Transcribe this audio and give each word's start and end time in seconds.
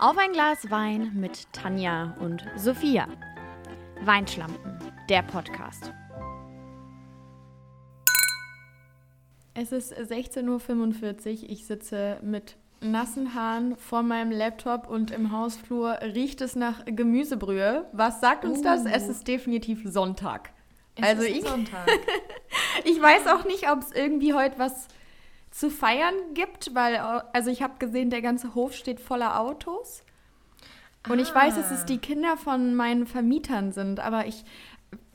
Auf 0.00 0.16
ein 0.16 0.32
Glas 0.32 0.70
Wein 0.70 1.12
mit 1.14 1.52
Tanja 1.52 2.16
und 2.20 2.42
Sophia. 2.56 3.06
Weinschlampen, 4.00 4.78
der 5.10 5.20
Podcast. 5.20 5.92
Es 9.52 9.72
ist 9.72 9.92
16.45 9.92 11.42
Uhr. 11.42 11.50
Ich 11.50 11.66
sitze 11.66 12.16
mit 12.22 12.56
nassen 12.80 13.34
Haaren 13.34 13.76
vor 13.76 14.02
meinem 14.02 14.30
Laptop 14.30 14.88
und 14.88 15.10
im 15.10 15.32
Hausflur 15.32 15.98
riecht 16.00 16.40
es 16.40 16.56
nach 16.56 16.86
Gemüsebrühe. 16.86 17.84
Was 17.92 18.22
sagt 18.22 18.46
uns 18.46 18.60
uh. 18.60 18.64
das? 18.64 18.86
Es 18.86 19.06
ist 19.06 19.28
definitiv 19.28 19.82
Sonntag. 19.84 20.48
Es 20.96 21.04
also 21.04 21.24
ich, 21.24 21.42
Sonntag. 21.42 21.86
ich 22.84 22.98
weiß 22.98 23.26
auch 23.26 23.44
nicht, 23.44 23.70
ob 23.70 23.80
es 23.80 23.92
irgendwie 23.92 24.32
heute 24.32 24.58
was 24.58 24.88
zu 25.50 25.70
feiern 25.70 26.14
gibt, 26.34 26.74
weil 26.74 26.96
also 26.96 27.50
ich 27.50 27.62
habe 27.62 27.74
gesehen, 27.78 28.10
der 28.10 28.22
ganze 28.22 28.54
Hof 28.54 28.74
steht 28.74 29.00
voller 29.00 29.40
Autos. 29.40 30.02
Und 31.08 31.18
ah. 31.18 31.22
ich 31.22 31.34
weiß, 31.34 31.56
dass 31.56 31.70
es 31.70 31.86
die 31.86 31.98
Kinder 31.98 32.36
von 32.36 32.74
meinen 32.74 33.06
Vermietern 33.06 33.72
sind, 33.72 34.00
aber 34.00 34.26
ich 34.26 34.44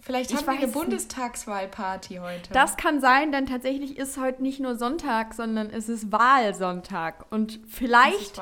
Vielleicht 0.05 0.29
ich 0.29 0.37
haben 0.37 0.45
wir 0.45 0.53
eine 0.53 0.67
Bundestagswahlparty 0.67 2.17
heute. 2.17 2.53
Das 2.53 2.77
kann 2.77 3.01
sein, 3.01 3.31
denn 3.31 3.47
tatsächlich 3.47 3.97
ist 3.97 4.19
heute 4.19 4.43
nicht 4.43 4.59
nur 4.59 4.75
Sonntag, 4.75 5.33
sondern 5.33 5.71
es 5.71 5.89
ist 5.89 6.11
Wahlsonntag. 6.11 7.25
Und 7.31 7.59
vielleicht 7.67 8.39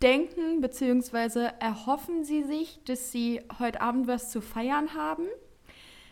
denken 0.00 0.60
bzw. 0.60 1.48
erhoffen 1.58 2.22
sie 2.22 2.44
sich, 2.44 2.78
dass 2.84 3.10
sie 3.10 3.42
heute 3.58 3.80
Abend 3.80 4.06
was 4.06 4.30
zu 4.30 4.40
feiern 4.40 4.94
haben. 4.94 5.24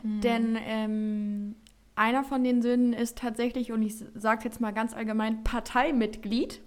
Mhm. 0.03 0.21
Denn 0.23 0.59
ähm, 0.61 1.57
einer 1.99 2.25
von 2.25 2.45
den 2.45 2.63
Söhnen 2.63 2.93
ist 2.93 3.19
tatsächlich, 3.19 3.73
und 3.73 3.83
ich 3.83 3.97
sage 4.15 4.39
es 4.39 4.45
jetzt 4.45 4.61
mal 4.61 4.73
ganz 4.73 4.95
allgemein, 4.95 5.45
Parteimitglied. 5.45 6.61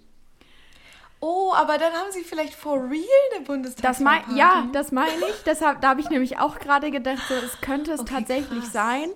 Oh, 1.19 1.53
aber 1.53 1.77
dann 1.77 1.93
haben 1.93 2.11
sie 2.11 2.23
vielleicht 2.23 2.55
for 2.55 2.89
real 2.89 3.03
eine 3.35 3.45
Bundestagswahl. 3.45 4.23
Das 4.27 4.35
ja, 4.35 4.67
das 4.73 4.91
meine 4.91 5.11
ich. 5.29 5.43
Deshalb, 5.45 5.79
da 5.81 5.89
habe 5.89 6.01
ich 6.01 6.09
nämlich 6.09 6.39
auch 6.39 6.57
gerade 6.57 6.89
gedacht, 6.89 7.21
so, 7.27 7.35
es 7.35 7.61
könnte 7.61 7.91
es 7.91 8.01
okay, 8.01 8.15
tatsächlich 8.15 8.61
krass. 8.61 8.73
sein. 8.73 9.09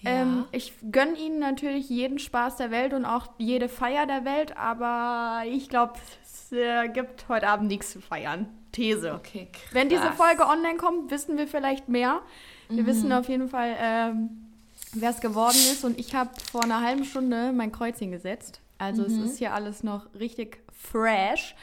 Ja. 0.00 0.10
Ähm, 0.10 0.44
ich 0.50 0.74
gönne 0.90 1.16
ihnen 1.16 1.38
natürlich 1.38 1.88
jeden 1.88 2.18
Spaß 2.18 2.56
der 2.56 2.72
Welt 2.72 2.92
und 2.92 3.04
auch 3.04 3.28
jede 3.38 3.68
Feier 3.68 4.06
der 4.06 4.24
Welt, 4.24 4.56
aber 4.56 5.42
ich 5.46 5.68
glaube, 5.68 5.94
es 6.24 6.50
äh, 6.50 6.88
gibt 6.88 7.28
heute 7.28 7.46
Abend 7.46 7.68
nichts 7.68 7.92
zu 7.92 8.00
feiern. 8.00 8.48
These. 8.72 9.14
Okay, 9.14 9.48
krass. 9.52 9.72
Wenn 9.72 9.88
diese 9.88 10.10
Folge 10.12 10.46
online 10.46 10.78
kommt, 10.78 11.10
wissen 11.12 11.38
wir 11.38 11.46
vielleicht 11.46 11.88
mehr. 11.88 12.22
Wir 12.68 12.82
mhm. 12.82 12.86
wissen 12.86 13.12
auf 13.12 13.28
jeden 13.28 13.48
Fall, 13.48 13.76
ähm, 13.78 14.51
wer 14.92 15.10
es 15.10 15.20
geworden 15.20 15.56
ist. 15.72 15.84
Und 15.84 15.98
ich 15.98 16.14
habe 16.14 16.30
vor 16.50 16.64
einer 16.64 16.80
halben 16.80 17.04
Stunde 17.04 17.52
mein 17.52 17.72
Kreuz 17.72 17.98
hingesetzt. 17.98 18.60
Also 18.78 19.02
mhm. 19.02 19.08
es 19.08 19.30
ist 19.30 19.38
hier 19.38 19.54
alles 19.54 19.82
noch 19.82 20.06
richtig 20.18 20.58
fresh. 20.72 21.54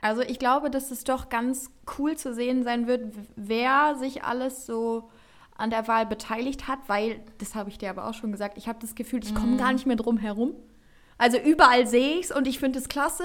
Also 0.00 0.22
ich 0.22 0.38
glaube, 0.38 0.70
dass 0.70 0.90
es 0.90 1.04
doch 1.04 1.28
ganz 1.28 1.70
cool 1.98 2.16
zu 2.16 2.34
sehen 2.34 2.64
sein 2.64 2.86
wird, 2.86 3.14
wer 3.36 3.96
sich 3.96 4.24
alles 4.24 4.66
so 4.66 5.10
an 5.56 5.70
der 5.70 5.86
Wahl 5.86 6.06
beteiligt 6.06 6.66
hat, 6.66 6.80
weil, 6.88 7.20
das 7.38 7.54
habe 7.54 7.70
ich 7.70 7.78
dir 7.78 7.90
aber 7.90 8.08
auch 8.08 8.14
schon 8.14 8.32
gesagt, 8.32 8.58
ich 8.58 8.66
habe 8.66 8.80
das 8.80 8.94
Gefühl, 8.96 9.22
ich 9.22 9.34
komme 9.34 9.54
mm. 9.54 9.58
gar 9.58 9.72
nicht 9.72 9.86
mehr 9.86 9.96
drum 9.96 10.18
herum. 10.18 10.54
Also 11.18 11.38
überall 11.38 11.86
sehe 11.86 12.18
ich 12.18 12.26
es 12.26 12.32
und 12.32 12.48
ich 12.48 12.58
finde 12.58 12.80
es 12.80 12.88
klasse, 12.88 13.24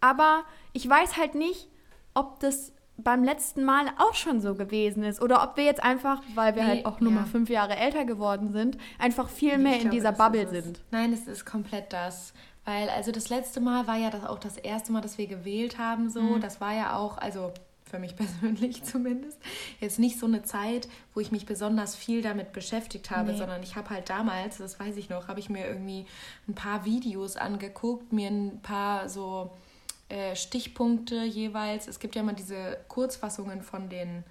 aber 0.00 0.42
ich 0.72 0.88
weiß 0.88 1.16
halt 1.16 1.36
nicht, 1.36 1.68
ob 2.14 2.40
das 2.40 2.72
beim 3.02 3.24
letzten 3.24 3.64
Mal 3.64 3.86
auch 3.98 4.14
schon 4.14 4.40
so 4.40 4.54
gewesen 4.54 5.02
ist 5.02 5.20
oder 5.20 5.42
ob 5.42 5.56
wir 5.56 5.64
jetzt 5.64 5.82
einfach, 5.82 6.22
weil 6.34 6.54
wir 6.54 6.62
nee, 6.62 6.68
halt 6.68 6.86
auch 6.86 7.00
nur 7.00 7.12
ja. 7.12 7.20
mal 7.20 7.26
fünf 7.26 7.50
Jahre 7.50 7.76
älter 7.76 8.04
geworden 8.04 8.52
sind, 8.52 8.78
einfach 8.98 9.28
viel 9.28 9.58
mehr 9.58 9.76
ich 9.76 9.84
in 9.84 9.90
glaube, 9.90 9.96
dieser 9.96 10.12
Bubble 10.12 10.48
sind. 10.48 10.80
Nein, 10.90 11.12
es 11.12 11.26
ist 11.26 11.44
komplett 11.44 11.92
das. 11.92 12.32
Weil, 12.64 12.88
also 12.90 13.10
das 13.10 13.30
letzte 13.30 13.60
Mal 13.60 13.86
war 13.86 13.96
ja 13.96 14.10
das 14.10 14.24
auch 14.24 14.38
das 14.38 14.56
erste 14.56 14.92
Mal, 14.92 15.00
dass 15.00 15.18
wir 15.18 15.26
gewählt 15.26 15.78
haben, 15.78 16.10
so. 16.10 16.20
Mhm. 16.20 16.40
Das 16.40 16.60
war 16.60 16.74
ja 16.74 16.96
auch, 16.96 17.18
also 17.18 17.52
für 17.90 17.98
mich 17.98 18.16
persönlich 18.40 18.84
zumindest, 18.84 19.38
jetzt 19.80 19.98
nicht 19.98 20.18
so 20.18 20.26
eine 20.26 20.42
Zeit, 20.42 20.88
wo 21.14 21.20
ich 21.20 21.32
mich 21.32 21.46
besonders 21.46 21.96
viel 21.96 22.22
damit 22.22 22.52
beschäftigt 22.52 23.10
habe, 23.10 23.32
nee. 23.32 23.38
sondern 23.38 23.62
ich 23.62 23.76
habe 23.76 23.90
halt 23.90 24.08
damals, 24.08 24.58
das 24.58 24.78
weiß 24.78 24.96
ich 24.96 25.08
noch, 25.08 25.28
habe 25.28 25.40
ich 25.40 25.50
mir 25.50 25.66
irgendwie 25.66 26.06
ein 26.48 26.54
paar 26.54 26.84
Videos 26.84 27.36
angeguckt, 27.36 28.12
mir 28.12 28.28
ein 28.28 28.60
paar 28.62 29.08
so 29.08 29.50
äh, 30.10 30.36
Stichpunkte 30.36 31.24
jeweils. 31.24 31.88
Es 31.88 31.98
gibt 31.98 32.14
ja 32.14 32.22
immer 32.22 32.32
diese 32.32 32.78
Kurzfassungen 32.88 33.62
von 33.62 33.88
den, 33.88 34.24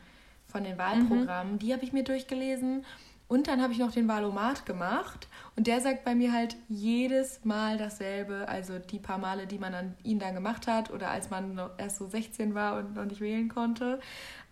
von 0.48 0.64
den 0.64 0.78
Wahlprogrammen, 0.78 1.54
mhm. 1.54 1.60
die 1.60 1.74
habe 1.74 1.84
ich 1.84 1.94
mir 1.94 2.04
durchgelesen. 2.04 2.86
Und 3.30 3.48
dann 3.48 3.62
habe 3.62 3.72
ich 3.74 3.78
noch 3.78 3.92
den 3.92 4.08
Valomat 4.08 4.66
gemacht 4.66 5.28
und 5.56 5.68
der 5.68 5.82
sagt 5.82 6.04
bei 6.04 6.16
mir 6.16 6.34
halt 6.34 6.56
jedes 6.68 7.46
Mal 7.46 7.78
dasselbe. 7.78 8.48
Also 8.48 8.80
die 8.80 8.98
paar 8.98 9.20
Male, 9.20 9.46
die 9.46 9.60
man 9.60 9.76
an 9.76 9.96
ihn 10.04 10.18
dann 10.18 10.34
gemacht 10.34 10.66
hat 10.66 10.90
oder 10.90 11.12
als 11.12 11.30
man 11.30 11.62
erst 11.78 11.98
so 11.98 12.08
16 12.08 12.56
war 12.56 12.80
und 12.80 12.96
noch 12.96 13.06
nicht 13.06 13.22
wählen 13.22 13.48
konnte. 13.48 14.00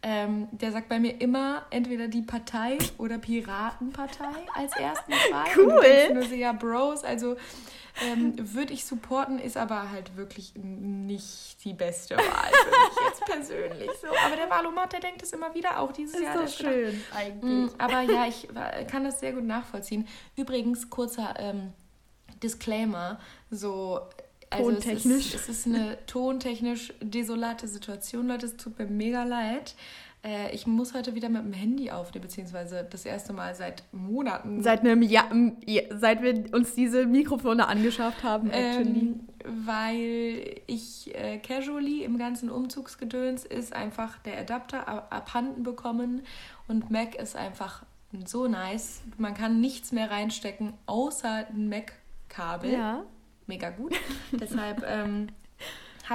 Ähm, 0.03 0.47
der 0.52 0.72
sagt 0.72 0.90
bei 0.90 1.00
mir 1.00 1.19
immer 1.19 1.66
entweder 1.72 2.08
die 2.08 2.22
Partei 2.22 2.78
oder 2.97 3.18
Piratenpartei 3.18 4.30
als 4.53 4.72
ersten 4.74 5.12
Wahl. 5.12 5.47
Cool. 5.58 6.13
Nur 6.13 6.24
so, 6.24 6.35
ja, 6.35 6.53
Bros, 6.53 7.03
also 7.03 7.35
ähm, 8.03 8.36
würde 8.38 8.74
ich 8.74 8.86
supporten, 8.86 9.40
ist 9.40 9.57
aber 9.57 9.90
halt 9.90 10.16
wirklich 10.16 10.53
nicht 10.56 11.63
die 11.63 11.74
beste 11.74 12.16
Wahl 12.16 12.52
für 12.52 12.69
mich 12.69 13.09
jetzt 13.09 13.25
persönlich. 13.25 13.90
So. 14.02 14.07
Aber 14.25 14.36
der 14.36 14.50
Wahlomat, 14.50 14.94
der 14.94 15.00
denkt 15.00 15.24
es 15.24 15.34
immer 15.34 15.53
wieder, 15.56 15.80
auch 15.80 15.91
dieses 15.91 16.16
ist 16.16 16.22
Jahr. 16.22 16.44
Ist 16.44 16.57
so 16.57 16.63
schön 16.66 16.91
gedacht, 16.91 17.16
eigentlich. 17.16 17.72
Mm, 17.72 17.75
aber 17.80 18.02
ja, 18.02 18.28
ich 18.28 18.47
kann 18.88 19.03
das 19.03 19.19
sehr 19.19 19.34
gut 19.34 19.46
nachvollziehen. 19.46 20.07
Übrigens, 20.36 20.90
kurzer 20.90 21.34
ähm, 21.40 21.74
Disclaimer, 22.44 23.19
so 23.50 24.02
also 24.50 24.72
tontechnisch. 24.72 25.34
Es 25.34 25.41
ist, 25.41 25.50
es 25.50 25.59
ist 25.59 25.68
eine 25.68 25.97
tontechnisch 26.06 26.94
desolate 27.02 27.68
Situation, 27.68 28.28
Leute. 28.28 28.46
Es 28.46 28.58
tut 28.58 28.78
mir 28.80 28.85
mega 28.85 29.24
leid. 29.24 29.75
Äh, 30.24 30.53
ich 30.53 30.68
muss 30.68 30.94
heute 30.94 31.16
wieder 31.16 31.30
mit 31.30 31.44
dem 31.44 31.53
Handy 31.53 31.91
aufnehmen, 31.91 32.24
beziehungsweise 32.24 32.86
das 32.90 33.06
erste 33.06 33.34
Mal 33.34 33.56
seit 33.56 33.84
Monaten. 33.91 34.63
Seit 34.63 34.81
einem 34.81 35.02
Jahr, 35.02 35.30
seit 35.91 36.22
wir 36.22 36.53
uns 36.53 36.74
diese 36.74 37.06
Mikrofone 37.06 37.68
angeschafft 37.68 38.24
haben, 38.24 38.50
ähm, 38.52 39.28
weil 39.46 40.62
ich 40.68 41.13
äh, 41.16 41.38
casually 41.38 42.03
im 42.03 42.18
ganzen 42.18 42.50
Umzugsgedöns 42.50 43.46
ist 43.46 43.74
einfach 43.74 44.18
der 44.19 44.40
Adapter 44.40 45.12
abhanden 45.12 45.63
bekommen 45.63 46.24
und 46.68 46.91
Mac 46.91 47.16
ist 47.16 47.36
einfach 47.36 47.84
so 48.25 48.47
nice. 48.47 49.02
Man 49.18 49.34
kann 49.34 49.62
nichts 49.62 49.91
mehr 49.91 50.09
reinstecken, 50.09 50.74
außer 50.86 51.47
ein 51.50 51.69
Mac-Kabel. 51.69 52.74
Ja. 52.74 53.03
Mega 53.47 53.69
gut. 53.69 53.94
Deshalb 54.31 54.84
ähm, 54.85 55.30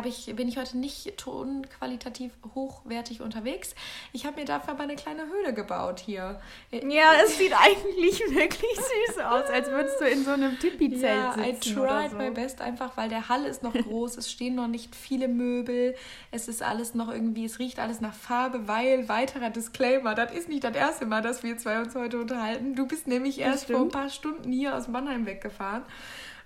ich, 0.07 0.35
bin 0.37 0.49
ich 0.49 0.57
heute 0.57 0.79
nicht 0.79 1.17
tonqualitativ 1.19 2.33
hochwertig 2.55 3.21
unterwegs. 3.21 3.75
Ich 4.13 4.25
habe 4.25 4.41
mir 4.41 4.47
dafür 4.47 4.75
aber 4.75 4.85
eine 4.85 4.97
kleine 4.97 5.27
Höhle 5.27 5.53
gebaut 5.53 6.01
hier. 6.01 6.41
Ja, 6.71 7.13
es 7.25 7.39
sieht 7.39 7.53
eigentlich 7.53 8.21
wirklich 8.35 8.75
süß 8.75 9.19
aus, 9.19 9.51
als 9.51 9.71
würdest 9.71 10.01
du 10.01 10.07
in 10.07 10.25
so 10.25 10.31
einem 10.31 10.59
Tipi-Zelt 10.59 11.03
ja, 11.03 11.33
sitzen. 11.33 11.73
I 11.73 11.75
tried 11.75 12.11
so. 12.11 12.17
my 12.17 12.31
best 12.31 12.61
einfach, 12.61 12.97
weil 12.97 13.09
der 13.09 13.29
Hall 13.29 13.45
ist 13.45 13.63
noch 13.63 13.75
groß, 13.75 14.17
es 14.17 14.31
stehen 14.31 14.55
noch 14.55 14.69
nicht 14.69 14.95
viele 14.97 15.29
Möbel, 15.29 15.95
es 16.31 16.49
ist 16.49 16.63
alles 16.63 16.95
noch 16.95 17.11
irgendwie, 17.11 17.45
es 17.45 17.59
riecht 17.59 17.79
alles 17.79 18.01
nach 18.01 18.15
Farbe, 18.15 18.67
weil, 18.69 19.09
weiterer 19.09 19.51
Disclaimer, 19.51 20.15
das 20.15 20.33
ist 20.33 20.49
nicht 20.49 20.65
das 20.65 20.75
erste 20.75 21.07
Mal, 21.07 21.23
dass 21.23 21.43
wir 21.43 21.59
zwei 21.59 21.81
uns 21.81 21.95
heute 21.95 22.21
unterhalten. 22.21 22.75
Du 22.75 22.87
bist 22.87 23.07
nämlich 23.07 23.41
erst 23.41 23.71
vor 23.71 23.81
ein 23.81 23.91
paar 23.91 24.09
Stunden 24.09 24.53
hier 24.53 24.77
aus 24.77 24.89
Mannheim 24.89 25.27
weggefahren 25.27 25.83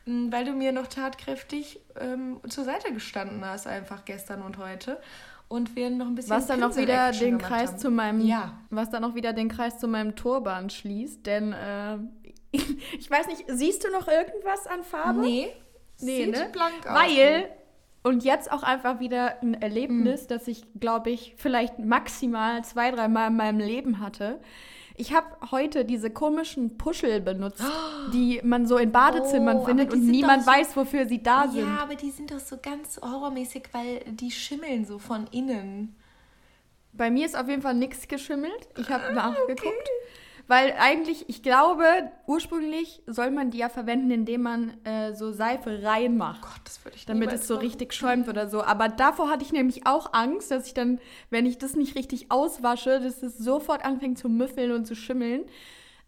weil 0.06 0.44
du 0.44 0.52
mir 0.52 0.72
noch 0.72 0.86
tatkräftig 0.86 1.80
ähm, 2.00 2.40
zur 2.48 2.64
Seite 2.64 2.92
gestanden 2.92 3.44
hast, 3.44 3.66
einfach 3.66 4.04
gestern 4.04 4.42
und 4.42 4.58
heute. 4.58 5.00
Und 5.48 5.76
wir 5.76 5.90
noch 5.90 6.06
ein 6.06 6.14
bisschen. 6.14 6.30
Was 6.30 6.46
dann 6.46 6.60
noch 6.60 6.76
wieder 6.76 7.12
den 7.12 7.38
Kreis 7.38 7.72
haben. 7.72 7.78
zu 7.78 7.90
meinem. 7.90 8.20
Ja. 8.20 8.58
Was 8.70 8.90
dann 8.90 9.02
noch 9.02 9.14
wieder 9.14 9.32
den 9.32 9.48
Kreis 9.48 9.78
zu 9.78 9.88
meinem 9.88 10.16
Turban 10.16 10.70
schließt. 10.70 11.26
Denn 11.26 11.52
äh, 11.52 11.98
ich 12.98 13.10
weiß 13.10 13.26
nicht, 13.28 13.44
siehst 13.48 13.84
du 13.84 13.90
noch 13.90 14.08
irgendwas 14.08 14.66
an 14.66 14.82
Farbe? 14.84 15.20
Nee. 15.20 15.48
Nee, 16.00 16.24
Sieht 16.24 16.34
ne? 16.34 16.48
blank 16.52 16.86
aus. 16.86 16.94
Weil. 16.94 17.48
Und 18.02 18.22
jetzt 18.22 18.52
auch 18.52 18.62
einfach 18.62 19.00
wieder 19.00 19.42
ein 19.42 19.54
Erlebnis, 19.54 20.24
mhm. 20.24 20.28
das 20.28 20.46
ich, 20.46 20.64
glaube 20.78 21.10
ich, 21.10 21.34
vielleicht 21.38 21.80
maximal 21.80 22.62
zwei, 22.64 22.92
dreimal 22.92 23.30
in 23.30 23.36
meinem 23.36 23.58
Leben 23.58 23.98
hatte. 23.98 24.38
Ich 24.98 25.12
habe 25.12 25.26
heute 25.50 25.84
diese 25.84 26.10
komischen 26.10 26.78
Puschel 26.78 27.20
benutzt, 27.20 27.62
oh. 27.62 28.10
die 28.12 28.40
man 28.42 28.66
so 28.66 28.78
in 28.78 28.92
Badezimmern 28.92 29.58
oh, 29.58 29.64
findet 29.64 29.92
und 29.92 30.06
niemand 30.06 30.44
so, 30.44 30.50
weiß, 30.50 30.76
wofür 30.76 31.06
sie 31.06 31.22
da 31.22 31.48
sind. 31.48 31.66
Ja, 31.66 31.82
aber 31.82 31.96
die 31.96 32.10
sind 32.10 32.30
doch 32.30 32.40
so 32.40 32.56
ganz 32.60 32.98
horrormäßig, 33.02 33.64
weil 33.72 34.00
die 34.06 34.30
schimmeln 34.30 34.86
so 34.86 34.98
von 34.98 35.26
innen. 35.32 35.96
Bei 36.92 37.10
mir 37.10 37.26
ist 37.26 37.36
auf 37.36 37.48
jeden 37.48 37.62
Fall 37.62 37.74
nichts 37.74 38.08
geschimmelt. 38.08 38.68
Ich 38.78 38.88
habe 38.88 39.04
ah, 39.08 39.12
nachgeguckt. 39.12 39.66
Okay. 39.66 40.16
Weil 40.48 40.74
eigentlich, 40.78 41.28
ich 41.28 41.42
glaube, 41.42 41.84
ursprünglich 42.26 43.02
soll 43.06 43.32
man 43.32 43.50
die 43.50 43.58
ja 43.58 43.68
verwenden, 43.68 44.12
indem 44.12 44.42
man 44.42 44.84
äh, 44.84 45.12
so 45.12 45.32
Seife 45.32 45.82
reinmacht. 45.82 46.40
Oh 46.44 46.46
Gott, 46.46 46.60
das 46.64 46.84
würde 46.84 46.96
ich 46.96 47.04
Damit 47.04 47.32
es 47.32 47.48
so 47.48 47.54
machen. 47.54 47.66
richtig 47.66 47.92
schäumt 47.92 48.28
oder 48.28 48.48
so. 48.48 48.62
Aber 48.62 48.88
davor 48.88 49.28
hatte 49.28 49.44
ich 49.44 49.52
nämlich 49.52 49.86
auch 49.86 50.12
Angst, 50.12 50.52
dass 50.52 50.68
ich 50.68 50.74
dann, 50.74 51.00
wenn 51.30 51.46
ich 51.46 51.58
das 51.58 51.74
nicht 51.74 51.96
richtig 51.96 52.30
auswasche, 52.30 53.00
dass 53.00 53.22
es 53.24 53.38
sofort 53.38 53.84
anfängt 53.84 54.18
zu 54.18 54.28
müffeln 54.28 54.70
und 54.70 54.86
zu 54.86 54.94
schimmeln. 54.94 55.44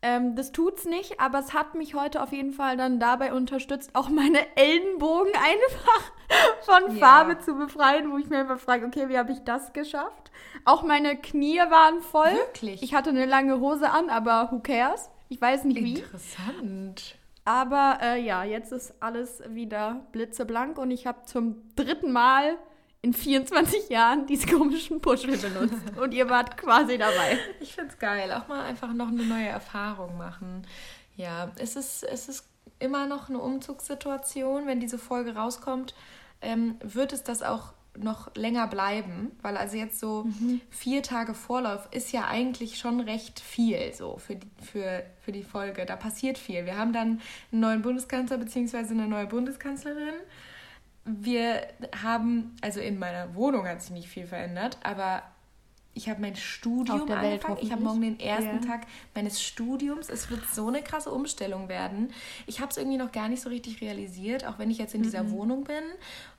Ähm, 0.00 0.36
das 0.36 0.52
tut's 0.52 0.84
nicht, 0.84 1.18
aber 1.18 1.40
es 1.40 1.52
hat 1.52 1.74
mich 1.74 1.94
heute 1.94 2.22
auf 2.22 2.32
jeden 2.32 2.52
Fall 2.52 2.76
dann 2.76 3.00
dabei 3.00 3.32
unterstützt, 3.32 3.90
auch 3.94 4.08
meine 4.08 4.38
Ellenbogen 4.56 5.32
einfach 5.34 6.12
von 6.60 6.96
ja. 6.96 7.00
Farbe 7.00 7.38
zu 7.40 7.54
befreien, 7.56 8.12
wo 8.12 8.18
ich 8.18 8.28
mir 8.28 8.38
einfach 8.38 8.60
frage, 8.60 8.86
okay, 8.86 9.08
wie 9.08 9.18
habe 9.18 9.32
ich 9.32 9.42
das 9.44 9.72
geschafft? 9.72 10.30
Auch 10.64 10.82
meine 10.82 11.16
Knie 11.16 11.58
waren 11.58 12.00
voll. 12.00 12.32
Wirklich? 12.32 12.82
Ich 12.82 12.94
hatte 12.94 13.10
eine 13.10 13.26
lange 13.26 13.58
Hose 13.58 13.90
an, 13.90 14.08
aber 14.08 14.50
who 14.52 14.60
cares? 14.60 15.10
Ich 15.28 15.40
weiß 15.40 15.64
nicht 15.64 15.82
wie. 15.82 15.98
Interessant. 15.98 17.16
Aber 17.44 17.98
äh, 18.02 18.22
ja, 18.22 18.44
jetzt 18.44 18.72
ist 18.72 19.02
alles 19.02 19.42
wieder 19.48 20.06
blitzeblank 20.12 20.78
und 20.78 20.90
ich 20.90 21.06
habe 21.06 21.24
zum 21.24 21.74
dritten 21.74 22.12
Mal 22.12 22.56
in 23.02 23.14
24 23.14 23.88
Jahren 23.88 24.26
diese 24.26 24.46
komischen 24.46 25.00
Puschel 25.00 25.36
benutzt. 25.36 25.98
Und 26.00 26.12
ihr 26.12 26.28
wart 26.28 26.56
quasi 26.56 26.98
dabei. 26.98 27.38
Ich 27.60 27.74
finde 27.74 27.90
es 27.92 27.98
geil. 27.98 28.32
Auch 28.32 28.48
mal 28.48 28.64
einfach 28.64 28.92
noch 28.92 29.08
eine 29.08 29.22
neue 29.22 29.48
Erfahrung 29.48 30.16
machen. 30.16 30.66
Ja, 31.16 31.50
es 31.56 31.76
ist, 31.76 32.02
es 32.02 32.28
ist 32.28 32.44
immer 32.78 33.06
noch 33.06 33.28
eine 33.28 33.38
Umzugssituation. 33.38 34.66
Wenn 34.66 34.80
diese 34.80 34.98
Folge 34.98 35.34
rauskommt, 35.34 35.94
ähm, 36.40 36.76
wird 36.82 37.12
es 37.12 37.22
das 37.22 37.42
auch 37.42 37.72
noch 37.96 38.34
länger 38.36 38.68
bleiben, 38.68 39.32
weil 39.42 39.56
also 39.56 39.76
jetzt 39.76 39.98
so 39.98 40.24
mhm. 40.24 40.60
vier 40.70 41.02
Tage 41.02 41.34
Vorlauf 41.34 41.88
ist 41.90 42.12
ja 42.12 42.26
eigentlich 42.26 42.78
schon 42.78 43.00
recht 43.00 43.40
viel 43.40 43.92
so 43.92 44.18
für 44.18 44.36
die, 44.36 44.46
für, 44.64 45.02
für 45.20 45.32
die 45.32 45.42
Folge. 45.42 45.84
Da 45.84 45.96
passiert 45.96 46.38
viel. 46.38 46.64
Wir 46.64 46.76
haben 46.76 46.92
dann 46.92 47.20
einen 47.50 47.60
neuen 47.60 47.82
Bundeskanzler 47.82 48.38
bzw. 48.38 48.78
eine 48.78 49.08
neue 49.08 49.26
Bundeskanzlerin 49.26 50.14
wir 51.20 51.66
haben, 52.02 52.56
also 52.60 52.80
in 52.80 52.98
meiner 52.98 53.34
Wohnung 53.34 53.66
hat 53.66 53.82
sich 53.82 53.90
nicht 53.90 54.08
viel 54.08 54.26
verändert, 54.26 54.78
aber 54.82 55.22
ich 55.98 56.08
habe 56.08 56.20
mein 56.20 56.36
Studium 56.36 57.10
angefangen. 57.10 57.58
Ich 57.60 57.72
habe 57.72 57.82
morgen 57.82 58.02
den 58.02 58.20
ersten 58.20 58.62
ja. 58.62 58.70
Tag 58.70 58.86
meines 59.14 59.42
Studiums. 59.42 60.08
Es 60.08 60.30
wird 60.30 60.46
so 60.46 60.68
eine 60.68 60.80
krasse 60.80 61.10
Umstellung 61.10 61.68
werden. 61.68 62.12
Ich 62.46 62.60
habe 62.60 62.70
es 62.70 62.76
irgendwie 62.76 62.98
noch 62.98 63.10
gar 63.10 63.28
nicht 63.28 63.42
so 63.42 63.48
richtig 63.48 63.80
realisiert, 63.80 64.46
auch 64.46 64.60
wenn 64.60 64.70
ich 64.70 64.78
jetzt 64.78 64.94
in 64.94 65.02
dieser 65.02 65.24
mhm. 65.24 65.32
Wohnung 65.32 65.64
bin, 65.64 65.82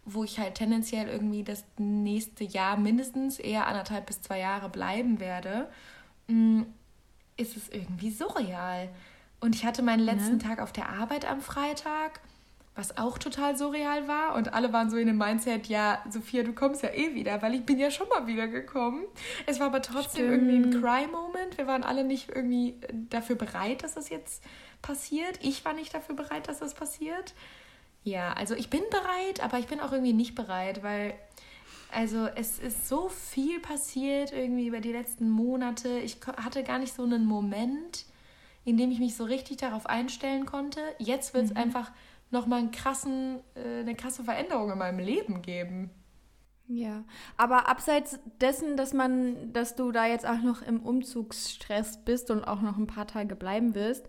wo 0.06 0.24
ich 0.24 0.40
halt 0.40 0.56
tendenziell 0.56 1.10
irgendwie 1.10 1.44
das 1.44 1.66
nächste 1.78 2.46
Jahr 2.46 2.78
mindestens 2.78 3.38
eher 3.38 3.68
anderthalb 3.68 4.06
bis 4.06 4.22
zwei 4.22 4.40
Jahre 4.40 4.70
bleiben 4.70 5.20
werde, 5.20 5.70
mm, 6.28 6.62
ist 7.36 7.58
es 7.58 7.68
irgendwie 7.68 8.12
surreal. 8.12 8.90
Und 9.42 9.56
ich 9.56 9.66
hatte 9.66 9.82
meinen 9.82 10.04
letzten 10.04 10.40
ja. 10.40 10.48
Tag 10.48 10.62
auf 10.62 10.72
der 10.72 10.90
Arbeit 10.90 11.30
am 11.30 11.42
Freitag 11.42 12.22
was 12.76 12.98
auch 12.98 13.18
total 13.18 13.58
surreal 13.58 14.08
war. 14.08 14.36
Und 14.36 14.54
alle 14.54 14.72
waren 14.72 14.90
so 14.90 14.98
in 14.98 15.08
dem 15.08 15.18
Mindset, 15.18 15.68
ja, 15.68 16.04
Sophia, 16.10 16.44
du 16.44 16.54
kommst 16.54 16.84
ja 16.84 16.90
eh 16.90 17.14
wieder, 17.14 17.42
weil 17.42 17.56
ich 17.56 17.66
bin 17.66 17.78
ja 17.78 17.92
schon 17.92 18.08
mal 18.08 18.28
wieder 18.28 18.48
gekommen. 18.48 19.04
Es 19.46 19.60
war 19.60 19.68
aber 19.68 19.82
trotzdem 19.82 20.28
Stimmt. 20.28 20.50
irgendwie 20.50 20.78
ein 20.78 20.82
Cry-Moment. 20.82 21.58
Wir 21.58 21.68
waren 21.68 21.84
alle 21.84 22.04
nicht 22.04 22.30
irgendwie 22.30 22.76
dafür 23.10 23.36
bereit, 23.36 23.84
dass 23.84 23.96
das 23.96 24.10
jetzt 24.10 24.44
passiert. 24.82 25.40
Ich 25.42 25.66
war 25.66 25.74
nicht 25.74 25.94
dafür 25.94 26.16
bereit, 26.16 26.48
dass 26.48 26.60
das 26.60 26.74
passiert. 26.74 27.34
Ja, 28.04 28.34
also 28.34 28.56
ich 28.56 28.70
bin 28.70 28.82
bereit, 28.90 29.44
aber 29.44 29.60
ich 29.60 29.68
bin 29.68 29.80
auch 29.82 29.92
irgendwie 29.92 30.14
nicht 30.14 30.36
bereit, 30.36 30.84
weil 30.84 31.14
also 31.92 32.28
es 32.36 32.60
ist 32.60 32.88
so 32.88 33.10
viel 33.10 33.60
passiert 33.60 34.32
irgendwie 34.32 34.68
über 34.68 34.80
die 34.80 34.92
letzten 34.92 35.30
Monate. 35.30 36.00
Ich 36.00 36.18
hatte 36.38 36.64
gar 36.64 36.80
nicht 36.80 36.94
so 36.94 37.04
einen 37.04 37.26
Moment, 37.26 38.06
in 38.64 38.78
dem 38.78 38.92
ich 38.92 39.00
mich 39.00 39.16
so 39.16 39.24
richtig 39.24 39.58
darauf 39.58 39.88
einstellen 39.88 40.46
konnte. 40.46 40.82
Jetzt 41.00 41.34
wird 41.34 41.46
es 41.46 41.52
mhm. 41.52 41.58
einfach 41.58 41.92
nochmal 42.32 42.60
einen 42.60 42.72
krassen, 42.72 43.40
äh, 43.56 43.80
eine 43.80 43.96
krasse 43.96 44.24
Veränderung 44.24 44.72
in 44.72 44.78
meinem 44.78 45.00
Leben 45.00 45.42
geben. 45.42 45.92
Ja, 46.68 47.04
aber 47.36 47.68
abseits 47.68 48.20
dessen, 48.40 48.78
dass 48.78 48.94
man, 48.94 49.52
dass 49.54 49.76
du 49.76 49.92
da 49.92 50.06
jetzt 50.06 50.28
auch 50.28 50.42
noch 50.42 50.62
im 50.62 50.82
Umzugsstress 50.82 52.06
bist 52.06 52.30
und 52.30 52.44
auch 52.44 52.62
noch 52.62 52.78
ein 52.78 52.86
paar 52.86 53.08
Tage 53.08 53.36
bleiben 53.36 53.74
wirst, 53.74 54.08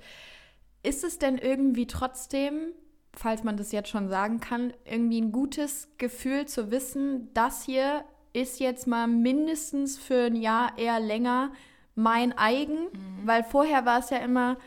ist 0.83 1.03
es 1.03 1.19
denn 1.19 1.39
irgendwie 1.39 1.87
trotzdem, 1.87 2.73
falls 3.15 3.45
man 3.45 3.57
das 3.57 3.73
jetzt 3.73 3.89
schon 3.89 4.11
sagen 4.11 4.41
kann, 4.41 4.75
irgendwie 4.85 5.23
ein 5.23 5.33
gutes 5.33 5.89
Gefühl 5.97 6.47
zu 6.47 6.71
wissen, 6.71 7.33
das 7.33 7.65
hier 7.65 8.05
ist 8.35 8.61
jetzt 8.61 8.87
mal 8.87 9.07
mindestens 9.07 9.99
für 9.99 10.27
ein 10.27 10.37
Jahr 10.37 10.77
eher 10.77 11.01
länger 11.01 11.53
mein 11.95 12.37
eigen, 12.37 12.85
mhm. 12.85 13.27
weil 13.27 13.43
vorher 13.43 13.87
war 13.87 14.01
es 14.01 14.11
ja 14.11 14.19
immer, 14.19 14.59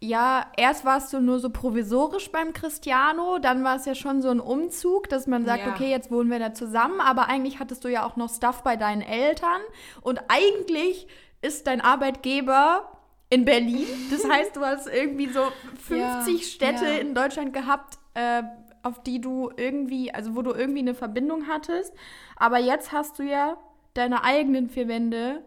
ja, 0.00 0.46
erst 0.56 0.84
warst 0.84 1.12
du 1.12 1.20
nur 1.20 1.38
so 1.38 1.50
provisorisch 1.50 2.30
beim 2.30 2.52
Cristiano, 2.52 3.38
dann 3.38 3.64
war 3.64 3.76
es 3.76 3.86
ja 3.86 3.94
schon 3.94 4.20
so 4.20 4.28
ein 4.28 4.40
Umzug, 4.40 5.08
dass 5.08 5.26
man 5.26 5.44
sagt, 5.46 5.66
ja. 5.66 5.72
okay, 5.72 5.90
jetzt 5.90 6.10
wohnen 6.10 6.30
wir 6.30 6.38
da 6.38 6.52
zusammen, 6.52 7.00
aber 7.00 7.28
eigentlich 7.28 7.60
hattest 7.60 7.84
du 7.84 7.88
ja 7.88 8.04
auch 8.04 8.16
noch 8.16 8.28
Stuff 8.28 8.62
bei 8.62 8.76
deinen 8.76 9.02
Eltern 9.02 9.60
und 10.02 10.20
eigentlich 10.28 11.06
ist 11.40 11.66
dein 11.66 11.80
Arbeitgeber 11.80 12.92
in 13.30 13.44
Berlin. 13.44 13.86
Das 14.10 14.28
heißt, 14.30 14.56
du 14.56 14.60
hast 14.64 14.86
irgendwie 14.86 15.28
so 15.28 15.40
50 15.88 15.98
ja, 15.98 16.42
Städte 16.42 16.84
ja. 16.84 16.98
in 16.98 17.14
Deutschland 17.14 17.52
gehabt, 17.52 17.98
äh, 18.14 18.42
auf 18.82 19.02
die 19.02 19.20
du 19.20 19.50
irgendwie, 19.56 20.12
also 20.12 20.36
wo 20.36 20.42
du 20.42 20.52
irgendwie 20.52 20.80
eine 20.80 20.94
Verbindung 20.94 21.48
hattest. 21.48 21.92
Aber 22.36 22.58
jetzt 22.58 22.92
hast 22.92 23.18
du 23.18 23.22
ja 23.22 23.56
deine 23.94 24.24
eigenen 24.24 24.68
vier 24.68 24.88
Wände 24.88 25.42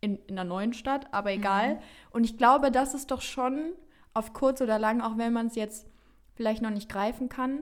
in, 0.00 0.18
in 0.26 0.36
der 0.36 0.44
neuen 0.44 0.72
Stadt, 0.72 1.06
aber 1.12 1.32
egal. 1.32 1.74
Mhm. 1.74 1.78
Und 2.12 2.24
ich 2.24 2.36
glaube, 2.36 2.70
das 2.70 2.94
ist 2.94 3.10
doch 3.10 3.22
schon 3.22 3.72
auf 4.16 4.32
kurz 4.32 4.60
oder 4.60 4.78
lang, 4.78 5.00
auch 5.00 5.18
wenn 5.18 5.32
man 5.32 5.48
es 5.48 5.54
jetzt 5.54 5.86
vielleicht 6.34 6.62
noch 6.62 6.70
nicht 6.70 6.88
greifen 6.88 7.28
kann, 7.28 7.60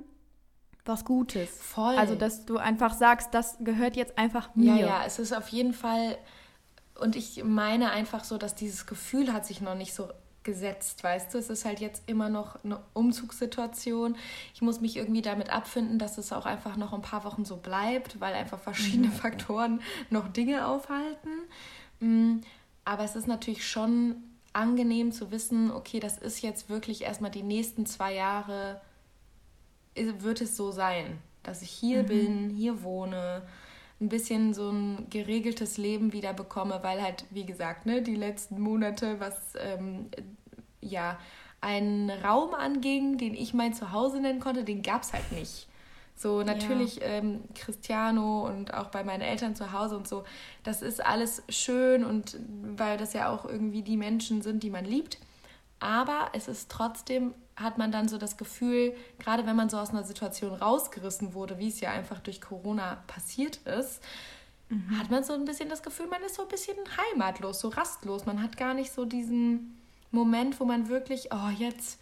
was 0.84 1.04
Gutes. 1.04 1.50
Voll. 1.60 1.96
Also, 1.96 2.14
dass 2.14 2.44
du 2.44 2.58
einfach 2.58 2.94
sagst, 2.94 3.32
das 3.32 3.56
gehört 3.60 3.96
jetzt 3.96 4.18
einfach 4.18 4.54
mir. 4.54 4.76
Ja, 4.76 4.86
ja, 4.86 5.02
es 5.06 5.18
ist 5.18 5.32
auf 5.32 5.48
jeden 5.48 5.72
Fall, 5.72 6.18
und 7.00 7.16
ich 7.16 7.42
meine 7.42 7.90
einfach 7.90 8.24
so, 8.24 8.36
dass 8.38 8.54
dieses 8.54 8.86
Gefühl 8.86 9.32
hat 9.32 9.46
sich 9.46 9.60
noch 9.60 9.74
nicht 9.74 9.94
so 9.94 10.08
gesetzt, 10.44 11.02
weißt 11.02 11.32
du? 11.32 11.38
Es 11.38 11.48
ist 11.48 11.64
halt 11.64 11.80
jetzt 11.80 12.02
immer 12.06 12.28
noch 12.28 12.62
eine 12.62 12.78
Umzugssituation. 12.92 14.14
Ich 14.54 14.60
muss 14.60 14.82
mich 14.82 14.96
irgendwie 14.96 15.22
damit 15.22 15.50
abfinden, 15.50 15.98
dass 15.98 16.18
es 16.18 16.32
auch 16.32 16.44
einfach 16.44 16.76
noch 16.76 16.92
ein 16.92 17.00
paar 17.00 17.24
Wochen 17.24 17.46
so 17.46 17.56
bleibt, 17.56 18.20
weil 18.20 18.34
einfach 18.34 18.60
verschiedene 18.60 19.08
mhm. 19.08 19.12
Faktoren 19.12 19.80
noch 20.10 20.28
Dinge 20.28 20.66
aufhalten. 20.66 21.30
Mm, 22.00 22.40
aber 22.84 23.04
es 23.04 23.16
ist 23.16 23.26
natürlich 23.26 23.66
schon 23.66 24.16
angenehm 24.54 25.12
zu 25.12 25.30
wissen, 25.30 25.70
okay, 25.70 26.00
das 26.00 26.18
ist 26.18 26.42
jetzt 26.42 26.68
wirklich 26.70 27.02
erstmal 27.02 27.30
die 27.30 27.42
nächsten 27.42 27.86
zwei 27.86 28.14
Jahre, 28.14 28.80
wird 29.94 30.40
es 30.40 30.56
so 30.56 30.70
sein, 30.70 31.18
dass 31.42 31.62
ich 31.62 31.70
hier 31.70 32.02
mhm. 32.02 32.06
bin, 32.06 32.50
hier 32.50 32.82
wohne, 32.82 33.42
ein 34.00 34.08
bisschen 34.08 34.54
so 34.54 34.70
ein 34.70 35.08
geregeltes 35.10 35.76
Leben 35.76 36.12
wieder 36.12 36.32
bekomme, 36.32 36.80
weil 36.82 37.02
halt, 37.02 37.24
wie 37.30 37.46
gesagt, 37.46 37.86
ne, 37.86 38.02
die 38.02 38.16
letzten 38.16 38.60
Monate, 38.60 39.20
was 39.20 39.54
ähm, 39.58 40.06
ja 40.80 41.18
einen 41.60 42.10
Raum 42.10 42.54
anging, 42.54 43.18
den 43.18 43.34
ich 43.34 43.54
mein 43.54 43.72
Zuhause 43.72 44.20
nennen 44.20 44.40
konnte, 44.40 44.64
den 44.64 44.82
gab 44.82 45.02
es 45.02 45.12
halt 45.12 45.32
nicht. 45.32 45.68
So 46.16 46.42
natürlich 46.42 46.96
ja. 46.96 47.06
ähm, 47.06 47.40
Cristiano 47.54 48.46
und 48.46 48.72
auch 48.72 48.88
bei 48.88 49.02
meinen 49.02 49.20
Eltern 49.20 49.56
zu 49.56 49.72
Hause 49.72 49.96
und 49.96 50.06
so, 50.06 50.24
das 50.62 50.80
ist 50.80 51.04
alles 51.04 51.42
schön 51.48 52.04
und 52.04 52.38
weil 52.76 52.96
das 52.98 53.14
ja 53.14 53.30
auch 53.30 53.44
irgendwie 53.44 53.82
die 53.82 53.96
Menschen 53.96 54.40
sind, 54.40 54.62
die 54.62 54.70
man 54.70 54.84
liebt. 54.84 55.18
Aber 55.80 56.30
es 56.32 56.46
ist 56.48 56.70
trotzdem, 56.70 57.34
hat 57.56 57.78
man 57.78 57.92
dann 57.92 58.08
so 58.08 58.16
das 58.16 58.36
Gefühl, 58.36 58.94
gerade 59.18 59.44
wenn 59.44 59.56
man 59.56 59.68
so 59.68 59.76
aus 59.76 59.90
einer 59.90 60.04
Situation 60.04 60.54
rausgerissen 60.54 61.34
wurde, 61.34 61.58
wie 61.58 61.68
es 61.68 61.80
ja 61.80 61.90
einfach 61.90 62.20
durch 62.20 62.40
Corona 62.40 63.02
passiert 63.06 63.56
ist, 63.66 64.00
mhm. 64.68 64.98
hat 64.98 65.10
man 65.10 65.24
so 65.24 65.32
ein 65.34 65.44
bisschen 65.44 65.68
das 65.68 65.82
Gefühl, 65.82 66.06
man 66.06 66.22
ist 66.22 66.36
so 66.36 66.42
ein 66.42 66.48
bisschen 66.48 66.76
heimatlos, 66.96 67.60
so 67.60 67.68
rastlos. 67.68 68.24
Man 68.24 68.42
hat 68.42 68.56
gar 68.56 68.74
nicht 68.74 68.92
so 68.92 69.04
diesen 69.04 69.76
Moment, 70.10 70.60
wo 70.60 70.64
man 70.64 70.88
wirklich, 70.88 71.28
oh, 71.32 71.50
jetzt 71.58 72.00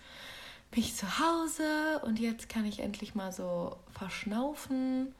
bin 0.72 0.80
ich 0.80 0.96
zu 0.96 1.06
Hause 1.18 2.00
und 2.04 2.18
jetzt 2.18 2.48
kann 2.48 2.64
ich 2.64 2.80
endlich 2.80 3.14
mal 3.14 3.30
so 3.30 3.76
verschnaufen. 3.90 5.14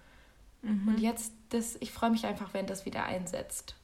Mhm. 0.63 0.89
Und 0.89 0.99
jetzt, 0.99 1.33
das, 1.51 1.77
ich 1.81 1.93
freue 1.93 2.11
mich 2.11 2.27
einfach, 2.27 2.55
wenn 2.55 2.67
das 2.67 2.87
wieder 2.87 3.05
einsetzt. 3.05 3.77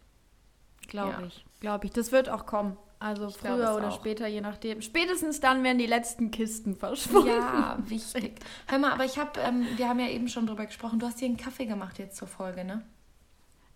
Glaube 0.88 1.20
ja. 1.20 1.26
ich. 1.26 1.44
Glaube 1.60 1.87
ich. 1.87 1.92
Das 1.92 2.10
wird 2.10 2.30
auch 2.30 2.46
kommen. 2.46 2.76
Also 3.00 3.28
ich 3.28 3.37
früher 3.37 3.76
oder 3.76 3.90
auch. 3.90 3.94
später, 3.94 4.26
je 4.26 4.40
nachdem. 4.40 4.82
Spätestens 4.82 5.40
dann 5.40 5.62
werden 5.62 5.78
die 5.78 5.87
letzten 5.87 6.30
Kisten 6.30 6.75
verschwunden. 6.75 7.28
Ja, 7.28 7.78
wichtig. 7.87 8.40
Hör 8.66 8.78
mal, 8.78 8.92
aber 8.92 9.04
ich 9.04 9.18
habe, 9.18 9.38
ähm, 9.40 9.66
wir 9.76 9.88
haben 9.88 10.00
ja 10.00 10.08
eben 10.08 10.28
schon 10.28 10.46
drüber 10.46 10.66
gesprochen, 10.66 10.98
du 10.98 11.06
hast 11.06 11.20
dir 11.20 11.26
einen 11.26 11.37
Kaffee 11.37 11.66
gemacht 11.66 11.98
jetzt 11.98 12.16
zur 12.16 12.26
Folge, 12.26 12.64
ne? 12.64 12.82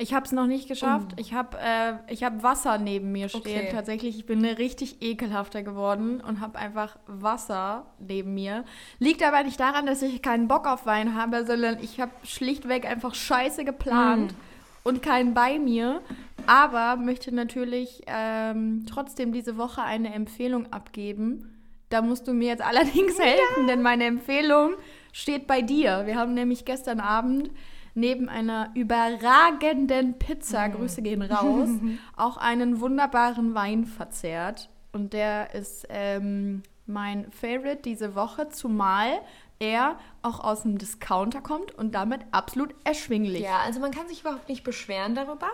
Ich 0.03 0.13
habe 0.13 0.27
es 0.27 0.33
noch 0.33 0.49
nicht 0.49 0.67
geschafft. 0.67 1.11
Oh. 1.13 1.21
Ich 1.21 1.33
habe 1.33 1.57
äh, 1.59 2.17
hab 2.17 2.43
Wasser 2.43 2.77
neben 2.79 3.13
mir 3.13 3.29
stehen. 3.29 3.41
Okay. 3.43 3.69
Tatsächlich, 3.71 4.19
ich 4.19 4.27
bin 4.27 4.45
richtig 4.45 5.01
ekelhafter 5.01 5.63
geworden 5.63 6.21
und 6.21 6.41
habe 6.41 6.59
einfach 6.59 6.97
Wasser 7.07 7.87
neben 8.01 8.35
mir. 8.35 8.65
Liegt 8.99 9.23
aber 9.23 9.45
nicht 9.45 9.61
daran, 9.61 9.87
dass 9.87 10.03
ich 10.03 10.21
keinen 10.21 10.49
Bock 10.49 10.67
auf 10.67 10.87
Wein 10.87 11.15
habe, 11.15 11.47
sondern 11.47 11.79
ich 11.81 12.01
habe 12.01 12.11
schlichtweg 12.25 12.85
einfach 12.85 13.15
Scheiße 13.15 13.65
geplant 13.65 14.33
mm. 14.33 14.89
und 14.89 15.03
keinen 15.05 15.35
bei 15.35 15.61
mir. 15.61 16.03
Aber 16.49 16.97
möchte 16.97 17.33
natürlich 17.33 18.03
ähm, 18.09 18.85
trotzdem 18.91 19.33
diese 19.33 19.57
Woche 19.57 19.85
eine 19.85 20.13
Empfehlung 20.13 20.73
abgeben. 20.73 21.61
Da 21.91 22.03
musst 22.03 22.27
du 22.27 22.33
mir 22.33 22.49
jetzt 22.49 22.63
allerdings 22.67 23.21
helfen, 23.21 23.61
ja. 23.61 23.67
denn 23.69 23.83
meine 23.83 24.07
Empfehlung 24.07 24.73
steht 25.13 25.47
bei 25.47 25.63
dir. 25.63 26.07
Wir 26.07 26.17
haben 26.17 26.35
nämlich 26.35 26.65
gestern 26.65 26.99
Abend 26.99 27.51
neben 27.95 28.29
einer 28.29 28.71
überragenden 28.75 30.19
Pizza, 30.19 30.69
mhm. 30.69 30.73
Grüße 30.75 31.03
gehen 31.03 31.23
raus, 31.23 31.69
auch 32.17 32.37
einen 32.37 32.81
wunderbaren 32.81 33.55
Wein 33.55 33.85
verzehrt. 33.85 34.69
Und 34.93 35.13
der 35.13 35.55
ist 35.55 35.87
ähm, 35.89 36.63
mein 36.87 37.31
Favorite 37.33 37.83
diese 37.83 38.15
Woche, 38.15 38.49
zumal 38.49 39.21
er 39.59 39.97
auch 40.23 40.41
aus 40.41 40.63
dem 40.63 40.77
Discounter 40.77 41.41
kommt 41.41 41.73
und 41.73 41.95
damit 41.95 42.23
absolut 42.33 42.75
erschwinglich. 42.85 43.43
Ja, 43.43 43.61
also 43.61 43.81
man 43.81 43.93
kann 43.93 44.09
sich 44.09 44.23
überhaupt 44.23 44.49
nicht 44.49 44.65
beschweren 44.65 45.15
darüber. 45.15 45.49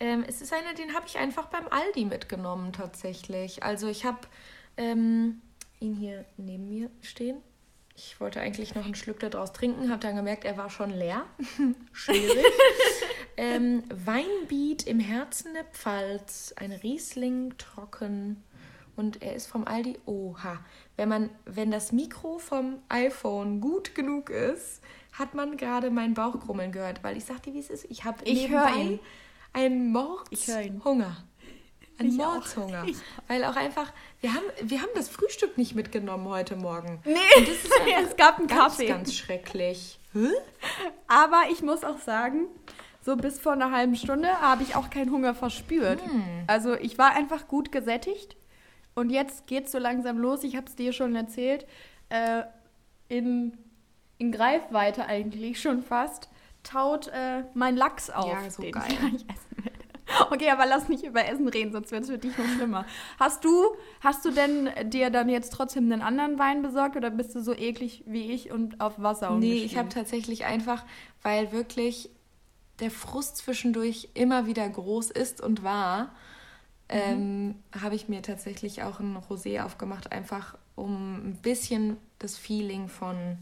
Ähm, 0.00 0.24
es 0.26 0.42
ist 0.42 0.52
einer, 0.52 0.74
den 0.74 0.94
habe 0.94 1.06
ich 1.06 1.16
einfach 1.18 1.46
beim 1.46 1.68
Aldi 1.68 2.06
mitgenommen 2.06 2.72
tatsächlich. 2.72 3.62
Also 3.62 3.86
ich 3.86 4.04
habe 4.04 4.18
ähm, 4.76 5.40
ihn 5.78 5.94
hier 5.94 6.24
neben 6.36 6.68
mir 6.68 6.90
stehen. 7.02 7.36
Ich 7.94 8.20
wollte 8.20 8.40
eigentlich 8.40 8.74
noch 8.74 8.86
ein 8.86 8.94
Schlück 8.94 9.20
daraus 9.20 9.52
trinken, 9.52 9.90
habe 9.90 10.00
dann 10.00 10.16
gemerkt, 10.16 10.44
er 10.44 10.56
war 10.56 10.70
schon 10.70 10.90
leer. 10.90 11.24
Schwierig. 11.92 12.44
ähm, 13.36 13.82
Weinbiet 13.90 14.86
im 14.86 14.98
Herzen 14.98 15.54
der 15.54 15.64
Pfalz, 15.64 16.54
ein 16.56 16.72
Riesling 16.72 17.56
trocken 17.58 18.42
und 18.96 19.22
er 19.22 19.34
ist 19.34 19.46
vom 19.46 19.66
Aldi. 19.66 19.98
Oha, 20.06 20.60
wenn 20.96 21.08
man, 21.08 21.30
wenn 21.44 21.70
das 21.70 21.92
Mikro 21.92 22.38
vom 22.38 22.78
iPhone 22.88 23.60
gut 23.60 23.94
genug 23.94 24.30
ist, 24.30 24.82
hat 25.12 25.34
man 25.34 25.56
gerade 25.56 25.90
meinen 25.90 26.14
Bauch 26.14 26.38
grummeln 26.40 26.72
gehört, 26.72 27.04
weil 27.04 27.16
ich 27.16 27.24
sagte, 27.24 27.52
wie 27.52 27.58
es 27.58 27.70
ist. 27.70 27.86
Ich 27.90 28.04
habe 28.04 28.24
ich 28.24 28.48
nebenbei 28.48 28.98
einen 29.52 29.92
Mordshunger. 31.98 32.80
Ein 32.80 32.86
Mordshunger. 32.86 32.86
Weil 33.28 33.44
auch 33.44 33.56
einfach, 33.56 33.92
wir 34.20 34.34
haben, 34.34 34.44
wir 34.62 34.80
haben 34.80 34.90
das 34.94 35.08
Frühstück 35.08 35.58
nicht 35.58 35.74
mitgenommen 35.74 36.28
heute 36.28 36.56
Morgen. 36.56 37.00
Nee, 37.04 37.18
es 38.04 38.16
gab 38.16 38.38
einen 38.38 38.48
ganz, 38.48 38.60
Kaffee. 38.60 38.86
Ganz 38.86 39.14
schrecklich. 39.14 39.98
Aber 41.08 41.42
ich 41.50 41.62
muss 41.62 41.84
auch 41.84 41.98
sagen, 41.98 42.46
so 43.04 43.16
bis 43.16 43.40
vor 43.40 43.52
einer 43.52 43.70
halben 43.70 43.96
Stunde 43.96 44.40
habe 44.40 44.62
ich 44.62 44.76
auch 44.76 44.90
keinen 44.90 45.10
Hunger 45.10 45.34
verspürt. 45.34 46.04
Hm. 46.04 46.44
Also 46.46 46.74
ich 46.74 46.98
war 46.98 47.12
einfach 47.12 47.48
gut 47.48 47.72
gesättigt. 47.72 48.36
Und 48.94 49.10
jetzt 49.10 49.46
geht 49.46 49.66
es 49.66 49.72
so 49.72 49.78
langsam 49.78 50.18
los. 50.18 50.44
Ich 50.44 50.56
habe 50.56 50.66
es 50.66 50.76
dir 50.76 50.92
schon 50.92 51.16
erzählt. 51.16 51.66
Äh, 52.10 52.42
in, 53.08 53.56
in 54.18 54.32
Greifweite 54.32 55.06
eigentlich 55.06 55.60
schon 55.60 55.82
fast 55.82 56.28
taut 56.62 57.08
äh, 57.08 57.44
mein 57.54 57.76
Lachs 57.76 58.10
auf. 58.10 58.26
Ja, 58.26 58.50
so 58.50 58.62
den 58.62 58.72
geil. 58.72 58.86
Ich 59.16 59.28
essen 59.28 59.64
will. 59.64 59.71
Okay, 60.30 60.50
aber 60.50 60.66
lass 60.66 60.88
nicht 60.88 61.04
über 61.04 61.26
Essen 61.26 61.48
reden, 61.48 61.72
sonst 61.72 61.90
wird 61.90 62.04
es 62.04 62.10
für 62.10 62.18
dich 62.18 62.36
noch 62.36 62.46
schlimmer. 62.56 62.86
Hast 63.18 63.44
du, 63.44 63.76
hast 64.00 64.24
du 64.24 64.30
denn 64.30 64.70
dir 64.90 65.10
dann 65.10 65.28
jetzt 65.28 65.52
trotzdem 65.52 65.90
einen 65.90 66.02
anderen 66.02 66.38
Wein 66.38 66.62
besorgt 66.62 66.96
oder 66.96 67.10
bist 67.10 67.34
du 67.34 67.42
so 67.42 67.54
eklig 67.54 68.02
wie 68.06 68.32
ich 68.32 68.50
und 68.50 68.80
auf 68.80 69.00
Wasser 69.00 69.30
Nee, 69.36 69.62
ich 69.64 69.76
habe 69.76 69.88
tatsächlich 69.88 70.44
einfach, 70.44 70.84
weil 71.22 71.52
wirklich 71.52 72.10
der 72.80 72.90
Frust 72.90 73.36
zwischendurch 73.38 74.08
immer 74.14 74.46
wieder 74.46 74.68
groß 74.68 75.10
ist 75.10 75.40
und 75.40 75.62
war, 75.62 76.14
ähm, 76.88 77.56
habe 77.80 77.94
ich 77.94 78.08
mir 78.08 78.22
tatsächlich 78.22 78.82
auch 78.82 79.00
ein 79.00 79.16
Rosé 79.16 79.62
aufgemacht, 79.62 80.12
einfach 80.12 80.56
um 80.74 81.30
ein 81.30 81.36
bisschen 81.42 81.96
das 82.18 82.36
Feeling 82.36 82.88
von 82.88 83.38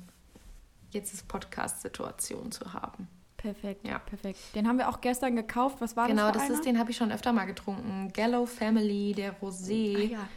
jetzt 0.91 1.15
ist 1.15 1.29
Podcast-Situation 1.29 2.53
zu 2.53 2.73
haben. 2.73 3.09
Perfekt, 3.41 3.87
ja, 3.87 3.99
perfekt. 3.99 4.39
Den 4.55 4.69
haben 4.69 4.77
wir 4.77 4.89
auch 4.89 5.01
gestern 5.01 5.35
gekauft. 5.35 5.77
Was 5.81 5.97
war 5.97 6.09
genau, 6.09 6.27
das? 6.27 6.33
Genau, 6.35 6.49
das 6.49 6.59
ist 6.59 6.67
den 6.67 6.79
habe 6.79 6.91
ich 6.91 6.97
schon 6.97 7.11
öfter 7.11 7.33
mal 7.33 7.47
getrunken. 7.47 8.11
Gallo 8.13 8.45
Family, 8.45 9.15
der 9.15 9.35
Rosé. 9.41 9.97
Ah, 9.97 10.13
ja. 10.13 10.29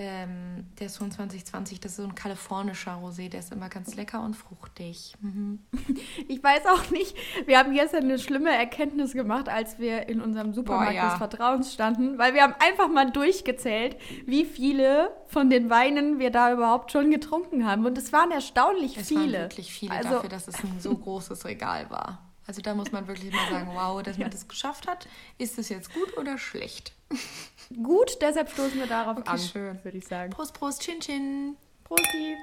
Ähm, 0.00 0.64
der 0.78 0.86
ist 0.86 0.96
von 0.96 1.10
2020, 1.10 1.80
das 1.80 1.92
ist 1.92 1.96
so 1.96 2.04
ein 2.04 2.14
kalifornischer 2.14 3.00
Rosé, 3.02 3.28
der 3.28 3.40
ist 3.40 3.52
immer 3.52 3.68
ganz 3.68 3.96
lecker 3.96 4.22
und 4.22 4.34
fruchtig. 4.34 5.14
Mhm. 5.20 5.58
Ich 6.28 6.42
weiß 6.42 6.66
auch 6.66 6.90
nicht, 6.90 7.16
wir 7.46 7.58
haben 7.58 7.74
gestern 7.74 8.04
eine 8.04 8.18
schlimme 8.20 8.54
Erkenntnis 8.54 9.12
gemacht, 9.12 9.48
als 9.48 9.80
wir 9.80 10.08
in 10.08 10.20
unserem 10.20 10.52
Supermarkt 10.52 10.92
Boah, 10.92 10.96
ja. 10.96 11.08
des 11.08 11.18
Vertrauens 11.18 11.74
standen, 11.74 12.16
weil 12.16 12.32
wir 12.34 12.42
haben 12.42 12.54
einfach 12.60 12.88
mal 12.88 13.10
durchgezählt, 13.10 13.96
wie 14.24 14.44
viele 14.44 15.10
von 15.26 15.50
den 15.50 15.68
Weinen 15.68 16.20
wir 16.20 16.30
da 16.30 16.52
überhaupt 16.52 16.92
schon 16.92 17.10
getrunken 17.10 17.66
haben. 17.66 17.84
Und 17.84 17.98
es 17.98 18.12
waren 18.12 18.30
erstaunlich 18.30 18.96
es 18.96 19.08
viele. 19.08 19.20
Es 19.20 19.32
waren 19.32 19.42
wirklich 19.42 19.72
viele 19.72 19.92
also, 19.92 20.10
dafür, 20.10 20.28
dass 20.28 20.46
es 20.46 20.62
ein 20.62 20.76
so 20.78 20.94
großes 20.94 21.44
Regal 21.44 21.90
war. 21.90 22.27
Also 22.48 22.62
da 22.62 22.74
muss 22.74 22.92
man 22.92 23.06
wirklich 23.06 23.30
mal 23.30 23.50
sagen, 23.50 23.70
wow, 23.74 24.02
dass 24.02 24.16
man 24.16 24.30
das 24.30 24.48
geschafft 24.48 24.88
hat. 24.88 25.06
Ist 25.36 25.58
es 25.58 25.68
jetzt 25.68 25.92
gut 25.92 26.16
oder 26.16 26.38
schlecht? 26.38 26.94
Gut, 27.82 28.16
deshalb 28.22 28.50
stoßen 28.50 28.78
wir 28.78 28.86
darauf 28.86 29.18
okay, 29.18 29.28
an, 29.28 29.38
schön. 29.38 29.84
würde 29.84 29.98
ich 29.98 30.06
sagen. 30.06 30.30
Prost, 30.30 30.54
Prost, 30.54 30.80
Chin 30.80 30.98
Chin. 31.00 31.56
Prosti. 31.84 32.36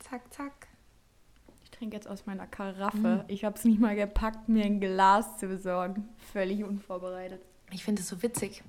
Zack, 0.00 0.20
zack. 0.30 0.66
Ich 1.62 1.70
trinke 1.70 1.96
jetzt 1.96 2.06
aus 2.06 2.26
meiner 2.26 2.46
Karaffe. 2.46 2.98
Mm. 2.98 3.24
Ich 3.28 3.46
habe 3.46 3.56
es 3.56 3.64
nicht 3.64 3.80
mal 3.80 3.96
gepackt, 3.96 4.50
mir 4.50 4.66
ein 4.66 4.78
Glas 4.78 5.38
zu 5.38 5.46
besorgen. 5.46 6.06
Völlig 6.34 6.62
unvorbereitet. 6.62 7.40
Ich 7.70 7.82
finde 7.82 8.02
es 8.02 8.08
so 8.08 8.22
witzig. 8.22 8.62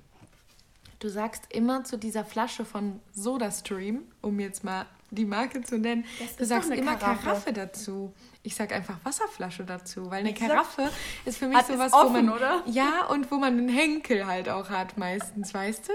Du 1.00 1.10
sagst 1.10 1.52
immer 1.52 1.84
zu 1.84 1.98
dieser 1.98 2.24
Flasche 2.24 2.64
von 2.64 3.00
SodaStream, 3.12 4.04
um 4.22 4.40
jetzt 4.40 4.64
mal 4.64 4.86
die 5.10 5.24
Marke 5.24 5.62
zu 5.62 5.78
nennen, 5.78 6.04
du 6.38 6.44
sagst 6.44 6.70
immer 6.70 6.96
Karaffe. 6.96 7.24
Karaffe. 7.24 7.52
dazu. 7.52 8.12
Ich 8.42 8.54
sag 8.54 8.72
einfach 8.72 8.98
Wasserflasche 9.02 9.64
dazu, 9.64 10.10
weil 10.10 10.20
eine 10.20 10.30
ich 10.30 10.36
Karaffe 10.36 10.82
sag, 10.82 10.92
ist 11.26 11.38
für 11.38 11.48
mich 11.48 11.58
sowas, 11.62 11.92
offen, 11.92 12.08
wo 12.08 12.12
man 12.12 12.28
oder? 12.30 12.62
ja 12.66 13.06
und 13.06 13.30
wo 13.30 13.36
man 13.36 13.58
einen 13.58 13.68
Henkel 13.68 14.26
halt 14.26 14.48
auch 14.48 14.70
hat 14.70 14.96
meistens, 14.98 15.52
weißt 15.52 15.88
du? 15.88 15.92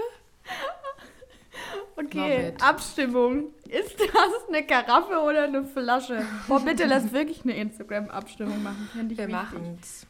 Okay, 1.96 2.54
Abstimmung. 2.60 3.52
Ist 3.68 3.98
das 4.00 4.48
eine 4.48 4.66
Karaffe 4.66 5.18
oder 5.18 5.44
eine 5.44 5.64
Flasche? 5.64 6.26
Boah, 6.48 6.60
bitte 6.60 6.86
lass 6.86 7.12
wirklich 7.12 7.42
eine 7.44 7.56
Instagram-Abstimmung 7.56 8.62
machen. 8.62 8.88
Ich 9.10 9.18
Wir 9.18 9.28
machen's. 9.28 10.06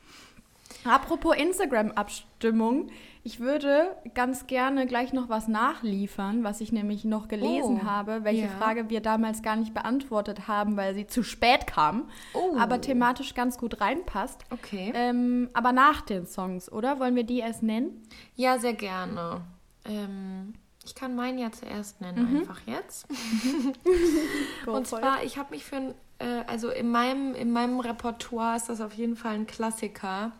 Apropos 0.84 1.36
Instagram-Abstimmung, 1.36 2.90
ich 3.24 3.38
würde 3.38 3.96
ganz 4.14 4.48
gerne 4.48 4.86
gleich 4.86 5.12
noch 5.12 5.28
was 5.28 5.46
nachliefern, 5.46 6.42
was 6.42 6.60
ich 6.60 6.72
nämlich 6.72 7.04
noch 7.04 7.28
gelesen 7.28 7.80
oh, 7.82 7.86
habe, 7.86 8.24
welche 8.24 8.46
ja. 8.46 8.48
Frage 8.48 8.90
wir 8.90 9.00
damals 9.00 9.42
gar 9.42 9.54
nicht 9.54 9.72
beantwortet 9.72 10.48
haben, 10.48 10.76
weil 10.76 10.94
sie 10.94 11.06
zu 11.06 11.22
spät 11.22 11.68
kam, 11.68 12.10
oh. 12.34 12.56
aber 12.58 12.80
thematisch 12.80 13.34
ganz 13.34 13.58
gut 13.58 13.80
reinpasst. 13.80 14.44
Okay. 14.50 14.92
Ähm, 14.94 15.50
aber 15.52 15.72
nach 15.72 16.00
den 16.00 16.26
Songs, 16.26 16.70
oder? 16.70 16.98
Wollen 16.98 17.14
wir 17.14 17.24
die 17.24 17.38
erst 17.38 17.62
nennen? 17.62 18.02
Ja, 18.34 18.58
sehr 18.58 18.74
gerne. 18.74 19.42
Ähm, 19.84 20.54
ich 20.84 20.96
kann 20.96 21.14
meinen 21.14 21.38
ja 21.38 21.52
zuerst 21.52 22.00
nennen, 22.00 22.28
mhm. 22.28 22.36
einfach 22.38 22.60
jetzt. 22.66 23.06
Und 24.66 24.88
zwar, 24.88 25.22
ich 25.22 25.38
habe 25.38 25.50
mich 25.50 25.64
für 25.64 25.76
ein, 25.76 25.94
äh, 26.18 26.42
also 26.48 26.70
in 26.70 26.90
meinem, 26.90 27.36
in 27.36 27.52
meinem 27.52 27.78
Repertoire 27.78 28.56
ist 28.56 28.68
das 28.68 28.80
auf 28.80 28.94
jeden 28.94 29.14
Fall 29.14 29.34
ein 29.34 29.46
Klassiker. 29.46 30.32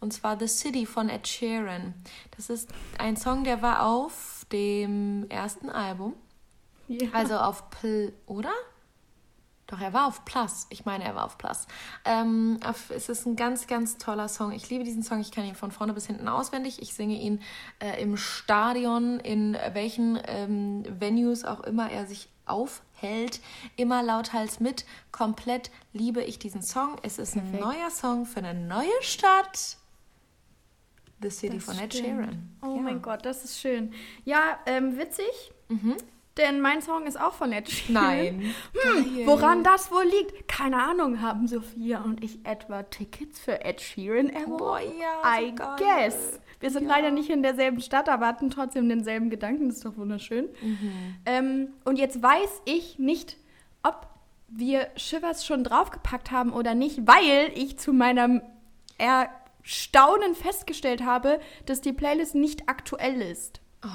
Und 0.00 0.12
zwar 0.12 0.38
The 0.38 0.48
City 0.48 0.86
von 0.86 1.08
Ed 1.08 1.28
Sheeran. 1.28 1.94
Das 2.36 2.50
ist 2.50 2.70
ein 2.98 3.16
Song, 3.16 3.44
der 3.44 3.62
war 3.62 3.86
auf 3.86 4.46
dem 4.50 5.26
ersten 5.28 5.68
Album. 5.68 6.14
Ja. 6.88 7.08
Also 7.12 7.36
auf 7.36 7.70
Pl, 7.70 8.12
oder? 8.26 8.52
Doch, 9.70 9.80
er 9.80 9.92
war 9.92 10.08
auf 10.08 10.24
Plus. 10.24 10.66
Ich 10.70 10.84
meine, 10.84 11.04
er 11.04 11.14
war 11.14 11.24
auf 11.24 11.38
Plus. 11.38 11.68
Ähm, 12.04 12.58
es 12.88 13.08
ist 13.08 13.24
ein 13.24 13.36
ganz, 13.36 13.68
ganz 13.68 13.98
toller 13.98 14.26
Song. 14.26 14.50
Ich 14.50 14.68
liebe 14.68 14.82
diesen 14.82 15.04
Song. 15.04 15.20
Ich 15.20 15.30
kann 15.30 15.44
ihn 15.44 15.54
von 15.54 15.70
vorne 15.70 15.92
bis 15.92 16.08
hinten 16.08 16.26
auswendig. 16.26 16.82
Ich 16.82 16.92
singe 16.92 17.14
ihn 17.14 17.40
äh, 17.78 18.02
im 18.02 18.16
Stadion, 18.16 19.20
in 19.20 19.56
welchen 19.72 20.18
ähm, 20.26 20.84
Venues 20.98 21.44
auch 21.44 21.60
immer 21.60 21.88
er 21.88 22.06
sich 22.06 22.28
aufhält. 22.46 23.40
Immer 23.76 24.02
lauthals 24.02 24.58
mit. 24.58 24.84
Komplett 25.12 25.70
liebe 25.92 26.24
ich 26.24 26.40
diesen 26.40 26.62
Song. 26.62 26.96
Es 27.02 27.18
ist 27.20 27.34
Perfekt. 27.34 27.54
ein 27.54 27.60
neuer 27.60 27.90
Song 27.90 28.26
für 28.26 28.40
eine 28.40 28.54
neue 28.58 28.88
Stadt. 29.02 29.76
The 31.22 31.30
City 31.30 31.56
das 31.56 31.64
von 31.64 31.78
Ed 31.78 31.92
stimmt. 31.94 32.06
Sheeran. 32.06 32.48
Oh 32.62 32.76
ja. 32.76 32.82
mein 32.82 33.02
Gott, 33.02 33.24
das 33.24 33.44
ist 33.44 33.60
schön. 33.60 33.92
Ja, 34.24 34.58
ähm, 34.66 34.96
witzig. 34.98 35.52
Mhm. 35.68 35.96
Denn 36.36 36.60
mein 36.60 36.80
Song 36.80 37.06
ist 37.06 37.20
auch 37.20 37.34
von 37.34 37.52
Ed 37.52 37.68
Sheeran. 37.68 37.92
Nein. 37.92 38.54
Hm, 38.72 39.26
woran 39.26 39.62
das 39.64 39.90
wohl 39.90 40.04
liegt? 40.04 40.48
Keine 40.48 40.82
Ahnung. 40.82 41.20
Haben 41.20 41.46
Sophia 41.48 42.00
und 42.02 42.22
ich 42.24 42.38
etwa 42.44 42.82
Tickets 42.84 43.38
für 43.40 43.62
Ed 43.64 43.80
Sheeran 43.80 44.30
erworben? 44.30 44.56
Boah, 44.58 44.80
ja, 44.80 45.40
I 45.40 45.54
geil. 45.54 45.76
guess. 45.78 46.40
Wir 46.60 46.70
sind 46.70 46.84
Ja. 46.84 46.90
leider 46.96 47.10
nicht 47.10 47.28
in 47.30 47.42
derselben 47.42 47.80
Stadt, 47.80 48.08
aber 48.08 48.26
hatten 48.26 48.48
trotzdem 48.50 48.88
denselben 48.88 49.28
Gedanken. 49.28 49.68
Das 49.68 49.78
ist 49.78 49.84
doch 49.84 49.96
wunderschön. 49.96 50.48
Mhm. 50.62 50.92
Ähm, 51.26 51.68
und 51.84 51.98
jetzt 51.98 52.22
weiß 52.22 52.62
ich 52.64 52.98
nicht, 52.98 53.36
ob 53.82 54.06
wir 54.48 54.88
Shivers 54.96 55.44
schon 55.44 55.64
draufgepackt 55.64 56.30
haben 56.30 56.52
oder 56.52 56.74
nicht, 56.74 57.06
weil 57.06 57.50
ich 57.54 57.78
zu 57.78 57.92
meinem 57.92 58.40
Erstaunen 59.62 60.34
festgestellt 60.34 61.04
habe, 61.04 61.40
dass 61.66 61.80
die 61.80 61.92
Playlist 61.92 62.34
nicht 62.34 62.68
aktuell 62.68 63.20
ist. 63.22 63.60
Oh. 63.84 63.88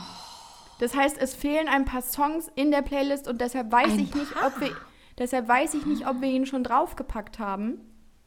Das 0.79 0.95
heißt, 0.95 1.17
es 1.17 1.34
fehlen 1.34 1.67
ein 1.67 1.86
paar 1.86 2.01
Songs 2.01 2.50
in 2.55 2.72
der 2.72 2.81
Playlist 2.81 3.27
und 3.27 3.39
deshalb 3.41 3.72
weiß 3.72 3.93
Ein 3.93 4.00
ich 4.00 4.13
nicht, 4.15 4.34
paar? 4.34 4.48
ob 4.48 4.60
wir 4.60 4.75
deshalb 5.17 5.48
weiß 5.48 5.74
ich 5.75 5.86
nicht, 5.86 6.05
ob 6.07 6.19
wir 6.22 6.29
ihn 6.29 6.45
schon 6.45 6.63
draufgepackt 6.63 7.39
haben. 7.39 7.79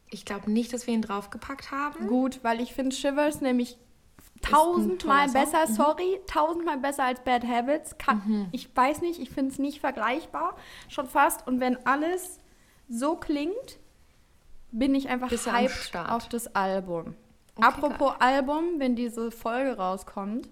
Ich 0.09 0.25
glaube 0.25 0.51
nicht, 0.51 0.73
dass 0.73 0.87
wir 0.87 0.93
ihn 0.95 1.03
draufgepackt 1.03 1.69
haben. 1.71 2.07
Gut, 2.07 2.39
weil 2.43 2.59
ich 2.59 2.73
finde 2.73 2.95
Shivers 2.95 3.41
nämlich 3.41 3.77
tausendmal 4.41 5.29
besser, 5.29 5.67
Mhm. 5.67 5.73
sorry, 5.73 6.19
tausendmal 6.27 6.77
besser 6.77 7.03
als 7.03 7.19
Bad 7.23 7.45
Habits. 7.45 7.97
Kann, 7.97 8.47
Ich 8.51 8.75
weiß 8.75 9.01
nicht, 9.01 9.19
ich 9.19 9.29
finde 9.29 9.51
es 9.51 9.59
nicht 9.59 9.79
vergleichbar, 9.79 10.55
schon 10.87 11.07
fast. 11.07 11.45
Und 11.47 11.59
wenn 11.59 11.85
alles 11.85 12.39
so 12.87 13.15
klingt, 13.15 13.77
bin 14.71 14.95
ich 14.95 15.09
einfach 15.09 15.31
am 15.31 15.53
hyped 15.55 15.95
auf 15.95 16.27
das 16.29 16.55
Album. 16.55 17.15
Okay, 17.59 17.67
Apropos 17.67 18.13
Album, 18.19 18.63
wenn 18.77 18.95
diese 18.95 19.31
Folge 19.31 19.75
rauskommt, 19.75 20.49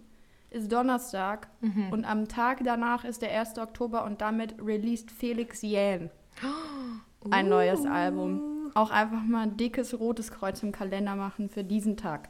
ist 0.50 0.72
Donnerstag 0.72 1.48
mhm. 1.62 1.90
und 1.92 2.06
am 2.06 2.28
Tag 2.28 2.60
danach 2.64 3.06
ist 3.06 3.22
der 3.22 3.38
1. 3.38 3.58
Oktober 3.60 4.04
und 4.04 4.20
damit 4.20 4.56
released 4.62 5.12
Felix 5.12 5.62
Jähn 5.62 6.10
ein 7.32 7.46
uh. 7.46 7.50
neues 7.50 7.86
Album. 7.86 8.72
Auch 8.74 8.92
einfach 8.92 9.24
mal 9.24 9.44
ein 9.44 9.58
dickes 9.58 9.98
rotes 9.98 10.32
Kreuz 10.32 10.62
im 10.64 10.74
Kalender 10.74 11.16
machen 11.16 11.50
für 11.50 11.64
diesen 11.64 11.96
Tag. 11.96 12.30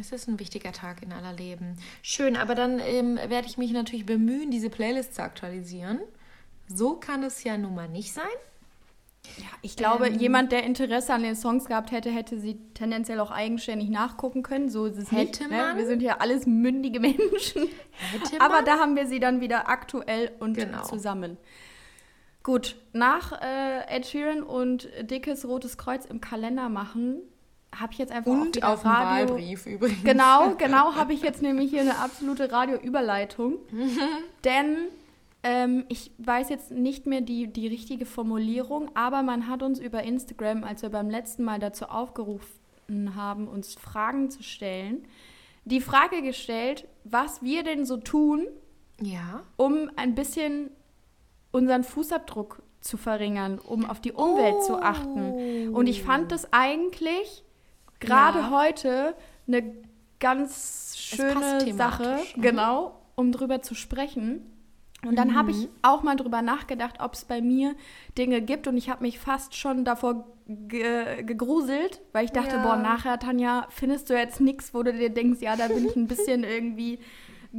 Es 0.00 0.10
ist 0.10 0.26
ein 0.26 0.40
wichtiger 0.40 0.72
Tag 0.72 1.02
in 1.02 1.12
aller 1.12 1.34
Leben. 1.34 1.76
Schön, 2.00 2.36
aber 2.36 2.54
dann 2.54 2.78
ähm, 2.78 3.16
werde 3.16 3.46
ich 3.46 3.58
mich 3.58 3.72
natürlich 3.72 4.06
bemühen, 4.06 4.50
diese 4.50 4.70
Playlist 4.70 5.14
zu 5.14 5.22
aktualisieren. 5.22 6.00
So 6.66 6.94
kann 6.94 7.22
es 7.22 7.44
ja 7.44 7.58
nun 7.58 7.74
mal 7.74 7.90
nicht 7.90 8.14
sein. 8.14 8.24
Ja, 9.38 9.44
ich 9.62 9.76
glaube, 9.76 10.08
ähm, 10.08 10.18
jemand, 10.18 10.52
der 10.52 10.64
Interesse 10.64 11.14
an 11.14 11.22
den 11.22 11.36
Songs 11.36 11.66
gehabt 11.66 11.92
hätte, 11.92 12.10
hätte 12.10 12.38
sie 12.38 12.58
tendenziell 12.74 13.20
auch 13.20 13.30
eigenständig 13.30 13.88
nachgucken 13.88 14.42
können. 14.42 14.68
So 14.68 14.86
ist 14.86 14.98
es 14.98 15.12
hätte 15.12 15.44
nicht. 15.44 15.50
Ne? 15.50 15.56
Man? 15.56 15.76
Ne? 15.76 15.78
Wir 15.80 15.86
sind 15.86 16.02
ja 16.02 16.16
alles 16.18 16.46
mündige 16.46 17.00
Menschen. 17.00 17.68
Hätte 18.10 18.36
man? 18.38 18.40
Aber 18.40 18.62
da 18.62 18.78
haben 18.78 18.96
wir 18.96 19.06
sie 19.06 19.20
dann 19.20 19.40
wieder 19.40 19.68
aktuell 19.68 20.32
und 20.40 20.54
genau. 20.54 20.82
zusammen. 20.82 21.38
Gut, 22.42 22.76
nach 22.92 23.40
äh, 23.40 23.96
Ed 23.96 24.06
Sheeran 24.06 24.42
und 24.42 24.88
dickes 25.02 25.46
rotes 25.46 25.78
Kreuz 25.78 26.04
im 26.06 26.20
Kalender 26.20 26.68
machen, 26.68 27.20
habe 27.74 27.92
ich 27.92 27.98
jetzt 27.98 28.12
einfach 28.12 28.30
und 28.30 28.62
auf 28.64 28.82
dem 28.82 28.90
Wahlbrief 28.90 29.66
übrigens. 29.66 30.02
Genau, 30.02 30.54
genau, 30.58 30.94
habe 30.94 31.12
ich 31.12 31.22
jetzt 31.22 31.40
nämlich 31.40 31.70
hier 31.70 31.82
eine 31.82 31.98
absolute 31.98 32.50
Radioüberleitung. 32.50 33.58
Denn 34.44 34.88
ähm, 35.42 35.84
ich 35.88 36.12
weiß 36.18 36.48
jetzt 36.50 36.70
nicht 36.70 37.06
mehr 37.06 37.20
die, 37.20 37.48
die 37.48 37.66
richtige 37.66 38.06
Formulierung, 38.06 38.90
aber 38.94 39.22
man 39.22 39.48
hat 39.48 39.62
uns 39.62 39.78
über 39.78 40.02
Instagram, 40.02 40.64
als 40.64 40.82
wir 40.82 40.90
beim 40.90 41.10
letzten 41.10 41.42
Mal 41.42 41.58
dazu 41.58 41.86
aufgerufen 41.86 43.14
haben, 43.14 43.48
uns 43.48 43.74
Fragen 43.74 44.30
zu 44.30 44.42
stellen, 44.42 45.04
die 45.64 45.80
Frage 45.80 46.22
gestellt, 46.22 46.86
was 47.04 47.42
wir 47.42 47.62
denn 47.62 47.84
so 47.84 47.96
tun, 47.96 48.46
ja. 49.00 49.42
um 49.56 49.90
ein 49.96 50.14
bisschen 50.14 50.70
unseren 51.50 51.84
Fußabdruck 51.84 52.62
zu 52.80 52.96
verringern, 52.96 53.58
um 53.58 53.84
auf 53.88 54.00
die 54.00 54.12
Umwelt 54.12 54.56
oh. 54.58 54.62
zu 54.62 54.82
achten. 54.82 55.74
Und 55.74 55.86
ich 55.86 56.02
fand 56.02 56.32
das 56.32 56.52
eigentlich 56.52 57.44
gerade 58.00 58.40
ja. 58.40 58.50
heute 58.50 59.14
eine 59.46 59.74
ganz 60.18 60.96
schöne 60.96 61.72
Sache, 61.74 62.18
mhm. 62.36 62.42
genau, 62.42 62.98
um 63.14 63.32
drüber 63.32 63.62
zu 63.62 63.74
sprechen. 63.74 64.51
Und 65.04 65.16
dann 65.16 65.28
mhm. 65.28 65.34
habe 65.34 65.50
ich 65.50 65.68
auch 65.82 66.02
mal 66.02 66.14
drüber 66.14 66.42
nachgedacht, 66.42 67.00
ob 67.00 67.14
es 67.14 67.24
bei 67.24 67.40
mir 67.40 67.74
Dinge 68.16 68.40
gibt. 68.40 68.68
Und 68.68 68.76
ich 68.76 68.88
habe 68.88 69.02
mich 69.02 69.18
fast 69.18 69.56
schon 69.56 69.84
davor 69.84 70.26
ge 70.46 71.22
gegruselt, 71.24 72.00
weil 72.12 72.24
ich 72.24 72.30
dachte, 72.30 72.56
ja. 72.56 72.62
boah, 72.62 72.76
nachher, 72.76 73.18
Tanja, 73.18 73.66
findest 73.70 74.10
du 74.10 74.14
jetzt 74.14 74.40
nichts, 74.40 74.74
wo 74.74 74.82
du 74.82 74.92
dir 74.92 75.10
denkst, 75.10 75.40
ja, 75.40 75.56
da 75.56 75.68
bin 75.68 75.86
ich 75.86 75.96
ein 75.96 76.06
bisschen 76.06 76.44
irgendwie 76.44 77.00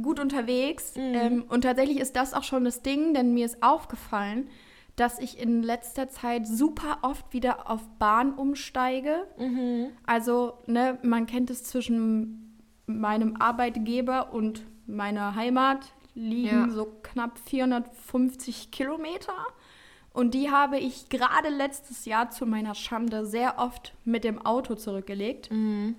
gut 0.00 0.20
unterwegs. 0.20 0.96
Mhm. 0.96 1.14
Ähm, 1.14 1.44
und 1.48 1.62
tatsächlich 1.62 2.00
ist 2.00 2.16
das 2.16 2.32
auch 2.32 2.44
schon 2.44 2.64
das 2.64 2.82
Ding, 2.82 3.12
denn 3.12 3.34
mir 3.34 3.44
ist 3.44 3.62
aufgefallen, 3.62 4.48
dass 4.96 5.18
ich 5.18 5.38
in 5.38 5.62
letzter 5.62 6.08
Zeit 6.08 6.46
super 6.46 6.98
oft 7.02 7.32
wieder 7.32 7.68
auf 7.68 7.86
Bahn 7.98 8.32
umsteige. 8.32 9.26
Mhm. 9.38 9.88
Also, 10.06 10.54
ne, 10.66 10.98
man 11.02 11.26
kennt 11.26 11.50
es 11.50 11.64
zwischen 11.64 12.58
meinem 12.86 13.36
Arbeitgeber 13.40 14.32
und 14.32 14.62
meiner 14.86 15.34
Heimat 15.34 15.92
liegen 16.14 16.68
ja. 16.68 16.70
so 16.70 16.86
knapp 17.02 17.38
450 17.38 18.70
Kilometer. 18.70 19.34
Und 20.12 20.32
die 20.34 20.50
habe 20.50 20.78
ich 20.78 21.08
gerade 21.08 21.48
letztes 21.48 22.04
Jahr 22.04 22.30
zu 22.30 22.46
meiner 22.46 22.74
Schande 22.74 23.26
sehr 23.26 23.58
oft 23.58 23.94
mit 24.04 24.22
dem 24.22 24.44
Auto 24.44 24.76
zurückgelegt. 24.76 25.50
Mhm. 25.50 25.96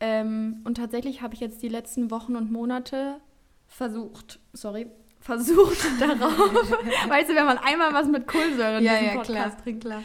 Ähm, 0.00 0.62
und 0.64 0.76
tatsächlich 0.76 1.20
habe 1.20 1.34
ich 1.34 1.40
jetzt 1.40 1.62
die 1.62 1.68
letzten 1.68 2.10
Wochen 2.10 2.36
und 2.36 2.50
Monate 2.50 3.20
versucht, 3.66 4.40
sorry, 4.54 4.90
versucht 5.20 5.78
darauf, 6.00 6.32
weißt 7.08 7.28
du, 7.28 7.34
wenn 7.34 7.44
man 7.44 7.58
einmal 7.58 7.92
was 7.92 8.08
mit 8.08 8.26
Kohlensäure 8.26 8.78
in 8.78 8.84
ja, 8.84 8.92
diesem 8.92 9.06
ja, 9.08 9.14
Podcast 9.16 9.56
klar, 9.56 9.62
trinkt, 9.62 9.84
klar. 9.84 10.02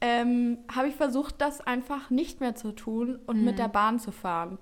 Ähm, 0.00 0.58
habe 0.74 0.88
ich 0.88 0.94
versucht, 0.94 1.42
das 1.42 1.60
einfach 1.60 2.08
nicht 2.08 2.40
mehr 2.40 2.54
zu 2.54 2.72
tun 2.72 3.18
und 3.26 3.40
mhm. 3.40 3.44
mit 3.44 3.58
der 3.58 3.68
Bahn 3.68 3.98
zu 3.98 4.10
fahren. 4.10 4.56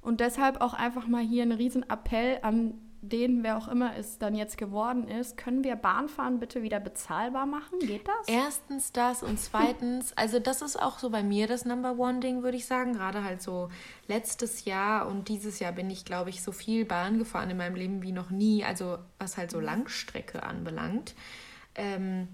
Und 0.00 0.18
deshalb 0.18 0.60
auch 0.60 0.74
einfach 0.74 1.06
mal 1.06 1.22
hier 1.22 1.44
ein 1.44 1.52
Riesenappell 1.52 2.40
an 2.42 2.74
den, 3.08 3.42
wer 3.42 3.56
auch 3.56 3.68
immer 3.68 3.96
es 3.96 4.18
dann 4.18 4.34
jetzt 4.34 4.58
geworden 4.58 5.08
ist, 5.08 5.36
können 5.36 5.64
wir 5.64 5.76
Bahnfahren 5.76 6.38
bitte 6.38 6.62
wieder 6.62 6.80
bezahlbar 6.80 7.46
machen? 7.46 7.78
Geht 7.80 8.06
das? 8.06 8.28
Erstens 8.28 8.92
das 8.92 9.22
und 9.22 9.38
zweitens, 9.40 10.12
also 10.16 10.38
das 10.38 10.62
ist 10.62 10.80
auch 10.80 10.98
so 10.98 11.10
bei 11.10 11.22
mir 11.22 11.46
das 11.46 11.64
Number 11.64 11.98
One-Ding, 11.98 12.42
würde 12.42 12.56
ich 12.56 12.66
sagen. 12.66 12.94
Gerade 12.94 13.24
halt 13.24 13.42
so 13.42 13.68
letztes 14.08 14.64
Jahr 14.64 15.06
und 15.06 15.28
dieses 15.28 15.58
Jahr 15.58 15.72
bin 15.72 15.90
ich, 15.90 16.04
glaube 16.04 16.30
ich, 16.30 16.42
so 16.42 16.52
viel 16.52 16.84
Bahn 16.84 17.18
gefahren 17.18 17.50
in 17.50 17.56
meinem 17.56 17.76
Leben 17.76 18.02
wie 18.02 18.12
noch 18.12 18.30
nie. 18.30 18.64
Also 18.64 18.98
was 19.18 19.36
halt 19.36 19.50
so 19.50 19.60
Langstrecke 19.60 20.42
anbelangt. 20.42 21.14
Ähm, 21.74 22.28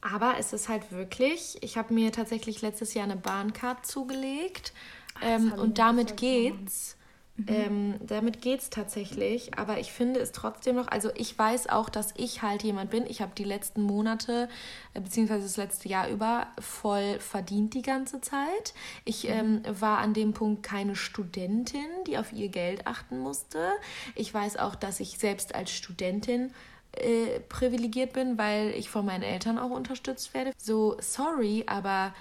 aber 0.00 0.36
es 0.38 0.52
ist 0.52 0.68
halt 0.68 0.92
wirklich, 0.92 1.58
ich 1.62 1.76
habe 1.76 1.92
mir 1.92 2.12
tatsächlich 2.12 2.62
letztes 2.62 2.94
Jahr 2.94 3.04
eine 3.04 3.16
Bahncard 3.16 3.84
zugelegt. 3.84 4.72
Ähm, 5.20 5.52
und 5.52 5.78
damit 5.78 6.16
geht's. 6.16 6.97
Mhm. 7.38 7.46
Ähm, 7.46 7.94
damit 8.00 8.42
geht 8.42 8.60
es 8.60 8.70
tatsächlich, 8.70 9.56
aber 9.56 9.78
ich 9.78 9.92
finde 9.92 10.18
es 10.18 10.32
trotzdem 10.32 10.74
noch, 10.74 10.88
also 10.88 11.10
ich 11.14 11.38
weiß 11.38 11.68
auch, 11.68 11.88
dass 11.88 12.12
ich 12.16 12.42
halt 12.42 12.64
jemand 12.64 12.90
bin. 12.90 13.06
Ich 13.06 13.22
habe 13.22 13.30
die 13.36 13.44
letzten 13.44 13.82
Monate, 13.82 14.48
äh, 14.94 15.00
beziehungsweise 15.00 15.44
das 15.44 15.56
letzte 15.56 15.88
Jahr 15.88 16.08
über, 16.08 16.48
voll 16.58 17.20
verdient 17.20 17.74
die 17.74 17.82
ganze 17.82 18.20
Zeit. 18.20 18.74
Ich 19.04 19.24
mhm. 19.24 19.62
ähm, 19.66 19.80
war 19.80 19.98
an 19.98 20.14
dem 20.14 20.32
Punkt 20.32 20.64
keine 20.64 20.96
Studentin, 20.96 21.86
die 22.08 22.18
auf 22.18 22.32
ihr 22.32 22.48
Geld 22.48 22.88
achten 22.88 23.20
musste. 23.20 23.70
Ich 24.16 24.34
weiß 24.34 24.56
auch, 24.56 24.74
dass 24.74 24.98
ich 24.98 25.18
selbst 25.18 25.54
als 25.54 25.70
Studentin 25.70 26.52
äh, 26.92 27.38
privilegiert 27.48 28.14
bin, 28.14 28.36
weil 28.36 28.70
ich 28.70 28.90
von 28.90 29.06
meinen 29.06 29.22
Eltern 29.22 29.58
auch 29.58 29.70
unterstützt 29.70 30.34
werde. 30.34 30.52
So, 30.58 30.96
sorry, 31.00 31.62
aber 31.68 32.12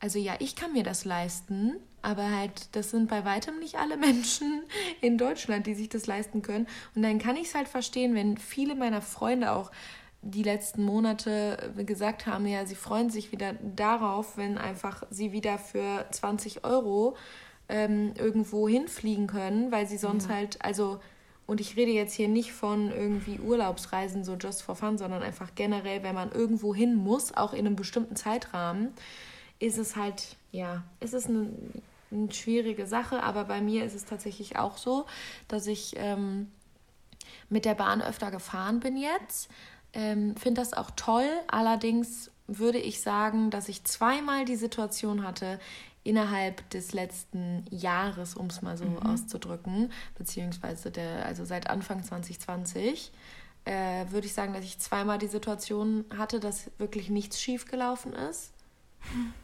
also 0.00 0.18
ja, 0.18 0.34
ich 0.40 0.56
kann 0.56 0.74
mir 0.74 0.82
das 0.82 1.06
leisten, 1.06 1.76
aber 2.02 2.30
halt, 2.30 2.74
das 2.76 2.90
sind 2.90 3.08
bei 3.08 3.24
weitem 3.24 3.58
nicht 3.58 3.76
alle 3.76 3.96
Menschen 3.96 4.62
in 5.00 5.18
Deutschland, 5.18 5.66
die 5.66 5.74
sich 5.74 5.88
das 5.88 6.06
leisten 6.06 6.42
können. 6.42 6.66
Und 6.94 7.02
dann 7.02 7.18
kann 7.18 7.36
ich 7.36 7.48
es 7.48 7.54
halt 7.54 7.68
verstehen, 7.68 8.14
wenn 8.14 8.36
viele 8.38 8.74
meiner 8.74 9.02
Freunde 9.02 9.52
auch 9.52 9.70
die 10.22 10.42
letzten 10.42 10.84
Monate 10.84 11.72
gesagt 11.76 12.26
haben, 12.26 12.46
ja, 12.46 12.66
sie 12.66 12.74
freuen 12.74 13.08
sich 13.08 13.30
wieder 13.30 13.54
darauf, 13.76 14.36
wenn 14.36 14.58
einfach 14.58 15.04
sie 15.10 15.32
wieder 15.32 15.58
für 15.58 16.06
20 16.10 16.64
Euro 16.64 17.16
ähm, 17.68 18.14
irgendwo 18.18 18.68
hinfliegen 18.68 19.26
können, 19.26 19.70
weil 19.70 19.86
sie 19.86 19.98
sonst 19.98 20.28
ja. 20.28 20.34
halt, 20.34 20.64
also, 20.64 21.00
und 21.46 21.60
ich 21.60 21.76
rede 21.76 21.92
jetzt 21.92 22.14
hier 22.14 22.28
nicht 22.28 22.52
von 22.52 22.90
irgendwie 22.90 23.38
Urlaubsreisen, 23.38 24.24
so 24.24 24.34
just 24.34 24.62
for 24.62 24.74
fun, 24.74 24.98
sondern 24.98 25.22
einfach 25.22 25.54
generell, 25.54 26.02
wenn 26.02 26.14
man 26.14 26.32
irgendwo 26.32 26.74
hin 26.74 26.96
muss, 26.96 27.34
auch 27.36 27.52
in 27.52 27.66
einem 27.66 27.76
bestimmten 27.76 28.16
Zeitrahmen, 28.16 28.92
ist 29.60 29.78
es 29.78 29.96
halt, 29.96 30.36
ja, 30.50 30.82
ist 31.00 31.14
es 31.14 31.26
eine, 31.26 31.48
eine 32.10 32.32
schwierige 32.32 32.86
Sache, 32.86 33.22
aber 33.22 33.44
bei 33.44 33.60
mir 33.60 33.84
ist 33.84 33.94
es 33.94 34.04
tatsächlich 34.04 34.56
auch 34.56 34.76
so, 34.76 35.06
dass 35.46 35.66
ich 35.66 35.94
ähm, 35.96 36.50
mit 37.48 37.64
der 37.64 37.74
Bahn 37.74 38.02
öfter 38.02 38.30
gefahren 38.30 38.80
bin 38.80 38.96
jetzt. 38.96 39.50
Ähm, 39.92 40.36
Finde 40.36 40.60
das 40.60 40.72
auch 40.72 40.90
toll. 40.96 41.28
Allerdings 41.48 42.30
würde 42.46 42.78
ich 42.78 43.00
sagen, 43.00 43.50
dass 43.50 43.68
ich 43.68 43.84
zweimal 43.84 44.44
die 44.44 44.56
Situation 44.56 45.22
hatte, 45.22 45.58
innerhalb 46.04 46.68
des 46.70 46.94
letzten 46.94 47.66
Jahres, 47.70 48.34
um 48.34 48.46
es 48.46 48.62
mal 48.62 48.78
so 48.78 48.86
mhm. 48.86 48.98
auszudrücken, 48.98 49.92
beziehungsweise 50.16 50.90
der, 50.90 51.26
also 51.26 51.44
seit 51.44 51.68
Anfang 51.68 52.02
2020, 52.02 53.12
äh, 53.66 54.06
würde 54.08 54.26
ich 54.26 54.32
sagen, 54.32 54.54
dass 54.54 54.64
ich 54.64 54.78
zweimal 54.78 55.18
die 55.18 55.26
Situation 55.26 56.06
hatte, 56.16 56.40
dass 56.40 56.70
wirklich 56.78 57.10
nichts 57.10 57.40
schiefgelaufen 57.40 58.14
ist. 58.14 58.52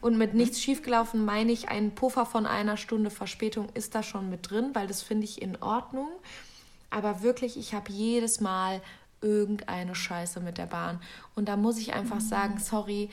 Und 0.01 0.17
mit 0.17 0.33
nichts 0.33 0.61
schiefgelaufen 0.61 1.25
meine 1.25 1.51
ich, 1.51 1.69
ein 1.69 1.95
Puffer 1.95 2.25
von 2.25 2.45
einer 2.45 2.77
Stunde 2.77 3.09
Verspätung 3.09 3.69
ist 3.73 3.95
da 3.95 4.03
schon 4.03 4.29
mit 4.29 4.49
drin, 4.49 4.71
weil 4.73 4.87
das 4.87 5.01
finde 5.01 5.25
ich 5.25 5.41
in 5.41 5.61
Ordnung. 5.61 6.09
Aber 6.89 7.23
wirklich, 7.23 7.57
ich 7.57 7.73
habe 7.73 7.91
jedes 7.91 8.39
Mal 8.41 8.81
irgendeine 9.21 9.95
Scheiße 9.95 10.39
mit 10.39 10.57
der 10.57 10.67
Bahn. 10.67 11.01
Und 11.35 11.49
da 11.49 11.57
muss 11.57 11.77
ich 11.77 11.93
einfach 11.93 12.17
mhm. 12.17 12.27
sagen, 12.27 12.59
sorry, 12.59 13.09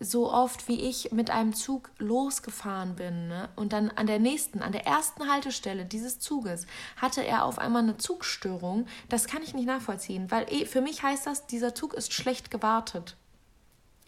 so 0.00 0.32
oft 0.32 0.68
wie 0.68 0.80
ich 0.88 1.12
mit 1.12 1.30
einem 1.30 1.54
Zug 1.54 1.90
losgefahren 1.98 2.94
bin 2.96 3.28
ne, 3.28 3.48
und 3.56 3.72
dann 3.72 3.90
an 3.90 4.06
der 4.06 4.18
nächsten, 4.18 4.62
an 4.62 4.72
der 4.72 4.86
ersten 4.86 5.30
Haltestelle 5.30 5.84
dieses 5.84 6.20
Zuges 6.20 6.66
hatte 6.96 7.24
er 7.24 7.44
auf 7.44 7.58
einmal 7.58 7.82
eine 7.82 7.96
Zugstörung, 7.96 8.86
das 9.08 9.26
kann 9.26 9.42
ich 9.42 9.54
nicht 9.54 9.66
nachvollziehen, 9.66 10.30
weil 10.30 10.46
eh, 10.50 10.64
für 10.64 10.80
mich 10.80 11.02
heißt 11.02 11.26
das, 11.26 11.46
dieser 11.46 11.74
Zug 11.74 11.94
ist 11.94 12.12
schlecht 12.12 12.50
gewartet. 12.50 13.16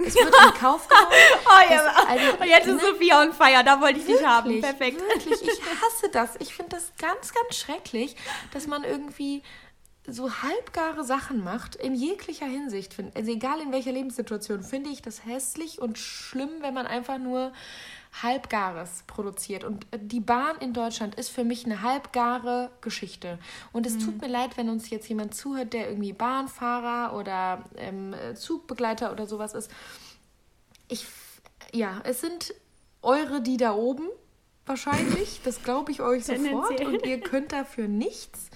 Es 0.06 0.14
wird 0.14 0.26
in 0.26 0.54
Kauf 0.54 0.88
genommen. 0.88 1.08
oh 1.46 1.72
ja, 1.72 1.94
also, 2.08 2.32
und 2.40 2.46
jetzt 2.46 2.66
ist 2.66 2.74
ne? 2.74 2.80
Sophia 2.80 3.22
on 3.22 3.32
fire, 3.32 3.62
da 3.64 3.80
wollte 3.80 4.00
ich 4.00 4.06
dich 4.06 4.24
haben. 4.24 4.60
Perfekt. 4.60 5.00
Wirklich, 5.00 5.42
ich 5.42 5.60
hasse 5.82 6.08
das. 6.10 6.36
Ich 6.38 6.54
finde 6.54 6.76
das 6.76 6.92
ganz, 6.98 7.32
ganz 7.32 7.56
schrecklich, 7.56 8.16
dass 8.52 8.66
man 8.66 8.84
irgendwie 8.84 9.42
so 10.06 10.42
halbgare 10.42 11.04
Sachen 11.04 11.44
macht, 11.44 11.76
in 11.76 11.94
jeglicher 11.94 12.46
Hinsicht, 12.46 12.96
also 13.14 13.30
egal 13.30 13.60
in 13.60 13.70
welcher 13.70 13.92
Lebenssituation, 13.92 14.62
finde 14.62 14.90
ich 14.90 15.02
das 15.02 15.24
hässlich 15.24 15.80
und 15.80 15.98
schlimm, 15.98 16.50
wenn 16.60 16.74
man 16.74 16.86
einfach 16.86 17.18
nur 17.18 17.52
Halbgares 18.12 19.04
produziert. 19.06 19.64
Und 19.64 19.86
die 19.96 20.20
Bahn 20.20 20.56
in 20.58 20.72
Deutschland 20.72 21.14
ist 21.14 21.30
für 21.30 21.44
mich 21.44 21.64
eine 21.64 21.82
halbgare 21.82 22.70
Geschichte. 22.80 23.38
Und 23.72 23.86
es 23.86 23.94
mhm. 23.94 24.00
tut 24.00 24.20
mir 24.20 24.28
leid, 24.28 24.56
wenn 24.56 24.68
uns 24.68 24.90
jetzt 24.90 25.08
jemand 25.08 25.34
zuhört, 25.34 25.72
der 25.72 25.88
irgendwie 25.88 26.12
Bahnfahrer 26.12 27.16
oder 27.16 27.64
ähm, 27.76 28.14
Zugbegleiter 28.34 29.12
oder 29.12 29.26
sowas 29.26 29.54
ist. 29.54 29.70
Ich, 30.88 31.06
ja, 31.72 32.00
es 32.04 32.20
sind 32.20 32.54
eure, 33.02 33.40
die 33.40 33.56
da 33.56 33.74
oben 33.74 34.08
wahrscheinlich. 34.66 35.40
Das 35.44 35.62
glaube 35.62 35.92
ich 35.92 36.00
euch 36.00 36.24
sofort. 36.26 36.80
Und 36.80 37.06
ihr 37.06 37.20
könnt 37.20 37.52
dafür 37.52 37.88
nichts. 37.88 38.50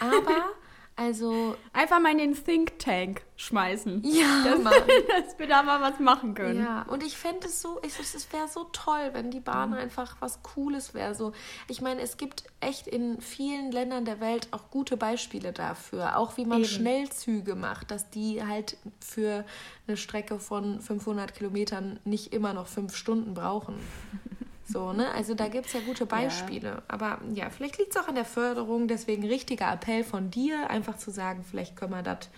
Aber 0.00 0.50
also. 0.96 1.56
Einfach 1.72 2.00
mal 2.00 2.12
in 2.12 2.18
den 2.18 2.44
Think 2.44 2.78
Tank 2.78 3.22
schmeißen. 3.36 4.02
Ja, 4.04 4.44
dass, 4.44 4.62
Mann. 4.62 4.74
dass 5.08 5.38
wir 5.38 5.46
da 5.46 5.62
mal 5.62 5.80
was 5.80 5.98
machen 6.00 6.34
können. 6.34 6.60
Ja, 6.60 6.82
und 6.82 7.02
ich 7.02 7.16
fände 7.16 7.46
es 7.46 7.62
so, 7.62 7.80
ich, 7.82 7.98
es 7.98 8.32
wäre 8.32 8.48
so 8.48 8.64
toll, 8.72 9.10
wenn 9.12 9.30
die 9.30 9.40
Bahn 9.40 9.70
mhm. 9.70 9.76
einfach 9.76 10.16
was 10.20 10.42
Cooles 10.42 10.94
wäre. 10.94 11.14
So, 11.14 11.32
ich 11.68 11.80
meine, 11.80 12.00
es 12.00 12.16
gibt 12.16 12.44
echt 12.60 12.86
in 12.86 13.20
vielen 13.20 13.72
Ländern 13.72 14.04
der 14.04 14.20
Welt 14.20 14.48
auch 14.52 14.70
gute 14.70 14.96
Beispiele 14.96 15.52
dafür. 15.52 16.18
Auch 16.18 16.36
wie 16.36 16.44
man 16.44 16.58
Eben. 16.58 16.68
Schnellzüge 16.68 17.54
macht, 17.54 17.90
dass 17.90 18.10
die 18.10 18.44
halt 18.44 18.76
für 19.00 19.44
eine 19.86 19.96
Strecke 19.96 20.38
von 20.38 20.80
500 20.80 21.34
Kilometern 21.34 21.98
nicht 22.04 22.32
immer 22.32 22.52
noch 22.52 22.66
fünf 22.66 22.94
Stunden 22.94 23.34
brauchen. 23.34 23.74
So, 24.72 24.92
ne? 24.92 25.10
Also 25.12 25.34
da 25.34 25.48
gibt 25.48 25.66
es 25.66 25.72
ja 25.72 25.80
gute 25.80 26.06
Beispiele. 26.06 26.68
Ja. 26.68 26.82
Aber 26.88 27.20
ja, 27.32 27.50
vielleicht 27.50 27.78
liegt 27.78 27.94
es 27.94 28.02
auch 28.02 28.08
an 28.08 28.14
der 28.14 28.24
Förderung. 28.24 28.88
Deswegen 28.88 29.26
richtiger 29.26 29.72
Appell 29.72 30.04
von 30.04 30.30
dir, 30.30 30.70
einfach 30.70 30.96
zu 30.96 31.10
sagen, 31.10 31.44
vielleicht 31.48 31.76
können 31.76 31.92
wir 31.92 32.02
das 32.02 32.28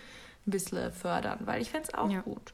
ein 0.45 0.51
bisschen 0.51 0.91
fördern, 0.91 1.39
weil 1.45 1.61
ich 1.61 1.71
fände 1.71 1.87
es 1.87 1.93
auch 1.93 2.09
ja. 2.09 2.21
gut. 2.21 2.53